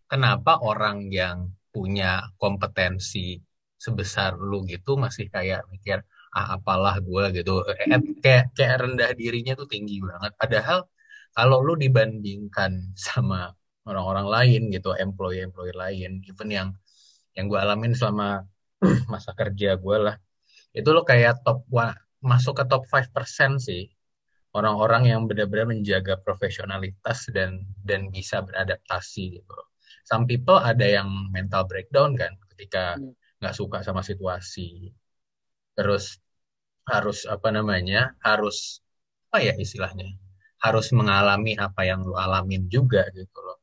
kenapa 0.10 0.60
orang 0.60 1.08
yang 1.12 1.52
punya 1.70 2.26
kompetensi 2.36 3.40
sebesar 3.80 4.36
lu 4.36 4.68
gitu 4.68 5.00
masih 5.00 5.32
kayak 5.32 5.64
mikir 5.72 6.04
ah 6.36 6.60
apalah 6.60 7.00
gue 7.02 7.42
gitu. 7.42 7.64
Eh, 7.66 7.90
kayak 8.22 8.54
kayak 8.54 8.76
rendah 8.86 9.12
dirinya 9.16 9.54
tuh 9.58 9.66
tinggi 9.66 9.98
banget. 10.04 10.32
Padahal 10.38 10.86
kalau 11.34 11.64
lu 11.64 11.74
dibandingkan 11.80 12.94
sama 12.98 13.54
orang-orang 13.88 14.28
lain 14.28 14.62
gitu 14.70 14.94
employee-employee 14.94 15.78
lain 15.78 16.12
even 16.28 16.50
yang 16.52 16.70
yang 17.34 17.50
gue 17.50 17.58
alamin 17.58 17.96
selama 17.98 18.46
masa 19.12 19.34
kerja 19.34 19.80
gue 19.80 19.98
lah 19.98 20.16
itu 20.70 20.90
lo 20.94 21.02
kayak 21.02 21.42
top 21.42 21.66
one, 21.74 21.98
masuk 22.20 22.60
ke 22.60 22.64
top 22.68 22.84
5% 22.88 23.60
sih 23.60 23.88
orang-orang 24.56 25.14
yang 25.14 25.22
benar-benar 25.30 25.70
menjaga 25.70 26.18
profesionalitas 26.20 27.30
dan 27.32 27.64
dan 27.86 28.10
bisa 28.10 28.42
beradaptasi 28.44 29.40
gitu 29.40 29.58
some 30.04 30.26
people 30.26 30.58
ada 30.58 30.84
yang 30.84 31.08
mental 31.32 31.64
breakdown 31.70 32.18
kan 32.18 32.36
ketika 32.56 32.98
iya. 33.00 33.12
nggak 33.40 33.54
hmm. 33.56 33.62
suka 33.62 33.78
sama 33.86 34.02
situasi 34.04 34.92
terus 35.78 36.20
harus 36.84 37.24
apa 37.30 37.54
namanya 37.54 38.18
harus 38.26 38.82
apa 39.30 39.46
ya 39.46 39.54
istilahnya 39.56 40.18
harus 40.60 40.92
mengalami 40.92 41.56
apa 41.56 41.88
yang 41.88 42.04
lu 42.04 42.18
alamin 42.18 42.68
juga 42.68 43.08
gitu 43.16 43.40
loh 43.40 43.60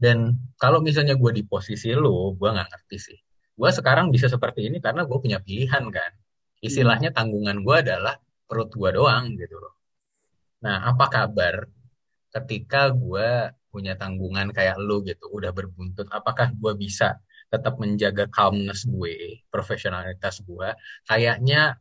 dan 0.00 0.32
kalau 0.56 0.80
misalnya 0.80 1.12
gue 1.12 1.28
di 1.36 1.44
posisi 1.44 1.92
lo, 1.92 2.32
gue 2.32 2.48
nggak 2.48 2.68
ngerti 2.72 2.96
sih. 2.96 3.18
Gue 3.52 3.68
sekarang 3.68 4.08
bisa 4.08 4.32
seperti 4.32 4.72
ini 4.72 4.80
karena 4.80 5.04
gue 5.04 5.18
punya 5.20 5.36
pilihan 5.44 5.84
kan. 5.92 6.12
Istilahnya 6.60 7.10
hmm. 7.12 7.16
tanggungan 7.16 7.58
gue 7.64 7.76
adalah 7.80 8.14
perut 8.48 8.70
gue 8.72 8.90
doang 8.92 9.34
gitu 9.36 9.56
loh. 9.56 9.74
Nah, 10.64 10.92
apa 10.92 11.06
kabar 11.08 11.64
ketika 12.30 12.92
gue 12.92 13.50
punya 13.72 13.94
tanggungan 13.96 14.50
kayak 14.52 14.76
lo 14.78 15.00
gitu, 15.00 15.30
udah 15.30 15.50
berbuntut, 15.54 16.10
apakah 16.12 16.52
gue 16.52 16.72
bisa 16.76 17.16
tetap 17.50 17.78
menjaga 17.82 18.28
calmness 18.30 18.84
gue, 18.86 19.46
profesionalitas 19.48 20.42
gue? 20.44 20.68
Kayaknya 21.08 21.80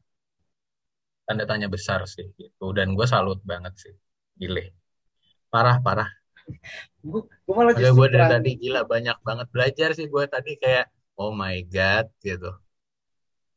tanda 1.27 1.45
tanya 1.45 1.67
besar 1.67 2.05
sih 2.07 2.32
gitu. 2.39 2.71
Dan 2.73 2.97
gue 2.97 3.05
salut 3.05 3.41
banget 3.43 3.73
sih, 3.77 3.93
gile. 4.39 4.73
Parah, 5.51 5.82
parah 5.82 6.09
gue 6.99 7.21
malah 7.55 7.73
justru 7.77 8.05
gue 8.05 8.07
dari 8.11 8.27
tadi 8.27 8.51
gila 8.59 8.82
banyak 8.84 9.17
banget 9.23 9.47
belajar 9.53 9.89
sih 9.95 10.07
gue 10.09 10.23
tadi 10.27 10.59
kayak 10.59 10.91
oh 11.15 11.32
my 11.32 11.61
god 11.69 12.09
gitu 12.19 12.51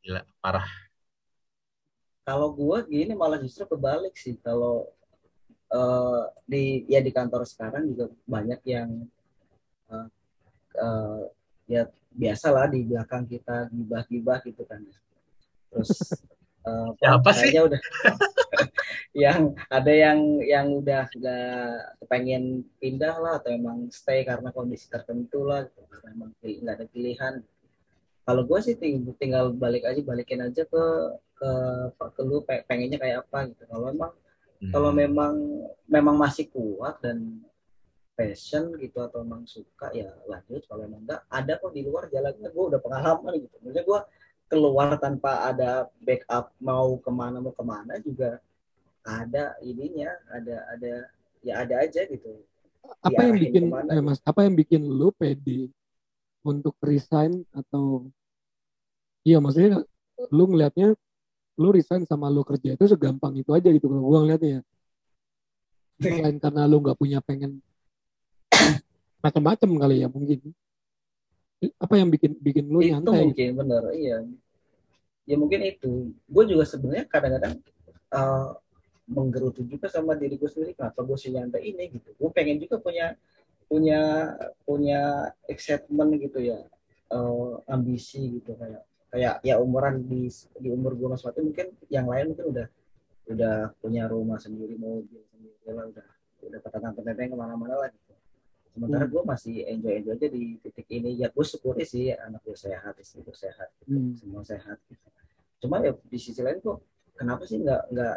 gila 0.03 0.21
parah 0.39 0.67
kalau 2.23 2.55
gue 2.55 2.77
gini 2.87 3.13
malah 3.13 3.39
justru 3.39 3.67
kebalik 3.67 4.15
sih. 4.15 4.39
Kalau 4.39 4.87
uh, 5.71 6.23
di 6.47 6.87
ya 6.87 7.03
di 7.03 7.11
kantor 7.11 7.43
sekarang 7.43 7.91
juga 7.91 8.11
banyak 8.23 8.61
yang 8.63 8.89
uh, 9.91 10.07
uh, 10.79 11.21
ya 11.67 11.87
biasalah 12.15 12.71
di 12.71 12.87
belakang 12.87 13.27
kita 13.27 13.67
gibah-gibah 13.69 14.39
gitu 14.47 14.63
kan. 14.63 14.79
Terus 15.67 15.91
uh, 16.63 16.95
siapa 16.99 17.29
sih? 17.35 17.51
udah. 17.51 17.81
Yang 19.13 19.53
ada 19.69 19.93
yang 19.93 20.41
yang 20.41 20.81
udah 20.81 21.05
nggak 21.05 22.01
pengen 22.09 22.65
pindah 22.81 23.13
lah 23.21 23.37
atau 23.37 23.53
emang 23.53 23.85
stay 23.93 24.25
karena 24.25 24.49
kondisi 24.49 24.89
tertentu 24.89 25.45
lah 25.45 25.69
gitu. 25.69 25.85
emang 26.09 26.33
nggak 26.41 26.75
ada 26.81 26.85
pilihan 26.89 27.45
kalau 28.23 28.47
gue 28.47 28.59
sih 28.63 28.75
tinggal 29.19 29.51
balik 29.51 29.83
aja 29.83 29.99
balikin 29.99 30.39
aja 30.39 30.63
ke 30.63 30.83
ke 31.35 31.51
ke 31.99 32.21
lu 32.23 32.39
pengennya 32.47 32.95
kayak 32.95 33.27
apa 33.27 33.51
gitu. 33.51 33.63
Kalau 33.67 33.91
emang 33.91 34.11
hmm. 34.63 34.71
kalau 34.71 34.91
memang 34.95 35.33
memang 35.91 36.15
masih 36.15 36.47
kuat 36.47 37.03
dan 37.03 37.43
passion 38.15 38.77
gitu 38.79 39.03
atau 39.03 39.27
emang 39.27 39.43
suka 39.43 39.91
ya 39.91 40.07
lanjut. 40.23 40.63
Kalau 40.71 40.87
emang 40.87 41.03
enggak 41.03 41.21
ada 41.27 41.59
kok 41.59 41.75
di 41.75 41.83
luar 41.83 42.07
jalannya. 42.07 42.47
Gue 42.47 42.65
udah 42.71 42.79
pengalaman 42.79 43.43
gitu. 43.43 43.55
Maksudnya 43.59 43.83
gue 43.83 43.99
keluar 44.47 44.87
tanpa 45.03 45.51
ada 45.51 45.91
backup 45.99 46.55
mau 46.63 46.95
ke 46.95 47.11
mana 47.11 47.43
mau 47.43 47.51
ke 47.51 47.63
mana 47.65 47.99
juga 47.99 48.39
ada 49.03 49.59
ininya 49.59 50.15
ada 50.31 50.63
ada 50.71 50.93
ya 51.43 51.53
ada 51.59 51.75
aja 51.83 52.07
gitu. 52.07 52.39
Apa 53.03 53.19
yang 53.19 53.35
bikin 53.35 53.63
eh, 53.67 54.03
mas 54.03 54.23
apa 54.23 54.47
yang 54.47 54.55
bikin 54.55 54.79
lu 54.79 55.11
pede 55.11 55.67
untuk 56.43 56.75
resign 56.83 57.47
atau 57.55 58.11
iya 59.23 59.39
maksudnya 59.39 59.81
lu 60.29 60.43
ngelihatnya 60.51 60.93
lu 61.57 61.69
resign 61.71 62.03
sama 62.03 62.27
lu 62.27 62.43
kerja 62.43 62.75
itu 62.75 62.85
segampang 62.85 63.33
itu 63.39 63.49
aja 63.55 63.69
gitu 63.71 63.87
kalau 63.89 64.03
gua 64.03 64.19
ngeliatnya 64.27 64.59
ya. 64.59 64.61
Selain 66.01 66.37
karena 66.41 66.67
lu 66.67 66.81
nggak 66.83 66.97
punya 66.99 67.23
pengen 67.23 67.63
macam-macam 69.23 69.69
kali 69.87 69.95
ya 70.03 70.07
mungkin. 70.11 70.39
Apa 71.79 71.95
yang 71.95 72.11
bikin 72.11 72.35
bikin 72.43 72.65
lu 72.67 72.83
itu 72.83 72.91
nyantai? 72.91 73.31
mungkin 73.31 73.51
bener 73.55 73.83
iya. 73.95 74.17
Ya 75.23 75.35
mungkin 75.39 75.63
itu. 75.63 76.11
Gue 76.27 76.43
juga 76.43 76.67
sebenarnya 76.67 77.07
kadang-kadang 77.07 77.55
uh, 78.11 78.59
menggerutu 79.07 79.63
juga 79.63 79.87
sama 79.87 80.15
diri 80.19 80.35
gue 80.35 80.49
sendiri 80.51 80.75
kenapa 80.75 80.99
gue 81.05 81.15
nyantai 81.15 81.61
ini 81.63 81.83
gitu. 81.95 82.11
Gue 82.19 82.29
pengen 82.35 82.59
juga 82.59 82.81
punya 82.83 83.15
punya 83.67 84.33
punya 84.63 85.31
excitement 85.49 86.15
gitu 86.19 86.39
ya 86.39 86.59
uh, 87.13 87.61
ambisi 87.69 88.39
gitu 88.39 88.53
kayak 88.57 88.83
kayak 89.13 89.35
ya 89.45 89.61
umuran 89.61 90.01
di 90.09 90.25
di 90.57 90.69
umur 90.73 90.97
gue 90.97 91.07
mas 91.13 91.21
mungkin 91.21 91.67
yang 91.87 92.09
lain 92.09 92.33
mungkin 92.33 92.45
udah 92.49 92.67
udah 93.29 93.55
punya 93.79 94.09
rumah 94.09 94.41
sendiri 94.41 94.75
mobil 94.75 95.21
sendiri 95.31 95.69
lah 95.69 95.85
udah 95.87 96.07
udah 96.43 96.59
katakan 96.59 96.91
petenteng 96.91 97.31
ke 97.31 97.37
mana-mana 97.37 97.75
lah 97.77 97.89
gitu 97.93 98.13
sementara 98.73 99.05
hmm. 99.05 99.13
gue 99.13 99.23
masih 99.23 99.55
enjoy 99.69 99.93
enjoy 100.01 100.13
aja 100.17 100.27
di 100.33 100.43
titik 100.59 100.87
ini 100.89 101.21
ya 101.21 101.29
gue 101.29 101.45
syukuri 101.45 101.85
sih 101.85 102.09
anak 102.09 102.41
gue 102.41 102.57
sehat 102.57 102.97
istri 102.97 103.21
gue 103.21 103.37
sehat 103.37 103.69
gitu. 103.85 103.93
hmm. 103.93 104.13
semua 104.17 104.41
sehat 104.41 104.77
gitu. 104.89 105.07
cuma 105.63 105.79
ya 105.85 105.93
di 105.93 106.17
sisi 106.17 106.41
lain 106.41 106.57
kok 106.59 106.81
kenapa 107.13 107.45
sih 107.45 107.61
nggak 107.61 107.81
nggak 107.93 108.15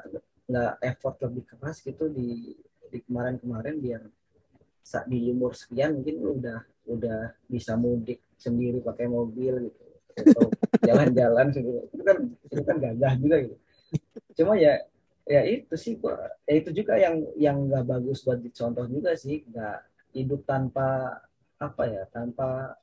nggak 0.48 0.72
effort 0.80 1.16
lebih 1.28 1.44
keras 1.44 1.84
gitu 1.84 2.08
di 2.08 2.56
di 2.88 2.98
kemarin-kemarin 3.04 3.76
biar 3.78 4.02
saat 4.86 5.10
di 5.10 5.18
umur 5.34 5.50
sekian 5.50 5.98
mungkin 5.98 6.14
lu 6.22 6.38
udah 6.38 6.62
udah 6.86 7.34
bisa 7.50 7.74
mudik 7.74 8.22
sendiri 8.38 8.78
pakai 8.78 9.10
mobil 9.10 9.66
gitu. 9.66 9.84
Atau 10.14 10.46
jalan-jalan 10.88 11.46
gitu. 11.50 11.70
Itu 11.90 12.02
kan 12.06 12.16
itu 12.22 12.62
kan 12.62 12.76
gagah 12.78 13.12
juga 13.18 13.36
gitu. 13.42 13.56
Cuma 14.38 14.54
ya 14.54 14.78
ya 15.26 15.42
itu 15.42 15.74
sih 15.74 15.98
gua 15.98 16.30
ya 16.46 16.62
itu 16.62 16.70
juga 16.70 16.94
yang 17.02 17.18
yang 17.34 17.66
nggak 17.66 17.82
bagus 17.82 18.22
buat 18.22 18.38
dicontoh 18.38 18.86
juga 18.86 19.18
sih. 19.18 19.42
Nggak 19.50 19.78
hidup 20.14 20.46
tanpa 20.46 21.18
apa 21.58 21.82
ya 21.90 22.06
tanpa 22.14 22.78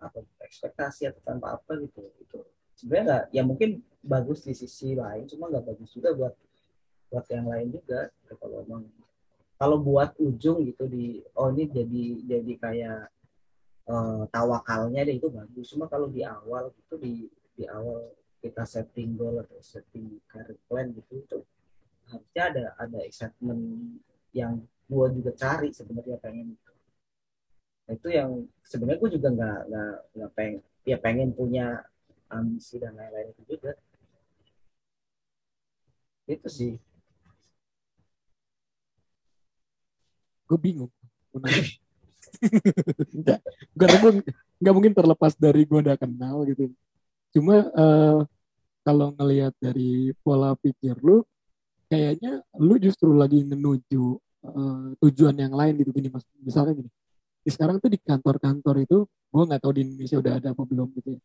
apa 0.00 0.18
ekspektasi 0.40 1.12
atau 1.12 1.20
tanpa 1.20 1.60
apa 1.60 1.76
gitu. 1.76 2.08
Itu 2.24 2.48
sebenarnya 2.80 3.04
nggak 3.04 3.24
ya 3.36 3.42
mungkin 3.44 3.70
bagus 4.00 4.48
di 4.48 4.56
sisi 4.56 4.96
lain 4.96 5.28
cuma 5.28 5.52
nggak 5.52 5.76
bagus 5.76 5.92
juga 5.92 6.16
buat 6.16 6.32
buat 7.12 7.28
yang 7.28 7.44
lain 7.52 7.68
juga. 7.68 8.08
Gitu, 8.08 8.34
kalau 8.40 8.64
emang 8.64 8.88
kalau 9.62 9.78
buat 9.78 10.10
ujung 10.18 10.66
gitu 10.66 10.90
di 10.90 11.22
oh 11.38 11.54
ini 11.54 11.70
jadi 11.70 12.02
jadi 12.26 12.52
kayak 12.58 13.00
uh, 13.86 14.26
tawakalnya 14.34 15.06
deh 15.06 15.22
itu 15.22 15.30
bagus. 15.30 15.70
Cuma 15.70 15.86
kalau 15.86 16.10
di 16.10 16.26
awal 16.26 16.74
gitu 16.74 16.98
di 16.98 17.30
di 17.54 17.64
awal 17.70 18.10
kita 18.42 18.66
setting 18.66 19.14
goal 19.14 19.38
atau 19.38 19.62
setting 19.62 20.18
career 20.26 20.58
plan 20.66 20.90
gitu 20.90 21.22
itu 21.22 21.38
harusnya 22.10 22.42
ada 22.50 22.64
ada 22.74 22.98
excitement 23.06 23.62
yang 24.34 24.58
gua 24.90 25.06
juga 25.14 25.30
cari 25.38 25.70
sebenarnya 25.70 26.18
pengen 26.18 26.58
Nah, 27.82 27.98
itu 27.98 28.08
yang 28.14 28.30
sebenarnya 28.62 28.98
gue 29.02 29.10
juga 29.18 29.28
nggak 29.34 29.58
nggak 29.68 29.94
nggak 30.14 30.30
pengen 30.38 30.60
ya 30.86 30.96
pengen 31.02 31.30
punya 31.34 31.82
ambisi 32.30 32.78
dan 32.78 32.94
lain-lain 32.94 33.34
itu 33.34 33.42
juga. 33.58 33.74
Itu 36.30 36.46
sih 36.46 36.78
gue 40.52 40.60
bingung 40.60 40.92
Enggak, 43.12 43.40
gue 44.60 44.72
mungkin 44.72 44.92
terlepas 44.92 45.32
dari 45.36 45.64
gue 45.68 45.78
udah 45.80 45.96
kenal 45.96 46.44
gitu. 46.48 46.72
Cuma 47.32 47.68
uh, 47.72 48.20
kalau 48.82 49.14
ngelihat 49.16 49.54
dari 49.60 50.12
pola 50.20 50.56
pikir 50.58 50.98
lu, 51.00 51.24
kayaknya 51.88 52.42
lu 52.58 52.76
justru 52.80 53.12
lagi 53.14 53.44
menuju 53.44 54.16
uh, 54.48 54.96
tujuan 55.00 55.36
yang 55.38 55.54
lain 55.54 55.80
gitu 55.80 55.90
gini 55.92 56.08
mas. 56.12 56.24
Misalnya 56.40 56.84
gini, 56.84 56.90
di 57.42 57.50
sekarang 57.52 57.78
tuh 57.80 57.90
di 57.92 57.98
kantor-kantor 58.00 58.76
itu, 58.84 58.98
gue 59.06 59.42
nggak 59.48 59.60
tahu 59.62 59.72
di 59.76 59.80
Indonesia 59.86 60.16
udah 60.20 60.32
ada 60.40 60.48
apa 60.52 60.62
belum 60.64 60.88
gitu. 60.98 61.16
Ya. 61.16 61.20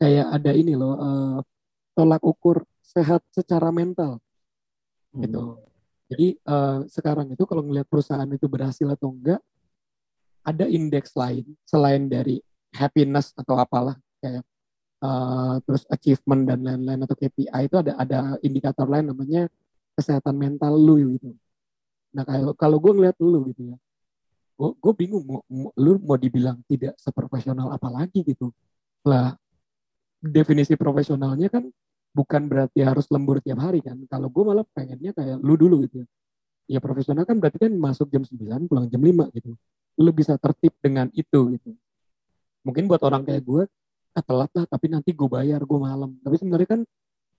Kayak 0.00 0.26
ada 0.32 0.50
ini 0.56 0.72
loh, 0.76 0.94
uh, 0.96 1.38
tolak 1.92 2.22
ukur 2.24 2.64
sehat 2.80 3.20
secara 3.32 3.68
mental 3.68 4.20
gitu. 5.12 5.58
Jadi 6.10 6.34
uh, 6.42 6.82
sekarang 6.90 7.30
itu 7.30 7.46
kalau 7.46 7.62
ngelihat 7.62 7.86
perusahaan 7.86 8.26
itu 8.26 8.50
berhasil 8.50 8.86
atau 8.90 9.14
enggak, 9.14 9.38
ada 10.42 10.66
indeks 10.66 11.14
lain 11.14 11.46
selain 11.62 12.10
dari 12.10 12.42
happiness 12.74 13.30
atau 13.38 13.54
apalah 13.54 13.94
kayak 14.18 14.42
uh, 15.04 15.62
terus 15.62 15.86
achievement 15.86 16.42
dan 16.48 16.66
lain-lain 16.66 17.00
atau 17.06 17.14
KPI 17.14 17.70
itu 17.70 17.76
ada 17.78 17.92
ada 17.94 18.18
indikator 18.42 18.90
lain 18.90 19.12
namanya 19.12 19.46
kesehatan 19.94 20.34
mental 20.34 20.74
lu 20.74 21.14
gitu. 21.14 21.30
Nah 22.10 22.26
kalau 22.26 22.52
kalau 22.58 22.76
gue 22.82 22.92
ngeliat 22.98 23.16
lu 23.22 23.46
gitu 23.52 23.70
ya, 23.70 23.76
gue 24.58 24.92
bingung 24.98 25.24
mau, 25.24 25.42
mau 25.46 25.70
lu 25.78 26.00
mau 26.02 26.18
dibilang 26.18 26.58
tidak 26.66 26.98
seprofesional 26.98 27.70
apa 27.70 27.86
lagi 27.86 28.26
gitu. 28.26 28.50
Lah 29.06 29.38
definisi 30.20 30.74
profesionalnya 30.74 31.48
kan 31.48 31.64
bukan 32.10 32.50
berarti 32.50 32.82
harus 32.82 33.06
lembur 33.10 33.38
tiap 33.42 33.62
hari 33.62 33.80
kan. 33.82 33.98
Kalau 34.10 34.28
gue 34.30 34.42
malah 34.42 34.66
pengennya 34.74 35.14
kayak 35.14 35.38
lu 35.40 35.54
dulu 35.54 35.86
gitu 35.86 36.02
ya. 36.02 36.06
Ya 36.70 36.78
profesional 36.78 37.26
kan 37.26 37.38
berarti 37.42 37.58
kan 37.58 37.72
masuk 37.74 38.10
jam 38.14 38.22
9 38.22 38.70
pulang 38.70 38.86
jam 38.86 39.02
5 39.02 39.30
gitu. 39.34 39.54
Lu 39.98 40.10
bisa 40.14 40.38
tertib 40.38 40.74
dengan 40.78 41.10
itu 41.14 41.38
gitu. 41.54 41.70
Mungkin 42.62 42.86
buat 42.86 43.02
orang 43.02 43.26
kayak 43.26 43.42
gue 43.42 43.62
ah 44.10 44.24
telat 44.26 44.50
lah 44.54 44.66
tapi 44.66 44.90
nanti 44.90 45.10
gue 45.14 45.28
bayar 45.30 45.62
gue 45.62 45.78
malam. 45.78 46.14
Tapi 46.22 46.34
sebenarnya 46.38 46.68
kan 46.78 46.80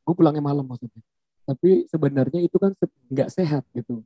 gue 0.01 0.13
pulangnya 0.15 0.43
malam 0.43 0.67
maksudnya. 0.67 1.03
Tapi 1.47 1.87
sebenarnya 1.87 2.39
itu 2.43 2.55
kan 2.59 2.71
nggak 3.11 3.29
sehat 3.31 3.63
gitu. 3.75 4.03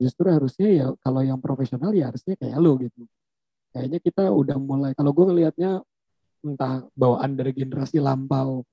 Justru 0.00 0.32
harusnya 0.32 0.68
ya 0.68 0.86
kalau 1.04 1.20
yang 1.20 1.40
profesional 1.40 1.92
ya 1.92 2.08
harusnya 2.08 2.36
kayak 2.40 2.56
lo 2.56 2.76
gitu. 2.80 3.04
Kayaknya 3.70 3.98
kita 4.00 4.24
udah 4.32 4.56
mulai 4.56 4.92
kalau 4.96 5.12
gue 5.12 5.24
ngelihatnya 5.28 5.84
entah 6.40 6.88
bawaan 6.96 7.36
dari 7.36 7.52
generasi 7.52 8.00
lampau 8.00 8.64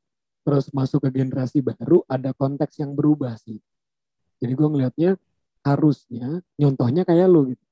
terus 0.47 0.71
masuk 0.71 1.03
ke 1.03 1.19
generasi 1.19 1.59
baru 1.59 2.07
ada 2.07 2.31
konteks 2.31 2.79
yang 2.79 2.95
berubah 2.95 3.35
sih. 3.35 3.59
Jadi 4.39 4.55
gue 4.55 4.67
ngelihatnya 4.71 5.19
harusnya 5.67 6.39
nyontohnya 6.55 7.03
kayak 7.03 7.27
lo 7.27 7.51
gitu. 7.51 7.65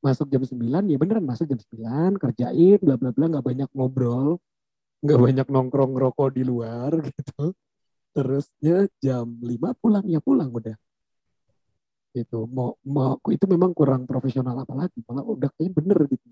Masuk 0.00 0.32
jam 0.32 0.40
9 0.40 0.88
ya 0.88 0.96
beneran 0.96 1.20
masuk 1.28 1.44
jam 1.52 1.60
9 1.60 2.16
kerjain 2.16 2.80
bla 2.80 2.96
bla 2.96 3.12
bla 3.12 3.28
nggak 3.28 3.44
banyak 3.44 3.68
ngobrol 3.76 4.40
nggak 5.04 5.20
banyak 5.20 5.46
nongkrong 5.52 5.92
rokok 6.00 6.32
di 6.32 6.48
luar 6.48 6.96
gitu. 7.12 7.52
Terusnya 8.16 8.88
jam 9.04 9.28
5 9.28 9.76
pulang 9.76 10.08
ya 10.08 10.24
pulang 10.24 10.48
udah. 10.48 10.80
Itu 12.16 12.48
mau 12.48 12.80
mau 12.88 13.20
itu 13.28 13.44
memang 13.44 13.76
kurang 13.76 14.08
profesional 14.08 14.64
apalagi 14.64 15.04
malah 15.04 15.28
udah 15.28 15.52
kayaknya 15.60 15.76
bener 15.76 15.98
gitu. 16.08 16.24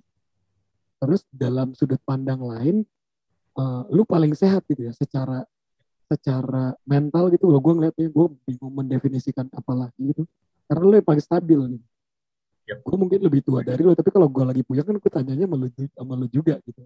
Terus 1.04 1.20
dalam 1.28 1.76
sudut 1.76 2.00
pandang 2.00 2.40
lain 2.40 2.80
uh, 3.60 3.84
lu 3.92 4.08
paling 4.08 4.32
sehat 4.32 4.64
gitu 4.72 4.88
ya 4.88 4.94
secara 4.96 5.44
secara 6.12 6.76
mental 6.84 7.32
gitu 7.32 7.48
loh 7.48 7.60
gue 7.64 7.72
ngeliatnya 7.72 8.08
gue 8.12 8.26
bingung 8.44 8.74
mendefinisikan 8.76 9.48
apalagi 9.56 10.12
gitu. 10.12 10.28
Karena 10.68 10.82
lu 10.84 10.94
yang 11.00 11.08
paling 11.08 11.24
stabil 11.24 11.60
gitu 11.78 11.86
yep. 12.68 12.78
gue 12.82 12.96
mungkin 12.96 13.20
lebih 13.22 13.40
tua 13.42 13.60
dari 13.60 13.82
lo 13.82 13.92
tapi 13.92 14.10
kalau 14.14 14.28
gue 14.30 14.44
lagi 14.46 14.62
puyeng 14.62 14.86
kan 14.86 14.96
gue 14.98 15.10
tanyanya 15.10 15.46
sama 15.46 15.56
lo, 15.58 15.66
sama 15.68 16.14
lo 16.18 16.26
juga 16.30 16.56
gitu. 16.64 16.82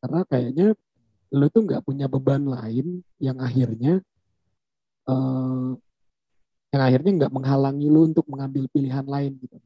Karena 0.00 0.20
kayaknya 0.28 0.66
lo 1.34 1.46
tuh 1.50 1.62
nggak 1.66 1.82
punya 1.82 2.06
beban 2.06 2.42
lain 2.44 3.02
yang 3.18 3.36
akhirnya 3.40 4.00
uh, 5.08 5.74
yang 6.74 6.82
akhirnya 6.82 7.10
nggak 7.24 7.32
menghalangi 7.32 7.88
lo 7.88 8.00
untuk 8.08 8.26
mengambil 8.28 8.66
pilihan 8.70 9.06
lain 9.06 9.36
gitu. 9.40 9.58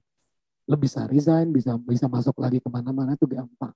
Lo 0.69 0.77
bisa 0.77 1.09
resign 1.09 1.51
bisa 1.51 1.75
bisa 1.81 2.07
masuk 2.07 2.37
lagi 2.39 2.61
ke 2.61 2.69
mana-mana 2.69 3.17
tuh 3.17 3.31
gampang. 3.31 3.75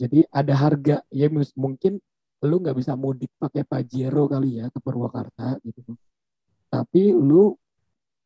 Jadi 0.00 0.26
ada 0.34 0.54
harga 0.56 0.96
ya 1.14 1.30
mungkin 1.54 2.02
lu 2.42 2.58
nggak 2.58 2.74
bisa 2.74 2.98
mudik 2.98 3.30
pakai 3.38 3.62
pajero 3.62 4.26
kali 4.26 4.58
ya 4.58 4.66
ke 4.68 4.78
Purwakarta 4.82 5.62
gitu. 5.62 5.94
Tapi 6.66 7.14
lu 7.14 7.54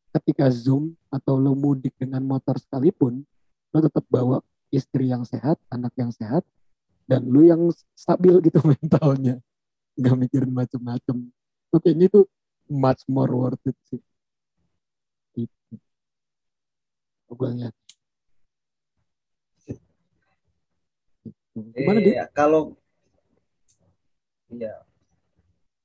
ketika 0.09 0.49
zoom 0.49 0.97
atau 1.13 1.37
lo 1.37 1.53
mudik 1.53 1.93
dengan 2.01 2.25
motor 2.25 2.57
sekalipun 2.57 3.21
lo 3.69 3.77
tetap 3.77 4.01
bawa 4.09 4.41
istri 4.73 5.13
yang 5.13 5.21
sehat 5.21 5.61
anak 5.69 5.93
yang 5.93 6.09
sehat 6.09 6.41
dan 7.05 7.29
lo 7.29 7.45
yang 7.45 7.69
stabil 7.93 8.41
gitu 8.41 8.57
mentalnya. 8.73 9.37
Nggak 9.97 10.15
mikirin 10.17 10.53
macem-macem. 10.53 11.29
Oke 11.69 11.93
ini 11.93 12.09
tuh 12.09 12.25
much 12.65 13.05
more 13.05 13.29
worth 13.29 13.61
it 13.69 13.77
sih. 13.85 14.01
Itu 15.37 17.35
gue 17.35 17.49
lihat 17.59 17.75
gimana 21.73 21.99
dia 21.99 22.23
kalau 22.31 22.77
iya. 24.51 24.75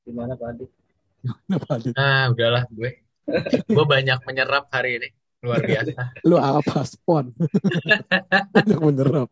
Gimana 0.03 0.35
Pak 0.35 0.49
Adi 0.59 0.67
Ah, 1.95 2.27
udahlah 2.35 2.67
gue. 2.71 2.91
Gue 3.71 3.85
banyak 3.87 4.19
menyerap 4.27 4.67
hari 4.75 4.99
ini. 4.99 5.09
Luar 5.43 5.63
biasa. 5.63 5.93
Lu 6.29 6.39
apa 6.39 6.87
spon? 6.87 7.35
Banyak 8.55 8.79
menyerap. 8.79 9.31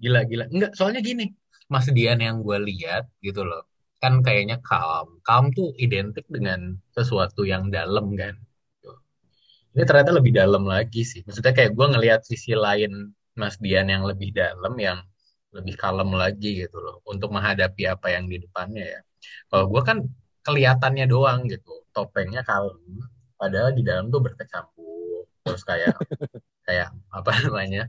Gila 0.00 0.24
gila. 0.28 0.44
Enggak 0.52 0.72
soalnya 0.76 1.00
gini. 1.00 1.32
Mas 1.68 1.88
Dian 1.88 2.20
yang 2.20 2.44
gue 2.44 2.56
lihat 2.60 3.08
gitu 3.24 3.44
loh. 3.44 3.64
Kan 4.00 4.20
kayaknya 4.20 4.60
calm. 4.60 5.20
Calm 5.24 5.52
tuh 5.56 5.72
identik 5.80 6.28
dengan 6.28 6.76
sesuatu 6.92 7.44
yang 7.44 7.72
dalam 7.72 8.12
kan? 8.16 8.36
Ini 9.76 9.84
ternyata 9.84 10.16
lebih 10.16 10.32
dalam 10.32 10.64
lagi 10.64 11.04
sih. 11.04 11.20
Maksudnya 11.28 11.52
kayak 11.52 11.76
gue 11.76 11.86
ngelihat 11.96 12.20
sisi 12.24 12.56
lain 12.56 13.12
Mas 13.36 13.60
Dian 13.60 13.92
yang 13.92 14.08
lebih 14.08 14.32
dalam 14.32 14.72
yang 14.80 15.04
lebih 15.56 15.74
kalem 15.80 16.10
lagi 16.12 16.66
gitu 16.66 16.76
loh 16.78 17.00
untuk 17.08 17.32
menghadapi 17.32 17.88
apa 17.88 18.12
yang 18.12 18.28
di 18.28 18.44
depannya 18.44 18.84
ya 18.84 19.00
kalau 19.48 19.66
gue 19.72 19.82
kan 19.82 19.98
kelihatannya 20.44 21.06
doang 21.08 21.48
gitu 21.48 21.82
topengnya 21.90 22.44
kalem 22.44 22.78
padahal 23.40 23.72
di 23.72 23.82
dalam 23.82 24.12
tuh 24.12 24.20
berkecamuk 24.20 25.26
terus 25.42 25.62
kayak 25.64 25.96
kayak 26.66 26.92
apa 27.08 27.30
namanya 27.46 27.88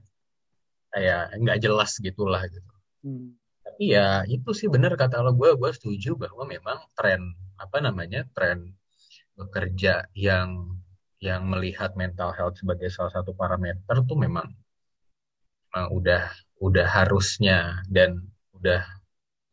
kayak 0.93 1.36
nggak 1.38 1.59
jelas 1.59 1.91
gitulah 1.99 2.41
gitu 2.47 2.74
hmm. 3.03 3.36
tapi 3.61 3.84
ya 3.93 4.24
itu 4.26 4.49
sih 4.55 4.72
benar 4.72 4.95
kata 4.95 5.20
lo 5.20 5.36
gue 5.36 5.53
gue 5.59 5.72
setuju 5.76 6.15
bahwa 6.15 6.47
memang 6.47 6.80
tren 6.95 7.36
apa 7.59 7.78
namanya 7.84 8.24
tren 8.32 8.74
bekerja 9.38 10.09
yang 10.18 10.78
yang 11.18 11.49
melihat 11.49 11.97
mental 11.97 12.30
health 12.34 12.61
sebagai 12.61 12.93
salah 12.93 13.09
satu 13.09 13.34
parameter 13.34 14.05
tuh 14.05 14.18
memang, 14.18 14.53
memang 15.70 15.86
udah 15.89 16.30
udah 16.58 16.88
harusnya 16.88 17.86
dan 17.89 18.26
udah 18.58 18.82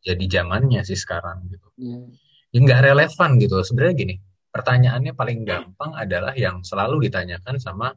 jadi 0.01 0.41
zamannya 0.41 0.81
sih 0.85 0.97
sekarang 0.97 1.45
gitu. 1.49 1.67
Yeah. 1.77 2.09
Nggak 2.55 2.81
relevan 2.93 3.37
gitu. 3.41 3.61
Sebenarnya 3.61 3.95
gini, 3.97 4.15
pertanyaannya 4.55 5.11
paling 5.11 5.43
gampang 5.43 5.91
adalah 5.99 6.31
yang 6.31 6.63
selalu 6.63 7.11
ditanyakan 7.11 7.59
sama 7.59 7.91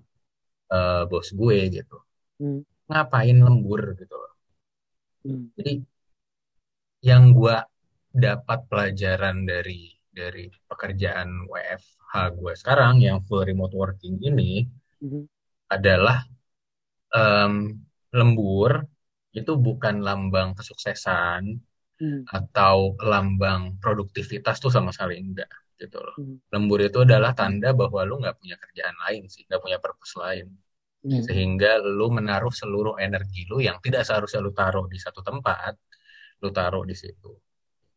uh, 0.73 1.03
bos 1.09 1.31
gue 1.33 1.59
gitu 1.73 1.99
hmm. 2.43 2.91
ngapain 2.91 3.39
lembur 3.39 3.95
gitu 3.95 4.19
hmm. 5.23 5.55
jadi 5.55 5.73
yang 7.07 7.31
gue 7.31 7.57
dapat 8.11 8.67
pelajaran 8.67 9.47
dari 9.47 9.95
dari 10.11 10.51
pekerjaan 10.67 11.47
WFH 11.47 12.13
gue 12.35 12.53
sekarang 12.59 12.99
yang 12.99 13.23
full 13.23 13.47
remote 13.47 13.75
working 13.79 14.19
ini 14.19 14.67
hmm. 14.99 15.31
adalah 15.71 16.27
um, 17.15 17.71
lembur 18.11 18.83
itu 19.33 19.53
bukan 19.61 20.01
lambang 20.01 20.57
kesuksesan 20.57 21.61
hmm. 22.01 22.23
atau 22.29 22.97
lambang 23.03 23.77
produktivitas 23.83 24.63
tuh 24.63 24.73
sama 24.73 24.95
sekali 24.95 25.21
enggak 25.21 25.51
gitu 25.79 25.99
loh. 26.03 26.17
Hmm. 26.19 26.37
Lembur 26.51 26.83
itu 26.83 27.05
adalah 27.07 27.33
tanda 27.37 27.71
bahwa 27.71 28.03
lu 28.03 28.19
nggak 28.19 28.37
punya 28.41 28.57
kerjaan 28.59 28.97
lain 29.07 29.31
sih, 29.31 29.47
nggak 29.47 29.63
punya 29.63 29.79
purpose 29.79 30.15
lain. 30.19 30.47
Hmm. 31.05 31.23
Sehingga 31.23 31.79
lu 31.79 32.11
menaruh 32.11 32.51
seluruh 32.51 32.99
energi 32.99 33.47
lu 33.47 33.63
yang 33.63 33.79
tidak 33.79 34.03
seharusnya 34.03 34.43
lu 34.43 34.51
taruh 34.51 34.91
di 34.91 34.99
satu 34.99 35.23
tempat, 35.23 35.79
lu 36.43 36.51
taruh 36.51 36.83
di 36.83 36.97
situ. 36.99 37.31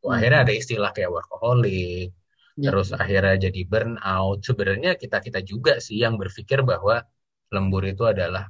Hmm. 0.06 0.14
Akhirnya 0.14 0.46
ada 0.46 0.54
istilah 0.54 0.92
kayak 0.94 1.10
workaholic, 1.10 2.14
hmm. 2.14 2.64
terus 2.70 2.94
akhirnya 2.94 3.50
jadi 3.50 3.62
burnout. 3.66 4.46
Sebenarnya 4.46 4.92
kita 5.00 5.18
kita 5.18 5.40
juga 5.42 5.82
sih 5.82 5.98
yang 5.98 6.22
berpikir 6.22 6.62
bahwa 6.62 7.02
lembur 7.52 7.84
itu 7.84 8.06
adalah 8.06 8.48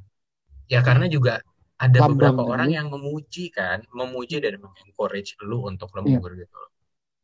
ya 0.68 0.84
karena 0.84 1.08
juga 1.08 1.40
ada 1.82 1.98
Lambang 1.98 2.14
beberapa 2.14 2.42
kan 2.46 2.52
orang 2.54 2.70
ya? 2.70 2.76
yang 2.78 2.88
memuji 2.94 3.46
kan, 3.50 3.82
memuji 3.90 4.38
dan 4.38 4.62
mengencourage 4.62 5.34
lu 5.42 5.66
untuk 5.66 5.90
Iya. 5.98 5.98
lembur 6.22 6.32
gitu 6.38 6.54
loh. 6.54 6.72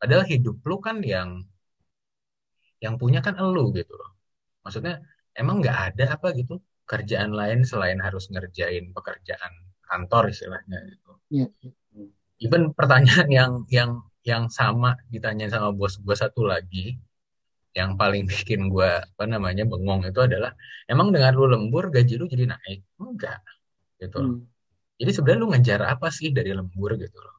Padahal 0.02 0.24
hidup 0.26 0.58
lu 0.66 0.78
kan 0.82 0.98
yang 1.06 1.30
yang 2.82 2.98
punya 2.98 3.22
kan 3.22 3.38
elu 3.38 3.70
gitu 3.78 3.94
loh. 3.94 4.18
Maksudnya 4.66 5.02
emang 5.38 5.62
nggak 5.62 5.78
ada 5.94 6.18
apa 6.18 6.34
gitu 6.34 6.58
kerjaan 6.90 7.32
lain 7.34 7.62
selain 7.62 8.02
harus 8.02 8.30
ngerjain 8.34 8.90
pekerjaan 8.98 9.54
kantor 9.86 10.34
istilahnya 10.34 10.78
gitu. 10.90 11.12
Iya. 11.30 11.48
Even 12.42 12.74
pertanyaan 12.74 13.28
yang 13.30 13.52
yang 13.70 13.92
yang 14.26 14.44
sama 14.50 14.98
ditanyain 15.10 15.50
sama 15.54 15.70
bos 15.74 15.98
gue 16.02 16.16
satu 16.18 16.46
lagi 16.46 16.98
yang 17.78 17.94
paling 17.94 18.26
bikin 18.26 18.74
gue 18.74 18.90
apa 18.90 19.24
namanya 19.30 19.64
bengong 19.64 20.10
itu 20.10 20.18
adalah 20.18 20.52
emang 20.90 21.14
dengan 21.14 21.32
lu 21.38 21.46
lembur 21.46 21.94
gaji 21.94 22.18
lu 22.18 22.26
jadi 22.26 22.50
naik 22.50 22.82
enggak 22.98 23.38
gitu 24.02 24.18
loh. 24.24 24.34
Hmm. 24.38 24.42
Jadi 24.98 25.12
sebenarnya 25.14 25.42
lu 25.44 25.50
ngejar 25.54 25.82
apa 25.94 26.08
sih 26.10 26.30
dari 26.34 26.52
lembur 26.58 26.98
gitu 26.98 27.18
loh. 27.22 27.36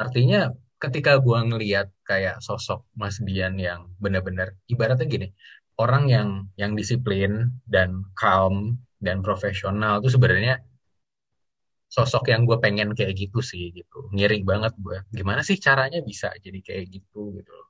Artinya 0.00 0.48
ketika 0.80 1.20
gua 1.20 1.44
ngeliat 1.44 1.92
kayak 2.08 2.40
sosok 2.40 2.88
Mas 2.96 3.20
Dian 3.20 3.60
yang 3.60 3.92
benar-benar 4.00 4.56
ibaratnya 4.72 5.04
gini, 5.04 5.28
orang 5.76 6.08
yang 6.08 6.28
yang 6.56 6.72
disiplin 6.72 7.52
dan 7.68 8.04
calm 8.16 8.80
dan 9.00 9.20
profesional 9.20 10.00
itu 10.00 10.16
sebenarnya 10.16 10.60
sosok 11.90 12.30
yang 12.30 12.46
gue 12.46 12.54
pengen 12.62 12.94
kayak 12.94 13.18
gitu 13.18 13.42
sih 13.42 13.74
gitu. 13.74 14.06
Ngiri 14.14 14.46
banget 14.46 14.78
gue. 14.78 15.02
Gimana 15.10 15.42
sih 15.42 15.58
caranya 15.58 15.98
bisa 16.00 16.30
jadi 16.38 16.62
kayak 16.62 16.84
gitu 16.86 17.34
gitu 17.34 17.50
loh. 17.50 17.66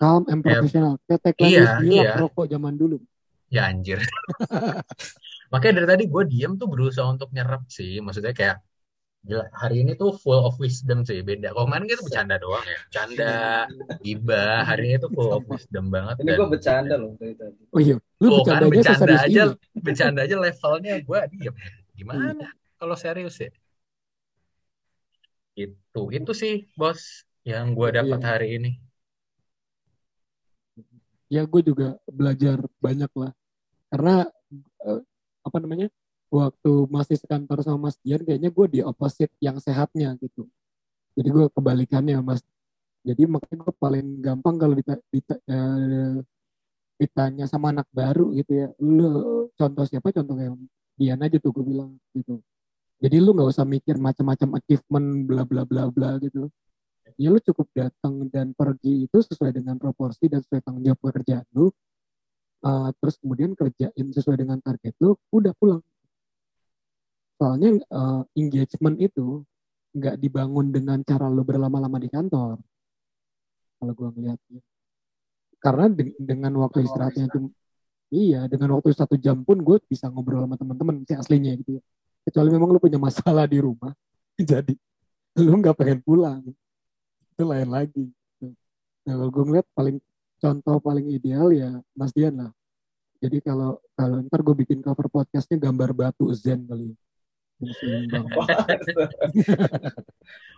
Calm 0.00 0.24
and 0.32 0.40
Ya, 0.40 0.64
professional. 0.64 0.96
Kayak 1.04 1.20
tagline 1.28 1.52
iya, 1.52 1.68
iya. 1.84 2.12
rokok 2.16 2.46
zaman 2.48 2.74
dulu. 2.80 2.96
Ya 3.52 3.68
anjir. 3.68 4.00
Makanya 5.50 5.82
dari 5.82 5.88
tadi 5.90 6.04
gue 6.06 6.22
diem 6.30 6.52
tuh 6.54 6.68
berusaha 6.70 7.06
untuk 7.10 7.34
nyerap 7.34 7.66
sih. 7.66 7.98
Maksudnya 7.98 8.30
kayak 8.30 8.62
gila, 9.20 9.44
hari 9.52 9.84
ini 9.84 9.92
tuh 10.00 10.16
full 10.16 10.40
of 10.40 10.56
wisdom 10.56 11.04
sih 11.04 11.20
beda. 11.20 11.52
Kalau 11.52 11.68
kemarin 11.68 11.84
kita 11.90 12.02
bercanda 12.06 12.34
doang 12.40 12.64
ya, 12.64 12.78
bercanda, 12.88 13.34
gibah. 14.00 14.64
Hari 14.64 14.82
ini 14.88 14.96
tuh 14.96 15.10
full 15.12 15.30
of 15.34 15.44
wisdom 15.50 15.92
banget 15.92 16.22
Ini 16.22 16.24
dan 16.24 16.36
gue 16.40 16.48
bercanda 16.48 16.94
loh 16.96 17.12
dari 17.20 17.34
tadi. 17.36 17.62
Oh 17.74 17.80
iya, 17.82 17.96
lu 18.22 18.26
tuh 18.30 18.44
kan 18.48 18.64
bercandanya 18.64 18.72
bercanda 18.72 19.14
aja, 19.20 19.42
ini. 19.44 19.82
bercanda 19.84 20.20
aja 20.24 20.36
levelnya 20.40 20.94
gue 21.04 21.18
diem. 21.36 21.54
Gimana 21.98 22.46
kalau 22.80 22.96
serius 22.96 23.36
ya? 23.42 23.50
Itu, 25.58 26.02
itu 26.14 26.32
sih 26.32 26.54
bos 26.72 27.26
yang 27.44 27.76
gue 27.76 27.88
dapat 27.92 28.20
Iya. 28.22 28.28
hari 28.32 28.48
ini. 28.56 28.70
Ya 31.28 31.44
gue 31.44 31.60
juga 31.62 32.00
belajar 32.08 32.58
banyak 32.80 33.12
lah. 33.14 33.32
Karena 33.92 34.24
eh, 34.88 35.00
apa 35.46 35.56
namanya? 35.62 35.88
Waktu 36.30 36.72
masih 36.88 37.16
sekantor 37.18 37.58
sama 37.66 37.90
Mas 37.90 37.96
Dian 38.02 38.22
kayaknya 38.22 38.50
gue 38.54 38.66
di 38.70 38.80
opposite 38.86 39.32
yang 39.42 39.58
sehatnya 39.58 40.14
gitu. 40.22 40.46
Jadi 41.18 41.28
gue 41.30 41.46
kebalikannya 41.50 42.18
Mas. 42.22 42.40
Jadi 43.02 43.24
makanya 43.26 43.66
gue 43.66 43.74
paling 43.80 44.06
gampang 44.22 44.56
kalau 44.60 44.74
dita- 44.78 45.04
dita- 45.10 45.42
eh, 45.48 46.20
ditanya 47.00 47.48
sama 47.48 47.72
anak 47.74 47.88
baru 47.90 48.30
gitu 48.36 48.52
ya. 48.52 48.68
Lu 48.78 49.48
contoh 49.56 49.84
siapa? 49.88 50.12
Contoh 50.14 50.36
kayak 50.36 50.54
Dian 51.00 51.20
aja 51.24 51.36
tuh 51.40 51.50
gue 51.56 51.64
bilang 51.64 51.96
gitu. 52.12 52.44
Jadi 53.00 53.16
lu 53.24 53.32
nggak 53.32 53.50
usah 53.56 53.64
mikir 53.64 53.96
macam-macam 53.96 54.60
achievement 54.60 55.08
bla 55.24 55.42
bla 55.48 55.64
bla 55.64 55.88
bla 55.88 56.20
gitu. 56.20 56.52
Ya 57.16 57.32
lu 57.32 57.40
cukup 57.40 57.66
datang 57.72 58.28
dan 58.28 58.52
pergi 58.52 59.08
itu 59.08 59.18
sesuai 59.24 59.56
dengan 59.56 59.80
proporsi 59.80 60.28
dan 60.28 60.44
sesuai 60.44 60.60
tanggung 60.60 60.84
jawab 60.84 61.00
pekerjaan 61.00 61.44
lu. 61.56 61.72
Uh, 62.60 62.92
terus 63.00 63.16
kemudian 63.16 63.56
kerjain 63.56 64.06
sesuai 64.12 64.36
dengan 64.36 64.60
target 64.60 64.92
lu, 65.00 65.16
udah 65.32 65.56
pulang. 65.56 65.80
Soalnya 67.40 67.80
uh, 67.88 68.20
engagement 68.36 69.00
itu 69.00 69.40
nggak 69.96 70.20
dibangun 70.20 70.68
dengan 70.68 71.00
cara 71.00 71.26
lu 71.32 71.40
berlama-lama 71.40 71.96
di 71.96 72.12
kantor. 72.12 72.60
Kalau 73.80 73.92
gua 73.96 74.12
ngeliatnya. 74.12 74.60
Karena 75.56 75.88
de- 75.88 76.16
dengan 76.20 76.52
waktu 76.60 76.84
istirahatnya 76.84 77.32
istirahat. 77.32 77.48
itu, 77.48 77.56
iya 78.12 78.40
dengan 78.44 78.76
waktu 78.76 78.92
satu 78.92 79.16
jam 79.16 79.40
pun 79.40 79.60
gue 79.60 79.76
bisa 79.88 80.08
ngobrol 80.08 80.44
sama 80.44 80.56
teman-teman 80.56 81.04
sih 81.04 81.16
aslinya 81.16 81.56
gitu 81.56 81.80
ya. 81.80 81.82
Kecuali 82.28 82.48
memang 82.52 82.68
lu 82.76 82.80
punya 82.80 83.00
masalah 83.00 83.48
di 83.48 83.56
rumah, 83.56 83.92
jadi 84.52 84.76
lu 85.40 85.56
nggak 85.64 85.76
pengen 85.80 86.00
pulang 86.04 86.44
itu 87.40 87.44
lain 87.48 87.68
lagi. 87.72 88.04
Nah, 89.08 89.16
kalau 89.16 89.32
gue 89.32 89.44
ngeliat 89.48 89.66
paling 89.72 89.96
contoh 90.40 90.76
paling 90.80 91.06
ideal 91.12 91.52
ya 91.52 91.70
Mas 91.92 92.10
Dian 92.16 92.34
lah. 92.34 92.50
Jadi 93.20 93.44
kalau 93.44 93.76
kalau 93.92 94.24
ntar 94.24 94.40
gue 94.40 94.56
bikin 94.64 94.80
cover 94.80 95.12
podcastnya 95.12 95.60
gambar 95.60 95.92
batu 95.92 96.32
zen 96.32 96.64
kali. 96.64 96.96
ya. 96.96 96.96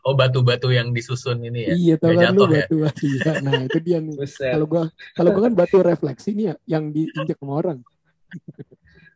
Oh 0.03 0.19
batu-batu 0.19 0.67
yang 0.75 0.91
disusun 0.91 1.39
ini 1.47 1.71
ya, 1.71 1.75
iya, 1.79 1.95
nggak 1.95 2.11
kan 2.11 2.35
lu 2.35 2.43
jatuh 2.43 2.47
ya. 2.51 2.67
batu 2.91 3.07
ya. 3.07 3.33
Nah 3.39 3.61
itu 3.71 3.79
dia 3.79 3.99
nih. 4.03 4.19
Kalau 4.19 4.67
gua 4.67 4.91
kalau 5.15 5.31
gua 5.31 5.43
kan 5.47 5.55
batu 5.55 5.79
refleksi 5.79 6.35
nih 6.35 6.45
ya, 6.51 6.55
yang 6.67 6.91
diinjek 6.91 7.39
sama 7.39 7.55
orang. 7.63 7.79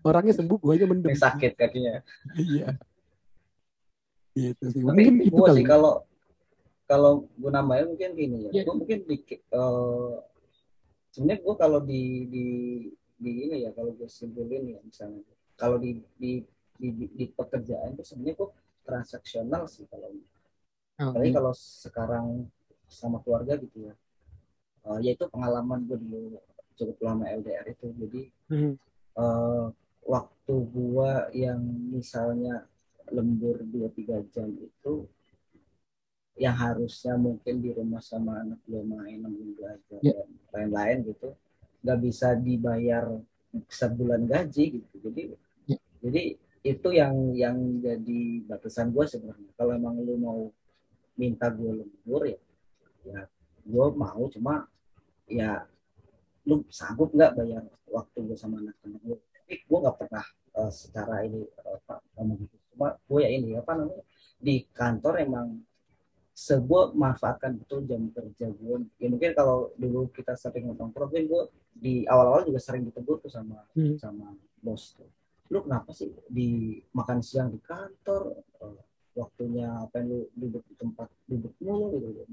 Orangnya 0.07 0.35
sembuh, 0.39 0.59
gue 0.63 0.73
aja 0.79 0.87
mendem. 0.87 1.11
Yang 1.11 1.27
sakit 1.27 1.53
kakinya. 1.59 1.99
Iya. 2.39 2.79
Gitu 4.39 4.65
sih. 4.71 4.83
Tapi 4.87 4.95
Mungkin 4.95 5.15
itu 5.27 5.35
gue 5.35 5.47
kali. 5.51 5.59
sih 5.59 5.67
kalau 5.67 5.93
kalau 6.87 7.27
gue 7.35 7.51
nambahin 7.51 7.91
mungkin 7.91 8.11
gini 8.15 8.37
ya. 8.47 8.51
Iya. 8.55 8.63
Gue 8.71 8.75
mungkin 8.79 8.99
di 9.03 9.17
eh, 9.35 10.11
sebenarnya 11.17 11.41
gue 11.41 11.57
kalau 11.57 11.81
di 11.81 12.03
di 12.29 12.47
di 13.17 13.31
ini 13.49 13.65
ya 13.65 13.73
kalau 13.73 13.97
gue 13.97 14.05
simpulin 14.05 14.77
ya 14.77 14.79
misalnya 14.85 15.25
kalau 15.57 15.81
di 15.81 16.05
di 16.21 16.45
di, 16.77 16.89
di, 16.93 17.07
di 17.09 17.25
pekerjaan 17.33 17.97
itu 17.97 18.05
sebenarnya 18.05 18.37
gue 18.37 18.51
transaksional 18.85 19.65
sih 19.65 19.89
kalau 19.89 20.13
Oh, 20.97 21.13
apalagi 21.13 21.29
iya. 21.29 21.37
kalau 21.37 21.53
sekarang 21.53 22.27
sama 22.89 23.21
keluarga 23.25 23.57
gitu 23.61 23.89
ya 23.89 23.95
Eh, 24.87 24.99
yaitu 25.03 25.27
pengalaman 25.27 25.83
gue 25.83 25.99
dulu 25.99 26.39
cukup 26.79 26.97
lama 27.03 27.27
LDR 27.27 27.67
itu 27.75 27.91
jadi 27.99 28.23
Hmm. 28.47 28.79
eh, 29.19 29.67
waktu 30.07 30.55
gua 30.71 31.27
yang 31.35 31.59
misalnya 31.91 32.71
lembur 33.11 33.59
2-3 33.67 34.23
jam 34.31 34.47
itu 34.55 35.11
yang 36.37 36.57
harusnya 36.57 37.17
mungkin 37.17 37.65
di 37.65 37.73
rumah 37.73 38.05
sama 38.05 38.45
anak 38.45 38.61
gua 38.69 38.85
main 38.85 39.25
nemenin 39.25 39.57
belajar 39.57 40.01
Ya. 40.05 40.13
dan 40.13 40.29
lain-lain 40.53 40.99
gitu 41.13 41.33
nggak 41.81 41.99
bisa 42.05 42.29
dibayar 42.37 43.05
sebulan 43.73 44.29
gaji 44.29 44.65
gitu 44.81 44.97
jadi 45.01 45.23
Ya. 45.67 45.79
jadi 46.05 46.23
itu 46.67 46.89
yang 46.93 47.15
yang 47.33 47.57
jadi 47.81 48.21
batasan 48.45 48.93
gua 48.93 49.09
sebenarnya 49.09 49.49
kalau 49.57 49.73
emang 49.73 49.97
lu 50.05 50.15
mau 50.21 50.41
minta 51.17 51.49
gua 51.49 51.81
lembur 51.81 52.23
ya 52.29 52.39
ya 53.09 53.21
gua 53.65 53.87
mau 53.97 54.29
cuma 54.29 54.69
ya 55.27 55.65
lu 56.47 56.63
sanggup 56.71 57.11
nggak 57.11 57.35
bayar 57.35 57.65
waktu 57.91 58.19
gue 58.23 58.39
sama 58.39 58.63
anak-anak 58.63 59.03
gue 59.03 59.19
tapi 59.19 59.55
gue 59.67 59.79
nggak 59.83 59.97
pernah 59.99 60.27
eh, 60.63 60.71
secara 60.71 61.27
ini 61.27 61.43
Pak, 61.87 61.99
ngomong 62.15 62.39
gitu 62.39 62.55
cuma 62.71 62.95
gue 62.95 63.19
ya 63.19 63.31
ini 63.35 63.59
apa 63.59 63.73
namanya 63.75 64.05
di 64.39 64.63
kantor 64.71 65.15
emang 65.27 65.59
sebuah 66.37 66.93
manfaatkan 66.93 67.57
betul 67.57 67.89
jam 67.89 68.13
kerja 68.13 68.53
gue 68.53 68.77
ya 69.01 69.09
mungkin 69.09 69.33
kalau 69.33 69.73
dulu 69.81 70.13
kita 70.13 70.37
sering 70.37 70.69
nongkrong 70.69 71.09
mungkin 71.09 71.33
gue 71.33 71.43
di 71.73 72.05
awal-awal 72.05 72.45
juga 72.45 72.61
sering 72.61 72.85
ditegur 72.85 73.17
tuh 73.25 73.33
sama 73.33 73.65
Hmm. 73.73 73.97
sama 73.97 74.37
bos 74.61 74.93
tuh. 74.93 75.09
Lu 75.49 75.65
kenapa 75.65 75.97
sih 75.97 76.13
di 76.29 76.77
makan 76.93 77.25
siang 77.25 77.49
di 77.49 77.57
kantor 77.65 78.37
eh, 78.61 78.81
waktunya 79.17 79.81
apa 79.81 80.05
lu 80.05 80.29
duduk 80.37 80.61
di 80.69 80.75
tempat 80.77 81.09
duduk 81.25 81.57
mulu 81.57 81.97
gitu 81.97 82.29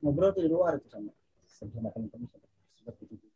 ngobrol 0.00 0.32
tuh 0.32 0.42
di 0.46 0.50
luar 0.50 0.80
itu 0.80 0.88
sama 0.88 1.12
sama 1.44 1.92
teman-teman 1.92 2.32
seperti 2.80 3.12
itu. 3.12 3.28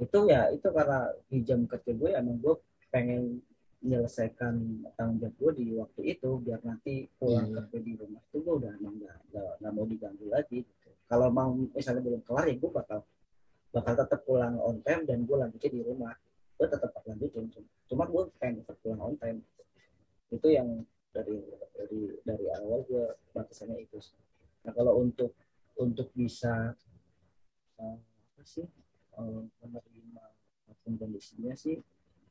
Itu. 0.00 0.18
Ya 0.24 0.48
itu 0.48 0.64
karena 0.72 1.12
di 1.28 1.44
jam 1.44 1.68
kerja 1.68 1.92
gue 1.92 2.10
emang 2.16 2.40
gue 2.40 2.56
pengen 2.88 3.44
menyelesaikan 3.80 4.84
tanggung 4.92 5.18
jawab 5.24 5.34
gue 5.40 5.52
di 5.56 5.66
waktu 5.72 6.00
itu 6.12 6.30
biar 6.44 6.60
nanti 6.68 7.08
pulang 7.16 7.48
iya. 7.48 7.64
kerja 7.64 7.78
di 7.80 7.92
rumah 7.96 8.20
itu 8.28 8.36
gue 8.44 8.54
udah 8.60 8.70
emang 8.76 8.94
nggak 9.00 9.72
mau 9.72 9.86
diganggu 9.88 10.26
lagi 10.28 10.68
gitu. 10.68 10.88
kalau 11.08 11.32
emang 11.32 11.72
misalnya 11.72 12.04
belum 12.04 12.20
kelar 12.28 12.44
ya 12.44 12.56
gue 12.60 12.70
bakal 12.70 13.00
bakal 13.72 13.94
tetap 13.96 14.20
pulang 14.28 14.60
on 14.60 14.84
time 14.84 15.08
dan 15.08 15.24
gue 15.24 15.36
lanjutnya 15.36 15.70
di 15.72 15.80
rumah 15.80 16.12
gue 16.60 16.66
tetap 16.68 16.92
lanjutin 17.08 17.48
cuma 17.88 18.04
gue 18.04 18.22
pengen 18.36 18.60
tetap 18.60 18.76
pulang 18.84 19.00
on 19.00 19.16
time 19.16 19.40
itu 20.28 20.48
yang 20.52 20.68
dari 21.10 21.40
dari 21.72 22.00
dari 22.22 22.46
awal 22.60 22.84
gue 22.84 23.16
batasannya 23.32 23.80
itu 23.80 23.96
nah 24.60 24.76
kalau 24.76 25.00
untuk 25.00 25.32
untuk 25.80 26.12
bisa 26.12 26.76
eh, 27.80 27.96
apa 27.96 28.42
sih 28.44 28.68
eh, 29.16 29.42
menerima 29.64 30.24
kondisinya 30.84 31.56
sih 31.56 31.80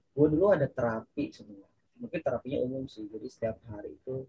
gue 0.09 0.27
dulu 0.29 0.45
ada 0.51 0.67
terapi 0.67 1.29
sebenarnya 1.29 1.69
mungkin 1.99 2.19
terapinya 2.19 2.59
umum 2.63 2.83
sih 2.87 3.05
jadi 3.05 3.27
setiap 3.27 3.57
hari 3.67 3.93
itu 3.93 4.23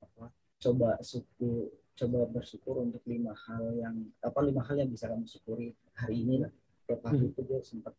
apa 0.00 0.26
coba 0.60 0.96
syukur 1.00 1.68
coba 1.96 2.18
bersyukur 2.26 2.80
untuk 2.80 3.02
lima 3.04 3.32
hal 3.34 3.76
yang 3.76 3.96
apa 4.20 4.38
lima 4.40 4.64
hal 4.64 4.76
yang 4.76 4.88
bisa 4.88 5.08
kamu 5.08 5.24
syukuri 5.24 5.72
hari 5.96 6.24
ini 6.24 6.44
lah 6.44 6.52
tiap 6.84 7.00
hari 7.04 7.20
Hmm. 7.20 7.30
itu 7.32 7.40
gue 7.44 7.60
sempat 7.60 7.94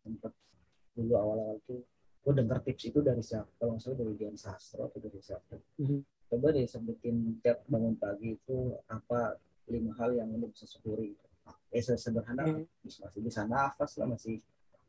sempat 0.00 0.32
dulu 0.96 1.12
awal-awal 1.14 1.60
tuh 1.64 1.80
gue 2.24 2.32
denger 2.34 2.58
tips 2.64 2.82
itu 2.88 2.98
dari 3.00 3.22
siapa 3.22 3.48
kalau 3.56 3.76
nggak 3.76 3.82
salah 3.84 3.96
dari 3.96 4.12
Dian 4.16 4.36
Sastro 4.36 4.88
atau 4.88 5.00
dari 5.00 5.20
siapa 5.20 5.56
Mhm. 5.80 6.00
coba 6.28 6.46
deh 6.52 6.64
sebutin 6.64 7.16
tiap 7.40 7.64
bangun 7.64 7.96
pagi 7.96 8.36
itu 8.36 8.56
apa 8.88 9.36
lima 9.68 9.92
hal 9.96 10.12
yang 10.12 10.28
lo 10.34 10.48
bisa 10.48 10.64
syukuri 10.64 11.12
eh 11.68 11.80
sederhana 11.80 12.44
Hmm. 12.44 12.64
masih 12.84 13.20
bisa 13.20 13.44
nafas 13.44 13.96
lah 13.96 14.08
masih 14.08 14.40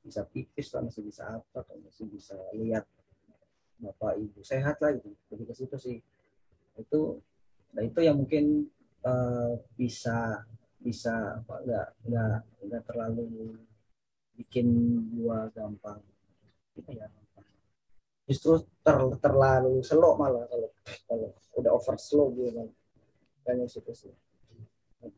bisa 0.06 0.22
pipis 0.26 0.68
lah 0.74 0.82
masih 0.88 1.04
bisa 1.06 1.24
apa 1.28 1.58
atau 1.64 1.76
masih 1.84 2.06
bisa 2.08 2.36
lihat 2.56 2.86
bapak 3.80 4.20
ibu 4.20 4.40
sehat 4.44 4.80
lah 4.84 4.92
gitu. 4.96 5.12
Lebih 5.32 5.46
ke 5.52 5.54
situ 5.56 5.76
sih. 5.80 5.98
Itu 6.80 7.20
nah 7.76 7.86
itu 7.86 8.00
yang 8.02 8.18
mungkin 8.18 8.66
eh, 9.06 9.52
bisa 9.78 10.44
bisa 10.80 11.44
apa 11.44 11.60
nggak 11.66 11.88
nggak 12.08 12.38
nggak 12.66 12.84
terlalu 12.88 13.54
bikin 14.40 14.68
gua 15.20 15.52
gampang 15.52 16.00
apa 16.80 16.92
ya 16.96 17.08
justru 18.30 18.64
ter- 18.86 19.18
terlalu 19.20 19.84
slow 19.84 20.16
malah 20.16 20.46
kalau 20.48 20.70
kalau 21.10 21.30
udah 21.60 21.72
over 21.74 21.98
slow 21.98 22.30
gitu 22.38 22.54
kan 22.54 22.68
kayaknya 23.42 23.66
situ 23.66 23.92
sih. 23.98 24.14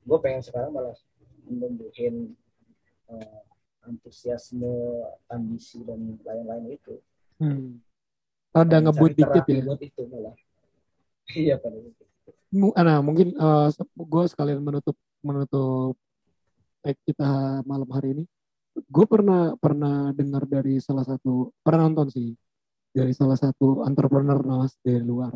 Gue 0.07 0.17
pengen 0.23 0.39
sekarang 0.39 0.71
malah 0.71 0.95
menumbuhin 1.43 2.31
eh, 3.11 3.41
antusiasme 3.85 4.69
ambisi 5.29 5.81
dan 5.85 6.17
lain-lain 6.25 6.77
itu 6.77 6.95
Hmm. 7.41 7.81
Ada 8.53 8.85
ngebut 8.85 9.17
dikit 9.17 9.41
ya. 9.49 9.65
buat 9.65 9.81
itu 9.81 10.05
malah 10.05 10.37
iya 11.33 11.57
pada 11.57 11.73
itu 11.73 12.05
Nah, 12.51 12.99
mungkin 12.99 13.33
gue 13.97 14.23
sekalian 14.27 14.61
menutup 14.61 14.93
menutup 15.23 15.95
tag 16.83 16.99
kita 17.07 17.63
malam 17.63 17.87
hari 17.89 18.13
ini. 18.13 18.23
Gue 18.91 19.07
pernah 19.07 19.55
pernah 19.55 20.11
dengar 20.11 20.43
dari 20.43 20.77
salah 20.83 21.07
satu 21.07 21.55
pernah 21.63 21.87
nonton 21.87 22.11
sih 22.11 22.35
dari 22.91 23.15
salah 23.15 23.39
satu 23.39 23.87
entrepreneur 23.87 24.35
mas 24.43 24.75
dari 24.83 24.99
luar. 24.99 25.31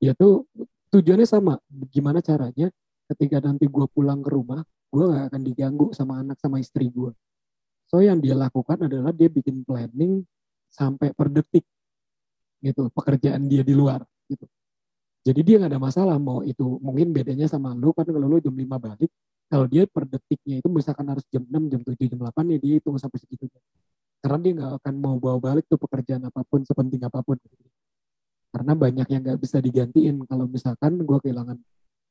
Dia 0.00 0.16
tuh 0.16 0.48
tujuannya 0.88 1.28
sama. 1.28 1.60
Gimana 1.92 2.24
caranya 2.24 2.72
ketika 3.12 3.44
nanti 3.44 3.68
gue 3.68 3.86
pulang 3.92 4.24
ke 4.24 4.32
rumah, 4.32 4.64
gue 4.88 5.04
gak 5.04 5.36
akan 5.36 5.42
diganggu 5.44 5.92
sama 5.92 6.24
anak 6.24 6.40
sama 6.40 6.64
istri 6.64 6.88
gue. 6.88 7.12
So 7.88 8.00
yang 8.00 8.18
dia 8.20 8.34
lakukan 8.34 8.88
adalah 8.88 9.12
dia 9.12 9.28
bikin 9.28 9.62
planning 9.62 10.24
sampai 10.72 11.14
per 11.14 11.30
detik 11.30 11.64
gitu 12.64 12.88
pekerjaan 12.90 13.44
dia 13.46 13.60
di 13.60 13.76
luar 13.76 14.00
gitu. 14.26 14.48
Jadi 15.24 15.40
dia 15.40 15.56
nggak 15.60 15.72
ada 15.72 15.80
masalah 15.80 16.16
mau 16.20 16.44
itu 16.44 16.80
mungkin 16.84 17.12
bedanya 17.12 17.48
sama 17.48 17.72
lu 17.72 17.96
kan 17.96 18.04
kalau 18.04 18.28
lu 18.28 18.40
jam 18.44 18.52
5 18.52 18.76
balik, 18.76 19.08
kalau 19.48 19.64
dia 19.64 19.88
per 19.88 20.04
detiknya 20.04 20.60
itu 20.60 20.68
misalkan 20.68 21.08
harus 21.08 21.24
jam 21.32 21.44
6, 21.48 21.72
jam 21.72 21.80
7, 21.80 21.96
jam 22.12 22.18
8 22.20 22.52
ya 22.52 22.58
dia 22.60 22.72
hitung 22.76 22.96
sampai 23.00 23.18
segitu. 23.20 23.48
Karena 24.20 24.38
dia 24.40 24.52
nggak 24.56 24.72
akan 24.80 24.94
mau 25.00 25.16
bawa 25.16 25.40
balik 25.40 25.64
tuh 25.68 25.80
pekerjaan 25.80 26.28
apa 26.28 26.44
pun 26.44 26.60
sepenting 26.64 27.00
apa 27.04 27.20
pun. 27.24 27.40
Karena 28.52 28.72
banyak 28.76 29.06
yang 29.08 29.20
nggak 29.24 29.38
bisa 29.40 29.64
digantiin 29.64 30.24
kalau 30.28 30.44
misalkan 30.44 31.00
gue 31.00 31.18
kehilangan 31.24 31.56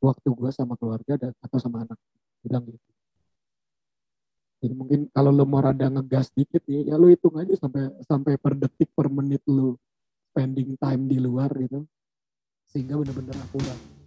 waktu 0.02 0.30
gue 0.34 0.50
sama 0.50 0.74
keluarga 0.78 1.14
dan 1.18 1.32
atau 1.38 1.58
sama 1.62 1.86
anak. 1.86 1.98
Bilang 2.42 2.66
gitu. 2.66 2.82
Jadi 4.64 4.74
mungkin 4.80 5.12
kalau 5.12 5.36
lu 5.36 5.44
mau 5.44 5.60
rada 5.60 5.92
ngegas 5.92 6.32
dikit 6.32 6.64
nih, 6.64 6.88
ya 6.88 6.96
lu 6.96 7.12
hitung 7.12 7.36
aja 7.36 7.52
sampai 7.60 7.92
sampai 8.08 8.40
per 8.40 8.56
detik 8.56 8.96
per 8.96 9.12
menit 9.12 9.44
lu 9.44 9.76
spending 10.32 10.80
time 10.80 11.04
di 11.12 11.20
luar 11.20 11.52
gitu. 11.60 11.84
Sehingga 12.72 12.96
benar-benar 12.96 13.36
akurat 13.44 14.03